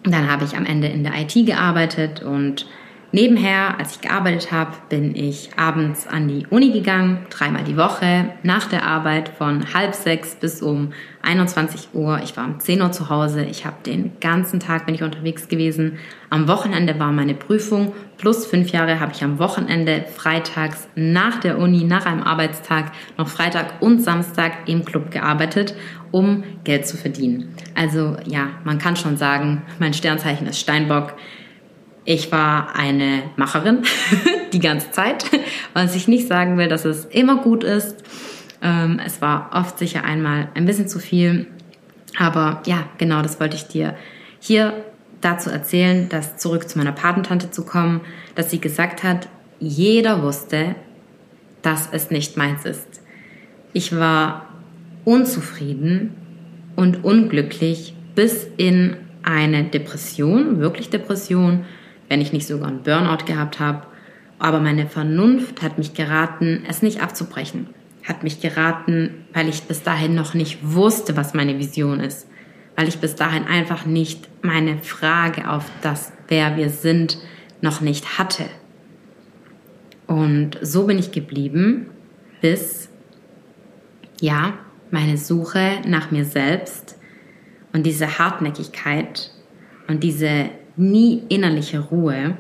dann 0.05 0.31
habe 0.31 0.45
ich 0.45 0.57
am 0.57 0.67
Ende 0.67 0.89
in 0.89 1.03
der 1.03 1.15
IT 1.15 1.35
gearbeitet 1.47 2.23
und 2.23 2.67
Nebenher, 3.15 3.79
als 3.79 3.93
ich 3.93 4.01
gearbeitet 4.01 4.51
habe, 4.51 4.73
bin 4.89 5.15
ich 5.15 5.51
abends 5.57 6.09
an 6.09 6.27
die 6.27 6.49
Uni 6.51 6.73
gegangen, 6.73 7.25
dreimal 7.31 7.63
die 7.63 7.77
Woche, 7.77 8.31
nach 8.43 8.67
der 8.67 8.85
Arbeit 8.85 9.29
von 9.29 9.73
halb 9.73 9.95
sechs 9.95 10.35
bis 10.35 10.61
um 10.61 10.93
21 11.23 11.91
Uhr. 11.93 12.21
Ich 12.25 12.37
war 12.37 12.45
um 12.45 12.59
10 12.59 12.83
Uhr 12.83 12.91
zu 12.91 13.11
Hause. 13.11 13.45
Ich 13.45 13.67
habe 13.67 13.77
den 13.87 14.19
ganzen 14.19 14.59
Tag 14.59 14.87
bin 14.87 14.97
ich 14.97 15.05
unterwegs 15.05 15.47
gewesen. 15.47 16.01
Am 16.29 16.49
Wochenende 16.49 16.99
war 16.99 17.13
meine 17.13 17.35
Prüfung. 17.35 17.93
Plus 18.19 18.47
fünf 18.47 18.73
Jahre 18.73 18.99
habe 18.99 19.13
ich 19.13 19.23
am 19.23 19.39
Wochenende 19.39 20.07
freitags 20.13 20.89
nach 20.97 21.39
der 21.39 21.61
Uni, 21.61 21.85
nach 21.85 22.07
einem 22.07 22.25
Arbeitstag, 22.25 22.91
noch 23.17 23.29
Freitag 23.29 23.81
und 23.81 24.03
Samstag 24.03 24.67
im 24.67 24.85
Club 24.85 25.13
gearbeitet, 25.13 25.77
um 26.11 26.43
Geld 26.65 26.89
zu 26.89 26.97
verdienen. 26.97 27.55
Also 27.77 28.17
ja, 28.25 28.49
man 28.65 28.79
kann 28.79 28.97
schon 28.97 29.17
sagen, 29.17 29.63
mein 29.79 29.95
Sternzeichen 29.95 30.49
ist 30.49 30.59
Steinbock. 30.59 31.15
Ich 32.05 32.31
war 32.31 32.77
eine 32.77 33.23
Macherin 33.37 33.83
die 34.53 34.61
ganze 34.61 34.91
Zeit, 34.91 35.25
was 35.73 35.97
ich 35.97 36.07
nicht 36.07 36.29
sagen 36.29 36.59
will, 36.59 36.69
dass 36.69 36.85
es 36.85 37.07
immer 37.07 37.37
gut 37.37 37.65
ist. 37.65 37.97
Ähm, 38.63 39.01
es 39.05 39.23
war 39.23 39.51
oft 39.53 39.79
sicher 39.79 40.05
einmal 40.05 40.49
ein 40.55 40.67
bisschen 40.67 40.89
zu 40.89 40.99
viel. 40.99 41.47
Aber 42.19 42.63
ja, 42.67 42.87
genau 42.99 43.23
das 43.23 43.41
wollte 43.41 43.57
ich 43.57 43.67
dir 43.67 43.97
hier 44.39 44.75
dazu 45.21 45.51
erzählen, 45.51 46.09
dass 46.09 46.37
zurück 46.37 46.69
zu 46.69 46.79
meiner 46.79 46.93
Patentante 46.93 47.51
zu 47.51 47.65
kommen, 47.65 48.03
dass 48.35 48.51
sie 48.51 48.61
gesagt 48.61 49.03
hat, 49.03 49.29
jeder 49.59 50.23
wusste, 50.23 50.75
dass 51.63 51.89
es 51.91 52.11
nicht 52.11 52.37
meins 52.37 52.67
ist. 52.67 53.01
Ich 53.73 53.97
war 53.97 54.47
unzufrieden 55.05 56.15
und 56.77 57.05
unglücklich 57.05 57.95
bis 58.15 58.47
in 58.57 58.97
eine 59.23 59.65
Depression, 59.65 60.61
wirklich 60.61 60.91
Depression, 60.91 61.65
wenn 62.09 62.21
ich 62.21 62.33
nicht 62.33 62.47
sogar 62.47 62.69
einen 62.69 62.83
Burnout 62.83 63.25
gehabt 63.27 63.61
habe. 63.61 63.87
Aber 64.39 64.61
meine 64.61 64.87
Vernunft 64.87 65.63
hat 65.63 65.79
mich 65.79 65.95
geraten, 65.95 66.65
es 66.69 66.83
nicht 66.83 67.03
abzubrechen. 67.03 67.69
Hat 68.03 68.23
mich 68.23 68.41
geraten, 68.41 69.25
weil 69.33 69.49
ich 69.49 69.63
bis 69.63 69.83
dahin 69.83 70.15
noch 70.15 70.35
nicht 70.35 70.59
wusste, 70.63 71.17
was 71.17 71.35
meine 71.35 71.59
Vision 71.59 72.01
ist. 72.01 72.29
Weil 72.77 72.89
ich 72.89 72.99
bis 72.99 73.15
dahin 73.15 73.45
einfach 73.45 73.87
nicht 73.87 74.29
meine 74.43 74.79
Frage 74.79 75.49
auf 75.49 75.71
das, 75.81 76.13
wer 76.29 76.57
wir 76.57 76.71
sind, 76.71 77.19
noch 77.61 77.81
nicht 77.81 78.19
hatte. 78.19 78.45
Und 80.07 80.59
so 80.61 80.87
bin 80.87 80.99
ich 80.99 81.13
geblieben, 81.13 81.87
bis, 82.41 82.91
ja, 84.21 84.55
meine 84.91 85.17
Suche 85.17 85.81
nach 85.87 86.11
mir 86.11 86.25
selbst 86.25 86.99
und 87.73 87.85
diese 87.85 88.19
Hartnäckigkeit 88.19 89.31
und 89.89 90.03
diese 90.05 90.51
nie 90.77 91.23
innerliche 91.29 91.81
Ruhe 91.81 92.37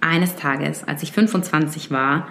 eines 0.00 0.36
Tages, 0.36 0.84
als 0.84 1.02
ich 1.02 1.12
25 1.12 1.90
war, 1.90 2.28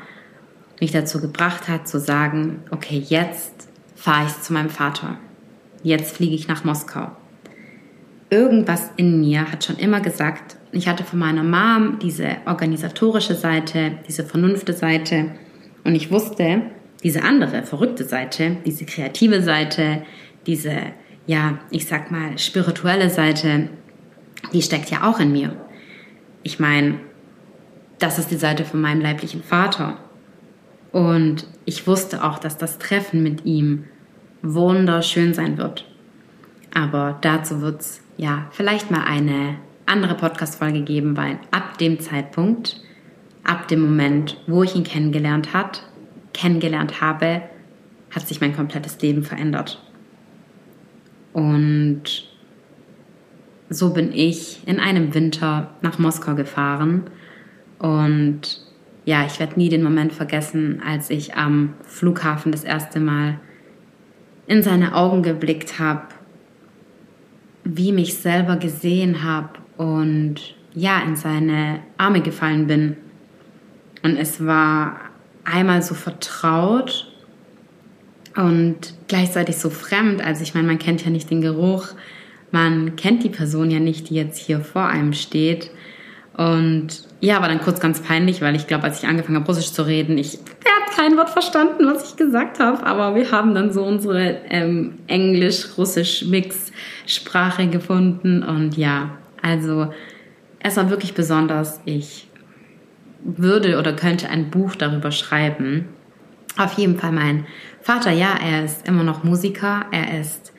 mich 0.79 0.91
dazu 0.91 1.21
gebracht 1.21 1.67
hat 1.67 1.87
zu 1.87 1.99
sagen, 1.99 2.63
okay, 2.71 3.03
jetzt 3.07 3.69
fahre 3.95 4.25
ich 4.25 4.41
zu 4.41 4.51
meinem 4.51 4.69
Vater. 4.69 5.17
Jetzt 5.83 6.15
fliege 6.15 6.35
ich 6.35 6.47
nach 6.47 6.63
Moskau. 6.63 7.11
Irgendwas 8.29 8.89
in 8.97 9.19
mir 9.21 9.51
hat 9.51 9.63
schon 9.63 9.77
immer 9.77 10.01
gesagt, 10.01 10.57
ich 10.71 10.87
hatte 10.87 11.03
von 11.03 11.19
meiner 11.19 11.43
Mom 11.43 11.99
diese 11.99 12.37
organisatorische 12.45 13.35
Seite, 13.35 13.97
diese 14.07 14.23
vernunfte 14.23 14.73
Seite 14.73 15.31
und 15.83 15.95
ich 15.95 16.11
wusste, 16.11 16.63
diese 17.03 17.23
andere 17.23 17.63
verrückte 17.63 18.05
Seite, 18.05 18.57
diese 18.65 18.85
kreative 18.85 19.41
Seite, 19.41 20.03
diese, 20.45 20.75
ja, 21.27 21.59
ich 21.71 21.87
sag 21.87 22.11
mal, 22.11 22.37
spirituelle 22.37 23.09
Seite, 23.09 23.69
die 24.53 24.61
steckt 24.61 24.89
ja 24.89 25.03
auch 25.09 25.19
in 25.19 25.31
mir. 25.31 25.55
Ich 26.43 26.59
meine, 26.59 26.99
das 27.99 28.17
ist 28.17 28.31
die 28.31 28.37
Seite 28.37 28.65
von 28.65 28.81
meinem 28.81 29.01
leiblichen 29.01 29.43
Vater. 29.43 29.97
Und 30.91 31.47
ich 31.65 31.87
wusste 31.87 32.23
auch, 32.23 32.39
dass 32.39 32.57
das 32.57 32.77
Treffen 32.79 33.23
mit 33.23 33.45
ihm 33.45 33.85
wunderschön 34.41 35.33
sein 35.33 35.57
wird. 35.57 35.85
Aber 36.73 37.17
dazu 37.21 37.61
wird 37.61 37.81
es 37.81 38.01
ja 38.17 38.47
vielleicht 38.51 38.91
mal 38.91 39.03
eine 39.03 39.57
andere 39.85 40.15
Podcast-Folge 40.15 40.81
geben, 40.81 41.15
weil 41.17 41.39
ab 41.51 41.77
dem 41.77 41.99
Zeitpunkt, 41.99 42.81
ab 43.43 43.67
dem 43.67 43.81
Moment, 43.81 44.37
wo 44.47 44.63
ich 44.63 44.75
ihn 44.75 44.83
kennengelernt 44.83 45.53
hat, 45.53 45.83
kennengelernt 46.33 47.01
habe, 47.01 47.41
hat 48.09 48.27
sich 48.27 48.41
mein 48.41 48.55
komplettes 48.55 48.99
Leben 49.01 49.23
verändert. 49.23 49.81
Und 51.33 52.30
so 53.72 53.91
bin 53.91 54.11
ich 54.13 54.59
in 54.67 54.80
einem 54.80 55.13
Winter 55.13 55.72
nach 55.82 55.97
Moskau 55.97 56.36
gefahren. 56.36 57.03
Und 57.80 58.61
ja, 59.05 59.26
ich 59.26 59.39
werde 59.39 59.57
nie 59.57 59.69
den 59.69 59.82
Moment 59.82 60.11
vergessen, 60.11 60.82
als 60.86 61.09
ich 61.09 61.36
am 61.36 61.74
Flughafen 61.84 62.51
das 62.51 62.65
erste 62.65 62.99
Mal 62.99 63.39
in 64.45 64.61
seine 64.61 64.93
Augen 64.93 65.24
geblickt 65.24 65.80
habe, 65.80 66.03
wie 67.63 67.93
mich 67.93 68.15
selber 68.15 68.57
gesehen 68.57 69.24
habe 69.24 69.59
und 69.78 70.36
ja, 70.74 71.01
in 71.01 71.15
seine 71.15 71.80
Arme 71.97 72.22
gefallen 72.22 72.67
bin. 72.67 72.97
Und 74.03 74.17
es 74.17 74.45
war 74.45 74.99
einmal 75.45 75.82
so 75.82 75.95
vertraut 75.95 77.09
und 78.36 78.95
gleichzeitig 79.07 79.57
so 79.57 79.69
fremd. 79.69 80.22
Also 80.22 80.43
ich 80.43 80.53
meine, 80.53 80.67
man 80.67 80.80
kennt 80.80 81.05
ja 81.05 81.09
nicht 81.09 81.30
den 81.30 81.41
Geruch, 81.41 81.93
man 82.52 82.95
kennt 82.95 83.24
die 83.24 83.30
Person 83.30 83.72
ja 83.72 83.80
nicht, 83.80 84.10
die 84.10 84.16
jetzt 84.16 84.38
hier 84.38 84.60
vor 84.60 84.86
einem 84.86 85.14
steht. 85.14 85.72
Und 86.36 87.08
ja, 87.20 87.41
war 87.41 87.49
dann 87.49 87.62
kurz 87.62 87.80
ganz 87.80 88.02
peinlich, 88.02 88.41
weil 88.41 88.56
ich 88.56 88.66
glaube, 88.68 88.84
als 88.86 89.04
ich 89.04 89.10
angefangen 89.10 89.38
habe, 89.38 89.47
Russisch 89.47 89.72
zu 89.72 89.86
reden, 89.86 90.18
ich 90.18 90.38
habe 90.38 90.95
kein 90.95 91.16
Wort 91.18 91.30
verstanden, 91.30 91.86
was 91.86 92.10
ich 92.10 92.18
gesagt 92.18 92.60
habe. 92.60 92.86
Aber 92.86 93.16
wir 93.16 93.32
haben 93.32 93.56
dann 93.56 93.72
so 93.72 93.84
unsere 93.84 94.41
ähm, 94.49 94.95
Englisch-Russisch-Mix-Sprache 95.08 97.68
gefunden. 97.68 98.43
Und 98.43 98.76
ja, 98.78 99.18
also 99.41 99.93
es 100.60 100.78
war 100.78 100.89
wirklich 100.89 101.14
besonders. 101.14 101.82
Ich 101.86 102.28
würde 103.24 103.78
oder 103.78 103.93
könnte 103.93 104.30
ein 104.30 104.49
Buch 104.49 104.76
darüber 104.76 105.12
schreiben. 105.12 105.89
Auf 106.58 106.74
jeden 106.74 106.97
Fall 106.97 107.12
mein 107.12 107.45
Vater, 107.82 108.12
ja, 108.12 108.34
er 108.43 108.66
ist 108.66 108.88
immer 108.88 109.04
noch 109.04 109.24
Musiker, 109.24 109.86
er 109.91 110.20
ist 110.20 110.51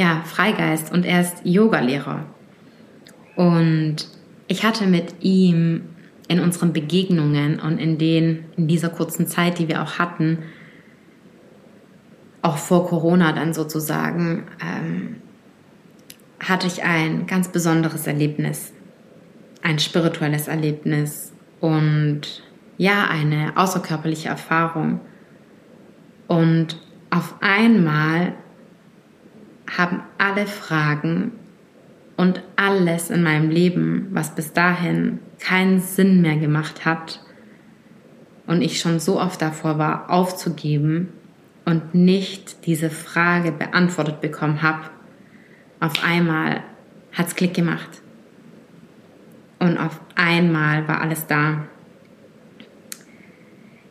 ja 0.00 0.22
Freigeist 0.24 0.90
und 0.90 1.04
er 1.04 1.20
ist 1.20 1.42
Yogalehrer. 1.44 2.24
Und 3.36 3.96
ich 4.48 4.64
hatte 4.64 4.86
mit 4.86 5.14
ihm 5.20 5.82
in 6.26 6.40
unseren 6.40 6.72
Begegnungen 6.72 7.60
und 7.60 7.78
in 7.78 7.98
den 7.98 8.46
in 8.56 8.66
dieser 8.66 8.88
kurzen 8.88 9.26
Zeit, 9.26 9.58
die 9.58 9.68
wir 9.68 9.82
auch 9.82 9.98
hatten, 9.98 10.38
auch 12.42 12.56
vor 12.56 12.86
Corona 12.88 13.32
dann 13.32 13.52
sozusagen, 13.52 14.44
ähm, 14.60 15.16
hatte 16.40 16.66
ich 16.66 16.82
ein 16.82 17.26
ganz 17.26 17.48
besonderes 17.48 18.06
Erlebnis, 18.06 18.72
ein 19.62 19.78
spirituelles 19.78 20.48
Erlebnis 20.48 21.32
und 21.60 22.42
ja, 22.78 23.08
eine 23.10 23.58
außerkörperliche 23.58 24.30
Erfahrung. 24.30 25.00
Und 26.28 26.80
auf 27.10 27.34
einmal 27.40 28.32
haben 29.76 30.02
alle 30.18 30.46
Fragen 30.46 31.32
und 32.16 32.42
alles 32.56 33.10
in 33.10 33.22
meinem 33.22 33.50
Leben, 33.50 34.08
was 34.10 34.34
bis 34.34 34.52
dahin 34.52 35.20
keinen 35.38 35.80
Sinn 35.80 36.20
mehr 36.20 36.36
gemacht 36.36 36.84
hat 36.84 37.20
und 38.46 38.62
ich 38.62 38.80
schon 38.80 39.00
so 39.00 39.20
oft 39.20 39.40
davor 39.40 39.78
war, 39.78 40.10
aufzugeben 40.10 41.08
und 41.64 41.94
nicht 41.94 42.66
diese 42.66 42.90
Frage 42.90 43.52
beantwortet 43.52 44.20
bekommen 44.20 44.62
habe, 44.62 44.90
auf 45.78 46.04
einmal 46.04 46.62
hat 47.12 47.28
es 47.28 47.34
Klick 47.36 47.54
gemacht. 47.54 48.02
Und 49.58 49.78
auf 49.78 50.00
einmal 50.14 50.88
war 50.88 51.00
alles 51.00 51.26
da. 51.26 51.64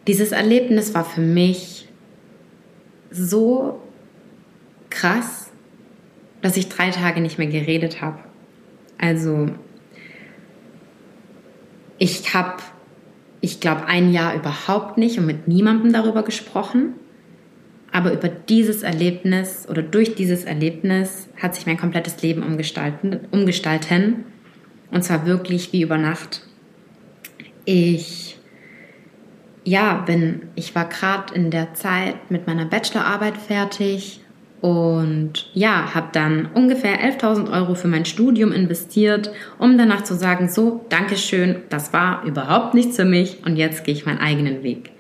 Dieses 0.07 0.31
Erlebnis 0.31 0.93
war 0.93 1.05
für 1.05 1.21
mich 1.21 1.87
so 3.11 3.81
krass, 4.89 5.48
dass 6.41 6.57
ich 6.57 6.69
drei 6.69 6.89
Tage 6.89 7.21
nicht 7.21 7.37
mehr 7.37 7.47
geredet 7.47 8.01
habe. 8.01 8.19
Also 8.97 9.49
ich 11.97 12.33
habe, 12.33 12.57
ich 13.41 13.59
glaube, 13.59 13.85
ein 13.85 14.11
Jahr 14.11 14.35
überhaupt 14.35 14.97
nicht 14.97 15.17
und 15.19 15.25
mit 15.25 15.47
niemandem 15.47 15.93
darüber 15.93 16.23
gesprochen. 16.23 16.93
Aber 17.91 18.13
über 18.13 18.29
dieses 18.29 18.83
Erlebnis 18.83 19.67
oder 19.67 19.81
durch 19.81 20.15
dieses 20.15 20.43
Erlebnis 20.43 21.27
hat 21.41 21.55
sich 21.55 21.65
mein 21.65 21.77
komplettes 21.77 22.21
Leben 22.21 22.43
umgestalten. 22.43 23.21
umgestalten. 23.31 24.25
Und 24.91 25.03
zwar 25.03 25.25
wirklich 25.25 25.73
wie 25.73 25.81
über 25.81 25.97
Nacht. 25.97 26.43
Ich 27.65 28.39
ja, 29.63 29.95
bin, 29.95 30.43
ich 30.55 30.73
war 30.73 30.87
gerade 30.87 31.33
in 31.33 31.51
der 31.51 31.73
Zeit 31.73 32.31
mit 32.31 32.47
meiner 32.47 32.65
Bachelorarbeit 32.65 33.37
fertig 33.37 34.21
und 34.61 35.49
ja, 35.53 35.93
habe 35.93 36.09
dann 36.11 36.49
ungefähr 36.53 36.99
11.000 36.99 37.51
Euro 37.51 37.75
für 37.75 37.87
mein 37.87 38.05
Studium 38.05 38.51
investiert, 38.51 39.31
um 39.57 39.77
danach 39.77 40.03
zu 40.03 40.15
sagen, 40.15 40.49
so, 40.49 40.85
Dankeschön, 40.89 41.57
das 41.69 41.93
war 41.93 42.23
überhaupt 42.23 42.73
nichts 42.73 42.97
für 42.97 43.05
mich 43.05 43.45
und 43.45 43.55
jetzt 43.55 43.83
gehe 43.83 43.93
ich 43.93 44.05
meinen 44.05 44.19
eigenen 44.19 44.63
Weg. 44.63 44.91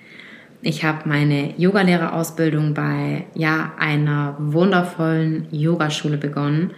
Ich 0.61 0.83
habe 0.83 1.07
meine 1.07 1.53
Yogalehrerausbildung 1.57 2.73
bei 2.73 3.25
ja, 3.33 3.73
einer 3.77 4.35
wundervollen 4.39 5.47
Yogaschule 5.51 6.17
begonnen 6.17 6.71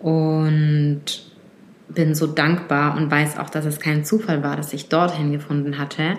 und 0.00 1.02
bin 1.88 2.14
so 2.14 2.26
dankbar 2.26 2.96
und 2.96 3.10
weiß 3.10 3.38
auch, 3.38 3.48
dass 3.48 3.64
es 3.64 3.78
kein 3.78 4.04
Zufall 4.04 4.42
war, 4.42 4.56
dass 4.56 4.72
ich 4.72 4.88
dorthin 4.88 5.32
gefunden 5.32 5.78
hatte 5.78 6.16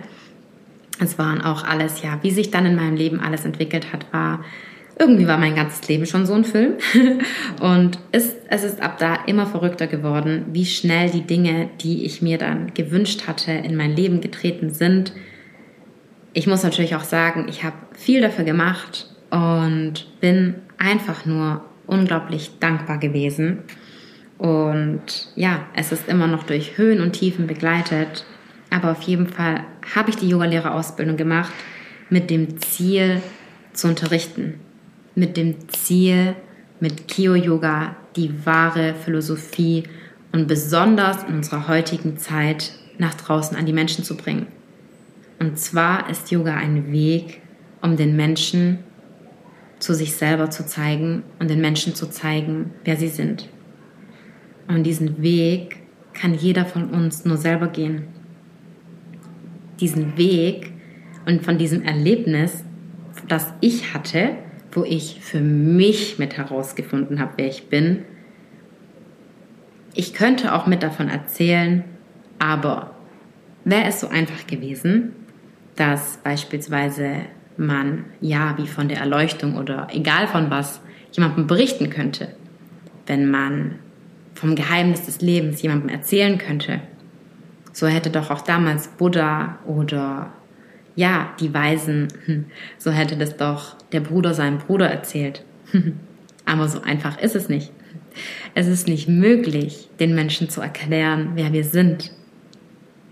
es 1.00 1.18
waren 1.18 1.42
auch 1.42 1.64
alles, 1.64 2.02
ja, 2.02 2.20
wie 2.22 2.32
sich 2.32 2.52
dann 2.52 2.66
in 2.66 2.76
meinem 2.76 2.96
Leben 2.96 3.20
alles 3.20 3.46
entwickelt 3.46 3.94
hat, 3.94 4.12
war, 4.12 4.44
irgendwie 5.00 5.28
war 5.28 5.38
mein 5.38 5.56
ganzes 5.56 5.88
Leben 5.88 6.06
schon 6.06 6.26
so 6.26 6.34
ein 6.34 6.46
Film. 6.46 6.74
Und 7.62 8.00
es, 8.12 8.36
es 8.50 8.64
ist 8.64 8.82
ab 8.82 8.98
da 8.98 9.20
immer 9.26 9.46
verrückter 9.46 9.88
geworden, 9.88 10.46
wie 10.52 10.66
schnell 10.66 11.10
die 11.10 11.22
Dinge, 11.22 11.70
die 11.82 12.06
ich 12.06 12.22
mir 12.22 12.38
dann 12.38 12.74
gewünscht 12.74 13.28
hatte, 13.28 13.52
in 13.52 13.76
mein 13.76 13.96
Leben 13.96 14.22
getreten 14.22 14.72
sind. 14.72 15.14
Ich 16.34 16.48
muss 16.48 16.64
natürlich 16.64 16.96
auch 16.96 17.04
sagen, 17.04 17.48
ich 17.50 17.64
habe 17.64 17.76
viel 17.94 18.22
dafür 18.22 18.46
gemacht 18.46 19.08
und 19.30 20.08
bin 20.20 20.56
einfach 20.78 21.26
nur 21.26 21.64
unglaublich 21.86 22.52
dankbar 22.60 22.98
gewesen. 22.98 23.60
Und 24.38 25.30
ja, 25.36 25.66
es 25.76 25.92
ist 25.92 26.08
immer 26.08 26.28
noch 26.28 26.44
durch 26.44 26.78
Höhen 26.78 27.02
und 27.02 27.14
Tiefen 27.14 27.48
begleitet. 27.48 28.26
Aber 28.70 28.92
auf 28.92 29.02
jeden 29.04 29.28
Fall 29.28 29.64
habe 29.96 30.10
ich 30.10 30.18
die 30.18 30.30
Yogalehrerausbildung 30.30 31.18
gemacht 31.18 31.54
mit 32.10 32.30
dem 32.30 32.60
Ziel 32.60 33.22
zu 33.74 33.88
unterrichten. 33.88 34.60
Mit 35.18 35.36
dem 35.36 35.68
Ziel, 35.68 36.36
mit 36.80 37.08
Kyo-Yoga 37.08 37.96
die 38.16 38.46
wahre 38.46 38.94
Philosophie 38.94 39.84
und 40.32 40.48
besonders 40.48 41.24
in 41.24 41.36
unserer 41.36 41.68
heutigen 41.68 42.18
Zeit 42.18 42.72
nach 42.98 43.16
draußen 43.16 43.58
an 43.58 43.66
die 43.66 43.74
Menschen 43.74 44.04
zu 44.04 44.16
bringen. 44.16 44.48
Und 45.40 45.60
zwar 45.60 46.10
ist 46.10 46.32
Yoga 46.32 46.56
ein 46.56 46.92
Weg, 46.92 47.42
um 47.82 47.98
den 47.98 48.16
Menschen 48.16 48.80
zu 49.80 49.94
sich 49.94 50.14
selber 50.16 50.50
zu 50.50 50.66
zeigen 50.66 51.24
und 51.40 51.50
den 51.50 51.62
Menschen 51.62 51.96
zu 51.96 52.10
zeigen, 52.10 52.72
wer 52.86 52.96
sie 52.96 53.10
sind. 53.10 53.50
Und 54.68 54.84
diesen 54.84 55.22
Weg 55.22 55.78
kann 56.14 56.34
jeder 56.34 56.66
von 56.66 56.92
uns 56.92 57.26
nur 57.26 57.38
selber 57.38 57.68
gehen 57.68 58.08
diesen 59.80 60.18
Weg 60.18 60.72
und 61.26 61.44
von 61.44 61.58
diesem 61.58 61.84
Erlebnis, 61.84 62.64
das 63.28 63.54
ich 63.62 63.94
hatte, 63.94 64.32
wo 64.78 64.84
ich 64.84 65.20
für 65.22 65.42
mich 65.42 66.20
mit 66.20 66.38
herausgefunden 66.38 67.20
habe, 67.20 67.34
wer 67.38 67.48
ich 67.48 67.68
bin. 67.68 68.06
Ich 69.96 70.14
könnte 70.14 70.54
auch 70.54 70.68
mit 70.68 70.84
davon 70.84 71.10
erzählen, 71.10 71.84
aber 72.38 72.92
wäre 73.66 73.86
es 73.86 74.00
so 74.00 74.08
einfach 74.08 74.46
gewesen, 74.46 75.14
dass 75.76 76.18
beispielsweise 76.24 77.22
man, 77.58 78.06
ja, 78.22 78.56
wie 78.58 78.68
von 78.68 78.88
der 78.88 79.00
Erleuchtung 79.00 79.58
oder 79.58 79.88
egal 79.92 80.28
von 80.28 80.52
was, 80.52 80.80
jemandem 81.12 81.48
berichten 81.48 81.90
könnte, 81.90 82.36
wenn 83.08 83.32
man 83.32 83.80
vom 84.36 84.56
Geheimnis 84.56 85.06
des 85.06 85.22
Lebens 85.22 85.64
jemandem 85.64 85.90
erzählen 85.90 86.38
könnte, 86.38 86.82
so 87.74 87.88
hätte 87.88 88.12
doch 88.12 88.30
auch 88.30 88.42
damals 88.42 88.90
Buddha 88.90 89.58
oder 89.66 90.34
ja, 90.96 91.34
die 91.40 91.52
Weisen, 91.52 92.10
so 92.78 92.92
hätte 92.92 93.18
das 93.18 93.38
doch 93.38 93.77
der 93.92 94.02
Bruder 94.02 94.34
seinem 94.34 94.58
Bruder 94.60 94.90
erzählt. 94.90 95.44
Aber 96.46 96.68
so 96.68 96.82
einfach 96.82 97.20
ist 97.20 97.36
es 97.36 97.50
nicht. 97.50 97.72
Es 98.56 98.68
ist 98.68 98.88
nicht 98.88 99.08
möglich, 99.08 99.90
den 100.00 100.16
Menschen 100.16 100.50
zu 100.50 100.62
erklären, 100.62 101.32
wer 101.36 101.54
wir 101.54 101.64
sind. 101.64 102.12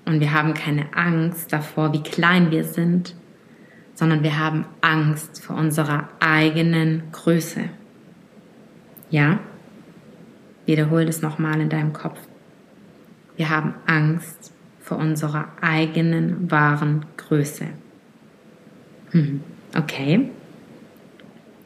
Und 0.06 0.20
wir 0.20 0.34
haben 0.34 0.54
keine 0.54 0.96
Angst 0.96 1.52
davor, 1.52 1.94
wie 1.94 2.02
klein 2.04 2.52
wir 2.52 2.64
sind, 2.64 3.16
sondern 3.94 4.24
wir 4.24 4.38
haben 4.40 4.66
Angst 4.82 5.44
vor 5.44 5.56
unserer 5.56 6.10
eigenen 6.20 7.04
Größe. 7.12 7.70
Ja? 9.10 9.40
Wiederhol 10.66 11.06
das 11.06 11.22
nochmal 11.22 11.60
in 11.62 11.70
deinem 11.70 11.94
Kopf. 11.94 12.20
Wir 13.36 13.50
haben 13.50 13.74
Angst 13.86 14.54
vor 14.80 14.98
unserer 14.98 15.50
eigenen 15.62 16.50
wahren 16.50 17.06
Größe. 17.18 17.66
Hm, 19.12 19.42
okay. 19.78 20.30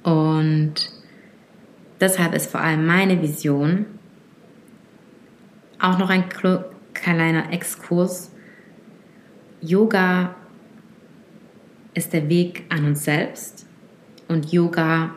Und 0.03 0.91
Deshalb 1.99 2.33
ist 2.33 2.49
vor 2.49 2.61
allem 2.61 2.85
meine 2.85 3.21
Vision 3.21 3.85
auch 5.79 5.97
noch 5.97 6.09
ein 6.09 6.25
kleiner 6.93 7.51
Exkurs. 7.51 8.31
Yoga 9.61 10.35
ist 11.93 12.13
der 12.13 12.29
Weg 12.29 12.63
an 12.69 12.85
uns 12.85 13.03
selbst 13.03 13.65
und 14.29 14.51
Yoga 14.51 15.11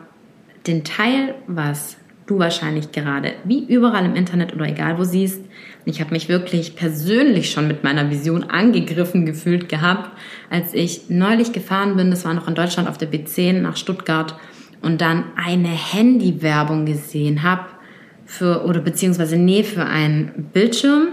den 0.67 0.83
Teil, 0.83 1.35
was 1.47 1.97
du 2.25 2.39
wahrscheinlich 2.39 2.91
gerade 2.91 3.33
wie 3.43 3.65
überall 3.65 4.05
im 4.05 4.15
Internet 4.15 4.53
oder 4.53 4.65
egal 4.65 4.97
wo 4.97 5.03
siehst. 5.03 5.41
Ich 5.85 5.99
habe 5.99 6.11
mich 6.11 6.29
wirklich 6.29 6.75
persönlich 6.75 7.51
schon 7.51 7.67
mit 7.67 7.83
meiner 7.83 8.09
Vision 8.09 8.45
angegriffen 8.45 9.25
gefühlt 9.25 9.67
gehabt, 9.69 10.09
als 10.49 10.73
ich 10.73 11.09
neulich 11.09 11.51
gefahren 11.51 11.95
bin, 11.95 12.11
das 12.11 12.25
war 12.25 12.33
noch 12.33 12.47
in 12.47 12.55
Deutschland 12.55 12.89
auf 12.89 12.97
der 12.97 13.11
B10 13.11 13.61
nach 13.61 13.77
Stuttgart 13.77 14.35
und 14.83 15.01
dann 15.01 15.23
eine 15.35 15.69
Handywerbung 15.69 16.85
gesehen 16.85 17.41
habe 17.41 17.65
für 18.25 18.65
oder 18.65 18.79
beziehungsweise 18.79 19.37
nee 19.37 19.63
für 19.63 19.85
einen 19.85 20.49
Bildschirm, 20.53 21.07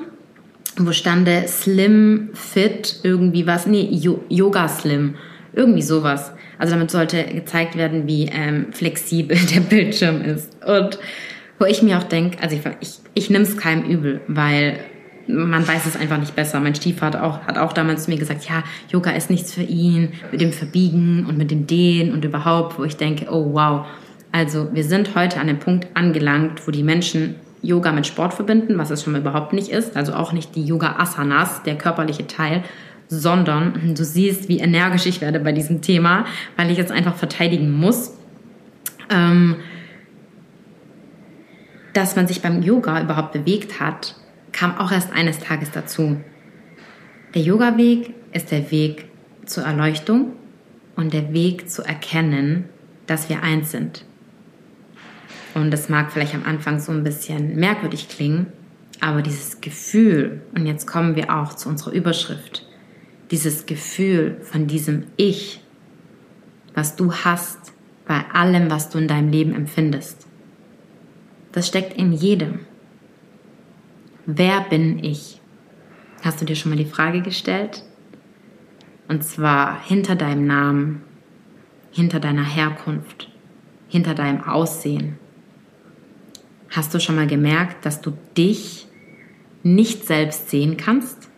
wo 0.77 0.93
stande 0.93 1.45
Slim 1.47 2.31
Fit 2.35 3.01
irgendwie 3.03 3.47
was, 3.47 3.67
nee 3.67 3.89
Yoga 4.29 4.69
Slim, 4.69 5.15
irgendwie 5.53 5.83
sowas. 5.83 6.33
Also 6.59 6.75
damit 6.75 6.91
sollte 6.91 7.25
gezeigt 7.25 7.77
werden, 7.77 8.07
wie 8.07 8.27
ähm, 8.27 8.67
flexibel 8.73 9.39
der 9.55 9.61
Bildschirm 9.61 10.21
ist. 10.23 10.57
Und 10.65 10.99
wo 11.59 11.65
ich 11.65 11.83
mir 11.83 11.99
auch 11.99 12.05
denke, 12.05 12.43
also 12.43 12.57
ich, 12.57 12.63
ich, 12.81 12.99
ich 13.15 13.31
nehme 13.31 13.45
es 13.45 13.57
keinem 13.57 13.85
übel, 13.85 14.21
weil 14.29 14.79
man 15.33 15.67
weiß 15.67 15.87
es 15.87 15.97
einfach 15.97 16.19
nicht 16.19 16.37
besser. 16.37 16.61
Mein 16.61 16.75
Stiefvater 16.75 17.23
auch, 17.23 17.43
hat 17.43 17.59
auch 17.59 17.73
damals 17.73 18.05
zu 18.05 18.11
mir 18.11 18.19
gesagt, 18.19 18.49
ja, 18.49 18.63
Yoga 18.91 19.11
ist 19.11 19.31
nichts 19.31 19.55
für 19.55 19.63
ihn, 19.63 20.13
mit 20.31 20.41
dem 20.41 20.53
Verbiegen 20.53 21.27
und 21.27 21.39
mit 21.39 21.51
dem 21.51 21.67
Dehnen 21.67 22.13
und 22.13 22.25
überhaupt, 22.25 22.79
wo 22.79 22.85
ich 22.85 22.97
denke, 22.97 23.27
oh 23.31 23.53
wow. 23.53 23.87
Also 24.33 24.69
wir 24.73 24.85
sind 24.85 25.15
heute 25.15 25.41
an 25.41 25.47
dem 25.47 25.59
Punkt 25.59 25.89
angelangt, 25.95 26.67
wo 26.67 26.71
die 26.71 26.83
Menschen 26.83 27.37
Yoga 27.63 27.93
mit 27.93 28.07
Sport 28.07 28.35
verbinden, 28.35 28.79
was 28.79 28.91
es 28.91 29.03
schon 29.03 29.13
mal 29.13 29.21
überhaupt 29.21 29.53
nicht 29.53 29.69
ist. 29.69 29.97
Also 29.97 30.15
auch 30.15 30.33
nicht 30.33 30.55
die 30.55 30.65
Yoga-Asanas, 30.65 31.63
der 31.63 31.77
körperliche 31.77 32.27
Teil, 32.27 32.63
sondern 33.09 33.95
du 33.95 34.05
siehst, 34.05 34.49
wie 34.49 34.61
energisch 34.61 35.07
ich 35.07 35.21
werde 35.21 35.41
bei 35.41 35.53
diesem 35.53 35.83
Thema, 35.83 36.25
weil 36.57 36.71
ich 36.71 36.79
es 36.79 36.91
einfach 36.91 37.17
verteidigen 37.17 37.73
muss. 37.73 38.17
Ähm, 39.11 39.57
dass 41.93 42.15
man 42.15 42.29
sich 42.29 42.41
beim 42.41 42.63
Yoga 42.63 43.03
überhaupt 43.03 43.33
bewegt 43.33 43.81
hat, 43.81 44.15
kam 44.53 44.77
auch 44.79 44.93
erst 44.93 45.13
eines 45.13 45.39
Tages 45.39 45.71
dazu. 45.71 46.21
Der 47.35 47.43
Yoga-Weg 47.43 48.15
ist 48.33 48.51
der 48.51 48.71
Weg 48.71 49.07
zur 49.47 49.65
Erleuchtung 49.65 50.33
und 50.97 51.13
der 51.13 51.33
Weg 51.33 51.71
zu 51.71 51.83
erkennen, 51.83 52.69
dass 53.07 53.29
wir 53.29 53.43
eins 53.43 53.71
sind. 53.71 54.05
Und 55.55 55.71
das 55.71 55.89
mag 55.89 56.13
vielleicht 56.13 56.35
am 56.35 56.45
Anfang 56.45 56.79
so 56.79 56.93
ein 56.93 57.03
bisschen 57.03 57.57
merkwürdig 57.57 58.09
klingen, 58.09 58.47
aber 59.01 59.23
dieses 59.23 59.61
Gefühl, 59.61 60.43
und 60.55 60.67
jetzt 60.67 60.87
kommen 60.87 61.17
wir 61.17 61.35
auch 61.35 61.55
zu 61.55 61.69
unserer 61.69 61.93
Überschrift, 61.93 62.67
dieses 63.31 63.67
Gefühl 63.67 64.39
von 64.43 64.67
diesem 64.67 65.05
Ich, 65.17 65.63
was 66.75 66.97
du 66.97 67.13
hast 67.13 67.73
bei 68.07 68.25
allem, 68.33 68.71
was 68.71 68.91
du 68.91 68.99
in 68.99 69.09
deinem 69.09 69.31
Leben 69.31 69.55
empfindest. 69.55 70.27
Das 71.53 71.67
steckt 71.67 71.97
in 71.97 72.13
jedem. 72.13 72.61
Wer 74.27 74.61
bin 74.63 75.03
ich? 75.03 75.41
Hast 76.23 76.41
du 76.41 76.45
dir 76.45 76.57
schon 76.57 76.71
mal 76.71 76.77
die 76.77 76.85
Frage 76.85 77.23
gestellt? 77.23 77.83
Und 79.09 79.25
zwar 79.25 79.83
hinter 79.83 80.15
deinem 80.15 80.47
Namen, 80.47 81.03
hinter 81.91 82.21
deiner 82.21 82.45
Herkunft, 82.45 83.29
hinter 83.89 84.15
deinem 84.15 84.45
Aussehen. 84.45 85.19
Hast 86.69 86.95
du 86.95 87.01
schon 87.01 87.17
mal 87.17 87.27
gemerkt, 87.27 87.85
dass 87.85 88.01
du 88.01 88.13
dich 88.37 88.87
nicht 89.63 90.07
selbst 90.07 90.51
sehen 90.51 90.77
kannst? 90.77 91.31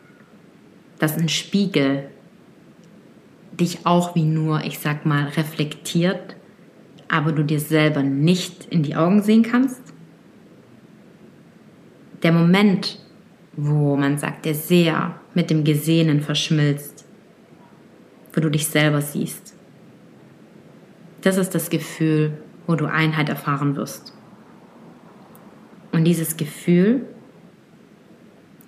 dass 1.03 1.19
ein 1.19 1.29
Spiegel 1.29 2.05
dich 3.59 3.87
auch 3.87 4.15
wie 4.15 4.23
nur, 4.23 4.63
ich 4.63 4.79
sag 4.79 5.05
mal, 5.05 5.25
reflektiert, 5.25 6.37
aber 7.09 7.33
du 7.33 7.43
dir 7.43 7.59
selber 7.59 8.05
nicht 8.05 8.67
in 8.67 8.85
die 8.85 8.95
Augen 8.95 9.21
sehen 9.21 9.43
kannst? 9.43 9.82
Der 12.23 12.33
Moment, 12.33 12.99
wo 13.55 13.97
man 13.97 14.19
sagt, 14.19 14.45
der 14.45 14.55
Seher 14.55 15.15
mit 15.35 15.51
dem 15.51 15.65
Gesehenen 15.65 16.21
verschmilzt, 16.21 17.05
wo 18.33 18.41
du 18.41 18.51
dich 18.51 18.67
selber 18.67 19.01
siehst. 19.01 19.55
Das 21.23 21.37
ist 21.37 21.55
das 21.55 21.71
Gefühl, 21.71 22.33
wo 22.67 22.75
du 22.75 22.87
Einheit 22.87 23.29
erfahren 23.29 23.77
wirst. 23.77 24.13
Und 25.93 26.05
dieses 26.05 26.37
Gefühl 26.37 27.07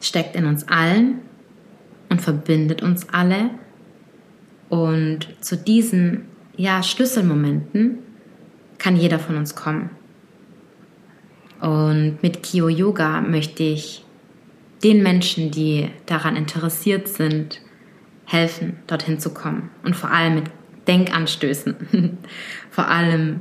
steckt 0.00 0.36
in 0.36 0.46
uns 0.46 0.68
allen 0.68 1.20
und 2.10 2.20
verbindet 2.20 2.82
uns 2.82 3.08
alle. 3.08 3.50
Und 4.68 5.28
zu 5.40 5.56
diesen 5.56 6.26
ja, 6.56 6.82
Schlüsselmomenten 6.82 7.98
kann 8.78 8.96
jeder 8.96 9.18
von 9.18 9.36
uns 9.36 9.54
kommen. 9.54 9.90
Und 11.64 12.18
mit 12.22 12.42
Kyo 12.42 12.68
Yoga 12.68 13.22
möchte 13.22 13.62
ich 13.62 14.04
den 14.82 15.02
Menschen, 15.02 15.50
die 15.50 15.88
daran 16.04 16.36
interessiert 16.36 17.08
sind, 17.08 17.62
helfen, 18.26 18.76
dorthin 18.86 19.18
zu 19.18 19.32
kommen. 19.32 19.70
Und 19.82 19.96
vor 19.96 20.10
allem 20.10 20.34
mit 20.34 20.44
Denkanstößen. 20.86 21.74
vor 22.70 22.88
allem 22.88 23.40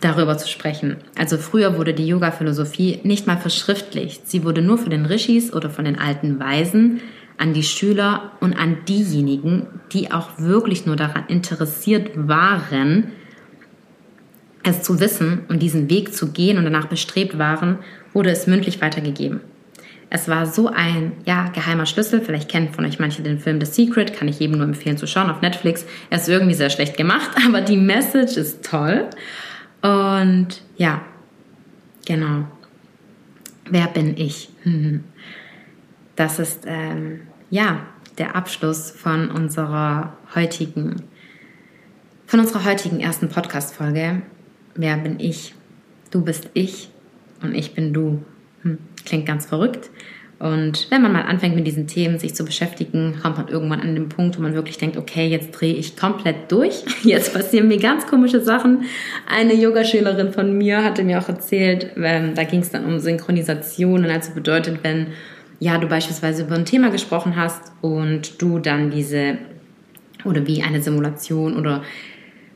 darüber 0.00 0.38
zu 0.38 0.46
sprechen. 0.46 0.98
Also 1.18 1.38
früher 1.38 1.76
wurde 1.76 1.92
die 1.92 2.06
Yoga-Philosophie 2.06 3.00
nicht 3.02 3.26
mal 3.26 3.36
verschriftlicht. 3.36 4.28
Sie 4.28 4.44
wurde 4.44 4.62
nur 4.62 4.78
für 4.78 4.90
den 4.90 5.04
Rishis 5.04 5.52
oder 5.52 5.70
von 5.70 5.86
den 5.86 5.98
alten 5.98 6.38
Weisen 6.38 7.00
an 7.36 7.52
die 7.52 7.64
Schüler 7.64 8.30
und 8.38 8.56
an 8.56 8.84
diejenigen, 8.86 9.66
die 9.92 10.12
auch 10.12 10.38
wirklich 10.38 10.86
nur 10.86 10.94
daran 10.94 11.24
interessiert 11.26 12.12
waren, 12.14 13.10
es 14.62 14.82
zu 14.82 15.00
wissen 15.00 15.40
und 15.48 15.60
diesen 15.60 15.88
Weg 15.88 16.14
zu 16.14 16.32
gehen 16.32 16.58
und 16.58 16.64
danach 16.64 16.86
bestrebt 16.86 17.38
waren, 17.38 17.78
wurde 18.12 18.30
es 18.30 18.46
mündlich 18.46 18.80
weitergegeben. 18.80 19.40
Es 20.12 20.26
war 20.26 20.44
so 20.44 20.66
ein 20.66 21.12
ja, 21.24 21.48
geheimer 21.50 21.86
Schlüssel. 21.86 22.20
Vielleicht 22.20 22.48
kennen 22.48 22.74
von 22.74 22.84
euch 22.84 22.98
manche 22.98 23.22
den 23.22 23.38
Film 23.38 23.60
The 23.60 23.66
Secret, 23.66 24.12
kann 24.12 24.26
ich 24.26 24.40
jedem 24.40 24.58
nur 24.58 24.66
empfehlen 24.66 24.98
zu 24.98 25.06
schauen 25.06 25.30
auf 25.30 25.40
Netflix. 25.40 25.86
Er 26.10 26.18
ist 26.18 26.28
irgendwie 26.28 26.54
sehr 26.54 26.70
schlecht 26.70 26.96
gemacht, 26.96 27.30
aber 27.46 27.60
die 27.60 27.76
Message 27.76 28.36
ist 28.36 28.64
toll. 28.64 29.08
Und 29.82 30.62
ja, 30.76 31.00
genau. 32.06 32.44
Wer 33.70 33.86
bin 33.86 34.16
ich? 34.16 34.50
Das 36.16 36.38
ist 36.38 36.64
ähm, 36.66 37.22
ja, 37.48 37.80
der 38.18 38.36
Abschluss 38.36 38.90
von 38.90 39.30
unserer 39.30 40.18
heutigen, 40.34 40.96
von 42.26 42.40
unserer 42.40 42.66
heutigen 42.66 43.00
ersten 43.00 43.30
Podcast-Folge. 43.30 44.20
Wer 44.80 44.96
bin 44.96 45.20
ich? 45.20 45.54
Du 46.10 46.22
bist 46.22 46.48
ich 46.54 46.88
und 47.42 47.54
ich 47.54 47.74
bin 47.74 47.92
du. 47.92 48.22
Hm, 48.62 48.78
klingt 49.04 49.26
ganz 49.26 49.44
verrückt. 49.44 49.90
Und 50.38 50.90
wenn 50.90 51.02
man 51.02 51.12
mal 51.12 51.20
anfängt 51.20 51.54
mit 51.54 51.66
diesen 51.66 51.86
Themen 51.86 52.18
sich 52.18 52.34
zu 52.34 52.46
beschäftigen, 52.46 53.18
kommt 53.20 53.36
man 53.36 53.48
irgendwann 53.48 53.82
an 53.82 53.94
den 53.94 54.08
Punkt, 54.08 54.38
wo 54.38 54.42
man 54.42 54.54
wirklich 54.54 54.78
denkt, 54.78 54.96
okay, 54.96 55.26
jetzt 55.26 55.50
drehe 55.50 55.74
ich 55.74 55.98
komplett 55.98 56.50
durch. 56.50 56.82
Jetzt 57.02 57.34
passieren 57.34 57.68
mir 57.68 57.76
ganz 57.76 58.06
komische 58.06 58.40
Sachen. 58.40 58.84
Eine 59.28 59.52
Yogaschülerin 59.52 60.32
von 60.32 60.56
mir 60.56 60.82
hatte 60.82 61.04
mir 61.04 61.18
auch 61.18 61.28
erzählt, 61.28 61.90
ähm, 61.96 62.34
da 62.34 62.44
ging 62.44 62.60
es 62.60 62.70
dann 62.70 62.86
um 62.86 63.00
Synchronisationen, 63.00 64.10
also 64.10 64.32
bedeutet, 64.32 64.78
wenn 64.82 65.08
ja, 65.58 65.76
du 65.76 65.88
beispielsweise 65.88 66.44
über 66.44 66.54
ein 66.54 66.64
Thema 66.64 66.88
gesprochen 66.88 67.36
hast 67.36 67.72
und 67.82 68.40
du 68.40 68.58
dann 68.60 68.90
diese 68.90 69.36
oder 70.24 70.46
wie 70.46 70.62
eine 70.62 70.80
Simulation 70.80 71.58
oder 71.58 71.82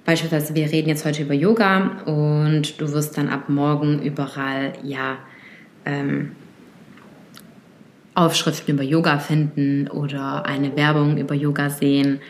beispielsweise 0.04 0.54
wir 0.54 0.70
reden 0.70 0.88
jetzt 0.88 1.04
heute 1.04 1.22
über 1.22 1.34
Yoga 1.34 2.02
und 2.04 2.80
du 2.80 2.92
wirst 2.92 3.16
dann 3.16 3.28
ab 3.28 3.48
morgen 3.48 4.02
überall 4.02 4.72
ja 4.82 5.18
ähm, 5.84 6.32
Aufschriften 8.14 8.74
über 8.74 8.84
Yoga 8.84 9.18
finden 9.18 9.88
oder 9.88 10.46
eine 10.46 10.76
Werbung 10.76 11.16
über 11.16 11.34
Yoga 11.34 11.70
sehen 11.70 12.20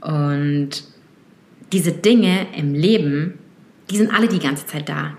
und 0.00 0.84
diese 1.72 1.92
Dinge 1.92 2.46
im 2.56 2.74
Leben, 2.74 3.38
die 3.90 3.96
sind 3.96 4.12
alle 4.12 4.28
die 4.28 4.38
ganze 4.38 4.66
Zeit 4.66 4.88
da. 4.88 5.16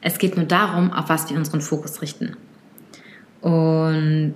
Es 0.00 0.18
geht 0.18 0.36
nur 0.36 0.46
darum, 0.46 0.92
auf 0.92 1.08
was 1.08 1.28
wir 1.28 1.36
unseren 1.36 1.60
Fokus 1.60 2.00
richten. 2.02 2.36
Und, 3.40 4.34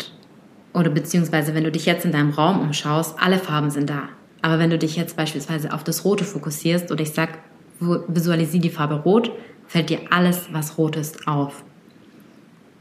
oder 0.72 0.90
beziehungsweise, 0.90 1.55
wenn 1.55 1.64
du 1.64 1.70
dich 1.70 1.86
jetzt 1.86 2.05
in 2.05 2.12
deinem 2.12 2.30
Raum 2.30 2.61
umschaust, 2.61 3.16
alle 3.20 3.38
Farben 3.38 3.70
sind 3.70 3.88
da. 3.88 4.09
Aber 4.43 4.59
wenn 4.59 4.70
du 4.70 4.78
dich 4.78 4.97
jetzt 4.97 5.16
beispielsweise 5.16 5.72
auf 5.72 5.84
das 5.84 6.05
Rote 6.05 6.24
fokussierst 6.24 6.90
oder 6.90 7.03
ich 7.03 7.12
sag, 7.12 7.38
visualisiere 7.80 8.62
die 8.62 8.70
Farbe 8.70 8.97
Rot, 8.97 9.32
fällt 9.66 9.90
dir 9.90 10.01
alles, 10.11 10.49
was 10.53 10.76
rot 10.78 10.97
ist, 10.97 11.26
auf. 11.26 11.64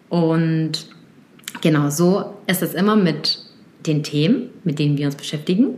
Und 0.10 0.90
genau 1.62 1.90
so 1.90 2.36
ist 2.48 2.62
es 2.62 2.74
immer 2.74 2.96
mit 2.96 3.40
den 3.86 4.04
Themen, 4.04 4.50
mit 4.64 4.80
denen 4.80 4.98
wir 4.98 5.06
uns 5.06 5.16
beschäftigen. 5.16 5.76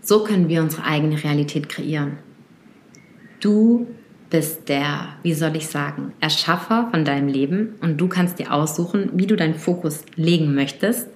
So 0.00 0.24
können 0.24 0.48
wir 0.48 0.62
unsere 0.62 0.84
eigene 0.84 1.22
Realität 1.22 1.68
kreieren. 1.68 2.18
Du 3.40 3.86
bist 4.30 4.68
der, 4.68 5.08
wie 5.22 5.34
soll 5.34 5.56
ich 5.56 5.66
sagen, 5.68 6.12
Erschaffer 6.20 6.88
von 6.90 7.04
deinem 7.04 7.28
Leben 7.28 7.74
und 7.80 7.98
du 7.98 8.08
kannst 8.08 8.38
dir 8.38 8.52
aussuchen, 8.52 9.10
wie 9.14 9.26
du 9.26 9.36
deinen 9.36 9.54
Fokus 9.54 10.04
legen 10.16 10.54
möchtest 10.54 11.08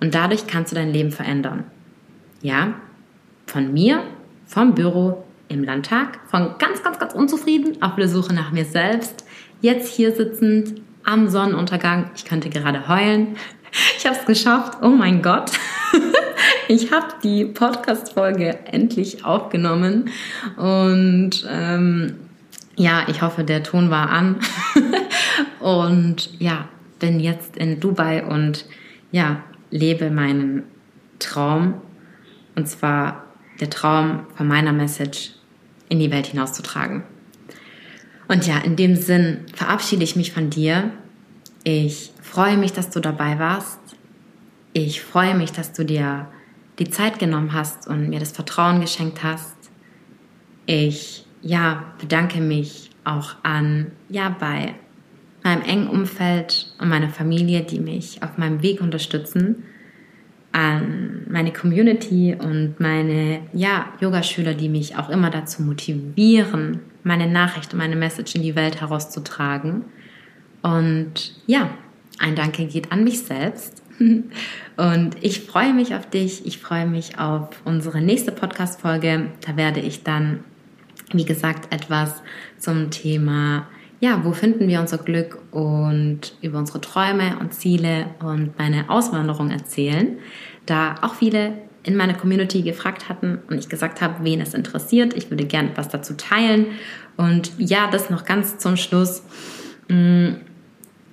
und 0.00 0.14
dadurch 0.14 0.46
kannst 0.46 0.72
du 0.72 0.76
dein 0.76 0.92
Leben 0.92 1.12
verändern. 1.12 1.64
Ja, 2.42 2.74
von 3.46 3.72
mir, 3.72 4.02
vom 4.46 4.74
Büro, 4.74 5.24
im 5.48 5.62
Landtag, 5.64 6.18
von 6.28 6.56
ganz, 6.58 6.82
ganz, 6.82 6.98
ganz 6.98 7.14
unzufrieden 7.14 7.80
auf 7.82 7.94
der 7.96 8.08
Suche 8.08 8.34
nach 8.34 8.52
mir 8.52 8.64
selbst, 8.64 9.24
jetzt 9.60 9.92
hier 9.92 10.12
sitzend 10.12 10.80
am 11.04 11.28
Sonnenuntergang. 11.28 12.10
Ich 12.16 12.24
könnte 12.24 12.50
gerade 12.50 12.88
heulen. 12.88 13.36
Ich 13.96 14.06
habe 14.06 14.16
es 14.16 14.26
geschafft. 14.26 14.78
Oh 14.82 14.88
mein 14.90 15.22
Gott. 15.22 15.52
Ich 16.68 16.90
habe 16.92 17.06
die 17.22 17.44
Podcast-Folge 17.44 18.58
endlich 18.66 19.24
aufgenommen 19.24 20.10
und 20.56 21.46
ähm, 21.48 22.16
ja, 22.74 23.04
ich 23.08 23.22
hoffe, 23.22 23.44
der 23.44 23.62
Ton 23.62 23.88
war 23.90 24.10
an. 24.10 24.36
und 25.60 26.40
ja, 26.40 26.68
bin 26.98 27.20
jetzt 27.20 27.56
in 27.56 27.78
Dubai 27.78 28.24
und 28.24 28.66
ja, 29.12 29.44
lebe 29.70 30.10
meinen 30.10 30.64
Traum. 31.20 31.74
Und 32.56 32.68
zwar 32.68 33.25
der 33.60 33.70
Traum 33.70 34.26
von 34.36 34.48
meiner 34.48 34.72
Message 34.72 35.32
in 35.88 35.98
die 35.98 36.10
Welt 36.10 36.26
hinauszutragen. 36.26 37.04
Und 38.28 38.46
ja, 38.46 38.58
in 38.58 38.76
dem 38.76 38.96
Sinn 38.96 39.46
verabschiede 39.54 40.04
ich 40.04 40.16
mich 40.16 40.32
von 40.32 40.50
dir. 40.50 40.90
Ich 41.64 42.12
freue 42.22 42.56
mich, 42.56 42.72
dass 42.72 42.90
du 42.90 43.00
dabei 43.00 43.38
warst. 43.38 43.78
Ich 44.72 45.00
freue 45.00 45.34
mich, 45.34 45.52
dass 45.52 45.72
du 45.72 45.84
dir 45.84 46.28
die 46.78 46.90
Zeit 46.90 47.18
genommen 47.18 47.52
hast 47.52 47.86
und 47.86 48.08
mir 48.08 48.20
das 48.20 48.32
Vertrauen 48.32 48.80
geschenkt 48.80 49.22
hast. 49.22 49.56
Ich 50.66 51.24
ja, 51.40 51.84
bedanke 51.98 52.40
mich 52.40 52.90
auch 53.04 53.36
an, 53.42 53.92
ja, 54.08 54.28
bei 54.28 54.74
meinem 55.44 55.62
engen 55.62 55.88
Umfeld 55.88 56.74
und 56.80 56.88
meiner 56.88 57.08
Familie, 57.08 57.62
die 57.62 57.78
mich 57.78 58.22
auf 58.22 58.36
meinem 58.36 58.62
Weg 58.62 58.80
unterstützen, 58.80 59.62
an 60.56 61.26
meine 61.28 61.52
Community 61.52 62.34
und 62.38 62.80
meine, 62.80 63.40
ja, 63.52 63.92
Yogaschüler, 64.00 64.54
die 64.54 64.70
mich 64.70 64.96
auch 64.96 65.10
immer 65.10 65.28
dazu 65.28 65.62
motivieren, 65.62 66.80
meine 67.02 67.26
Nachricht 67.26 67.74
und 67.74 67.78
meine 67.78 67.96
Message 67.96 68.34
in 68.34 68.42
die 68.42 68.56
Welt 68.56 68.80
herauszutragen. 68.80 69.84
Und 70.62 71.34
ja, 71.46 71.70
ein 72.18 72.34
Danke 72.36 72.64
geht 72.64 72.90
an 72.90 73.04
mich 73.04 73.20
selbst. 73.20 73.82
Und 74.76 75.16
ich 75.22 75.40
freue 75.40 75.72
mich 75.72 75.94
auf 75.94 76.08
dich. 76.10 76.44
Ich 76.44 76.58
freue 76.58 76.86
mich 76.86 77.18
auf 77.18 77.48
unsere 77.64 78.02
nächste 78.02 78.30
Podcast-Folge. 78.30 79.30
Da 79.40 79.56
werde 79.56 79.80
ich 79.80 80.02
dann 80.02 80.40
wie 81.12 81.24
gesagt, 81.24 81.72
etwas 81.72 82.22
zum 82.58 82.90
Thema, 82.90 83.68
ja, 84.00 84.24
wo 84.24 84.32
finden 84.32 84.68
wir 84.68 84.80
unser 84.80 84.98
Glück 84.98 85.38
und 85.52 86.36
über 86.42 86.58
unsere 86.58 86.80
Träume 86.80 87.38
und 87.40 87.54
Ziele 87.54 88.06
und 88.20 88.58
meine 88.58 88.90
Auswanderung 88.90 89.50
erzählen, 89.50 90.18
da 90.66 90.96
auch 91.02 91.14
viele 91.14 91.54
in 91.82 91.96
meiner 91.96 92.14
Community 92.14 92.62
gefragt 92.62 93.08
hatten 93.08 93.38
und 93.48 93.58
ich 93.58 93.68
gesagt 93.68 94.02
habe, 94.02 94.16
wen 94.22 94.40
es 94.40 94.54
interessiert. 94.54 95.14
Ich 95.14 95.30
würde 95.30 95.46
gerne 95.46 95.70
etwas 95.70 95.88
dazu 95.88 96.14
teilen. 96.14 96.66
Und 97.16 97.52
ja, 97.58 97.88
das 97.90 98.10
noch 98.10 98.24
ganz 98.24 98.58
zum 98.58 98.76
Schluss. 98.76 99.22
Mm, 99.88 100.32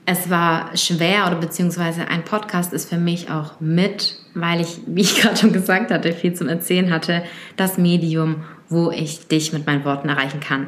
es 0.05 0.29
war 0.29 0.75
schwer 0.75 1.27
oder 1.27 1.35
beziehungsweise 1.35 2.07
ein 2.07 2.25
Podcast 2.25 2.73
ist 2.73 2.89
für 2.89 2.97
mich 2.97 3.29
auch 3.29 3.59
mit, 3.61 4.17
weil 4.33 4.61
ich, 4.61 4.79
wie 4.87 5.01
ich 5.01 5.21
gerade 5.21 5.37
schon 5.37 5.53
gesagt 5.53 5.91
hatte, 5.91 6.11
viel 6.11 6.33
zum 6.33 6.49
Erzählen 6.49 6.91
hatte, 6.91 7.23
das 7.55 7.77
Medium, 7.77 8.43
wo 8.67 8.89
ich 8.89 9.27
dich 9.27 9.53
mit 9.53 9.67
meinen 9.67 9.85
Worten 9.85 10.09
erreichen 10.09 10.39
kann. 10.39 10.67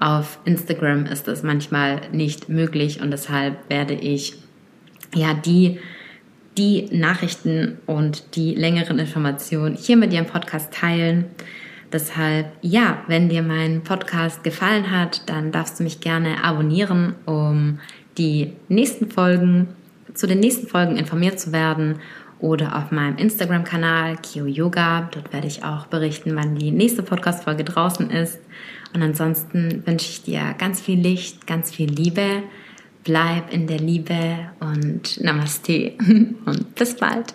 Auf 0.00 0.40
Instagram 0.44 1.06
ist 1.06 1.28
das 1.28 1.42
manchmal 1.42 2.00
nicht 2.10 2.48
möglich 2.48 3.00
und 3.00 3.10
deshalb 3.12 3.68
werde 3.68 3.94
ich 3.94 4.34
ja 5.14 5.34
die 5.34 5.78
die 6.56 6.88
Nachrichten 6.90 7.78
und 7.86 8.36
die 8.36 8.54
längeren 8.54 8.98
Informationen 8.98 9.76
hier 9.76 9.96
mit 9.96 10.12
dir 10.12 10.18
im 10.18 10.26
Podcast 10.26 10.72
teilen. 10.72 11.26
Deshalb, 11.92 12.46
ja, 12.60 13.02
wenn 13.06 13.28
dir 13.28 13.42
mein 13.42 13.82
Podcast 13.82 14.44
gefallen 14.44 14.90
hat, 14.90 15.28
dann 15.28 15.52
darfst 15.52 15.78
du 15.78 15.84
mich 15.84 16.00
gerne 16.00 16.42
abonnieren, 16.44 17.14
um 17.26 17.78
die 18.18 18.52
nächsten 18.68 19.10
Folgen, 19.10 19.68
zu 20.14 20.26
den 20.26 20.40
nächsten 20.40 20.66
Folgen 20.66 20.96
informiert 20.96 21.40
zu 21.40 21.52
werden 21.52 21.96
oder 22.40 22.76
auf 22.76 22.90
meinem 22.90 23.16
Instagram-Kanal 23.16 24.16
Kio 24.16 24.46
Yoga. 24.46 25.08
Dort 25.12 25.32
werde 25.32 25.46
ich 25.46 25.64
auch 25.64 25.86
berichten, 25.86 26.34
wann 26.36 26.56
die 26.56 26.70
nächste 26.70 27.02
Podcast-Folge 27.02 27.64
draußen 27.64 28.10
ist. 28.10 28.38
Und 28.92 29.02
ansonsten 29.02 29.82
wünsche 29.86 30.08
ich 30.10 30.22
dir 30.22 30.54
ganz 30.58 30.80
viel 30.80 30.98
Licht, 30.98 31.46
ganz 31.46 31.70
viel 31.70 31.90
Liebe. 31.90 32.42
Bleib 33.04 33.52
in 33.52 33.66
der 33.66 33.78
Liebe 33.78 34.50
und 34.60 35.20
Namaste 35.22 35.92
und 36.44 36.74
bis 36.74 36.96
bald. 36.96 37.34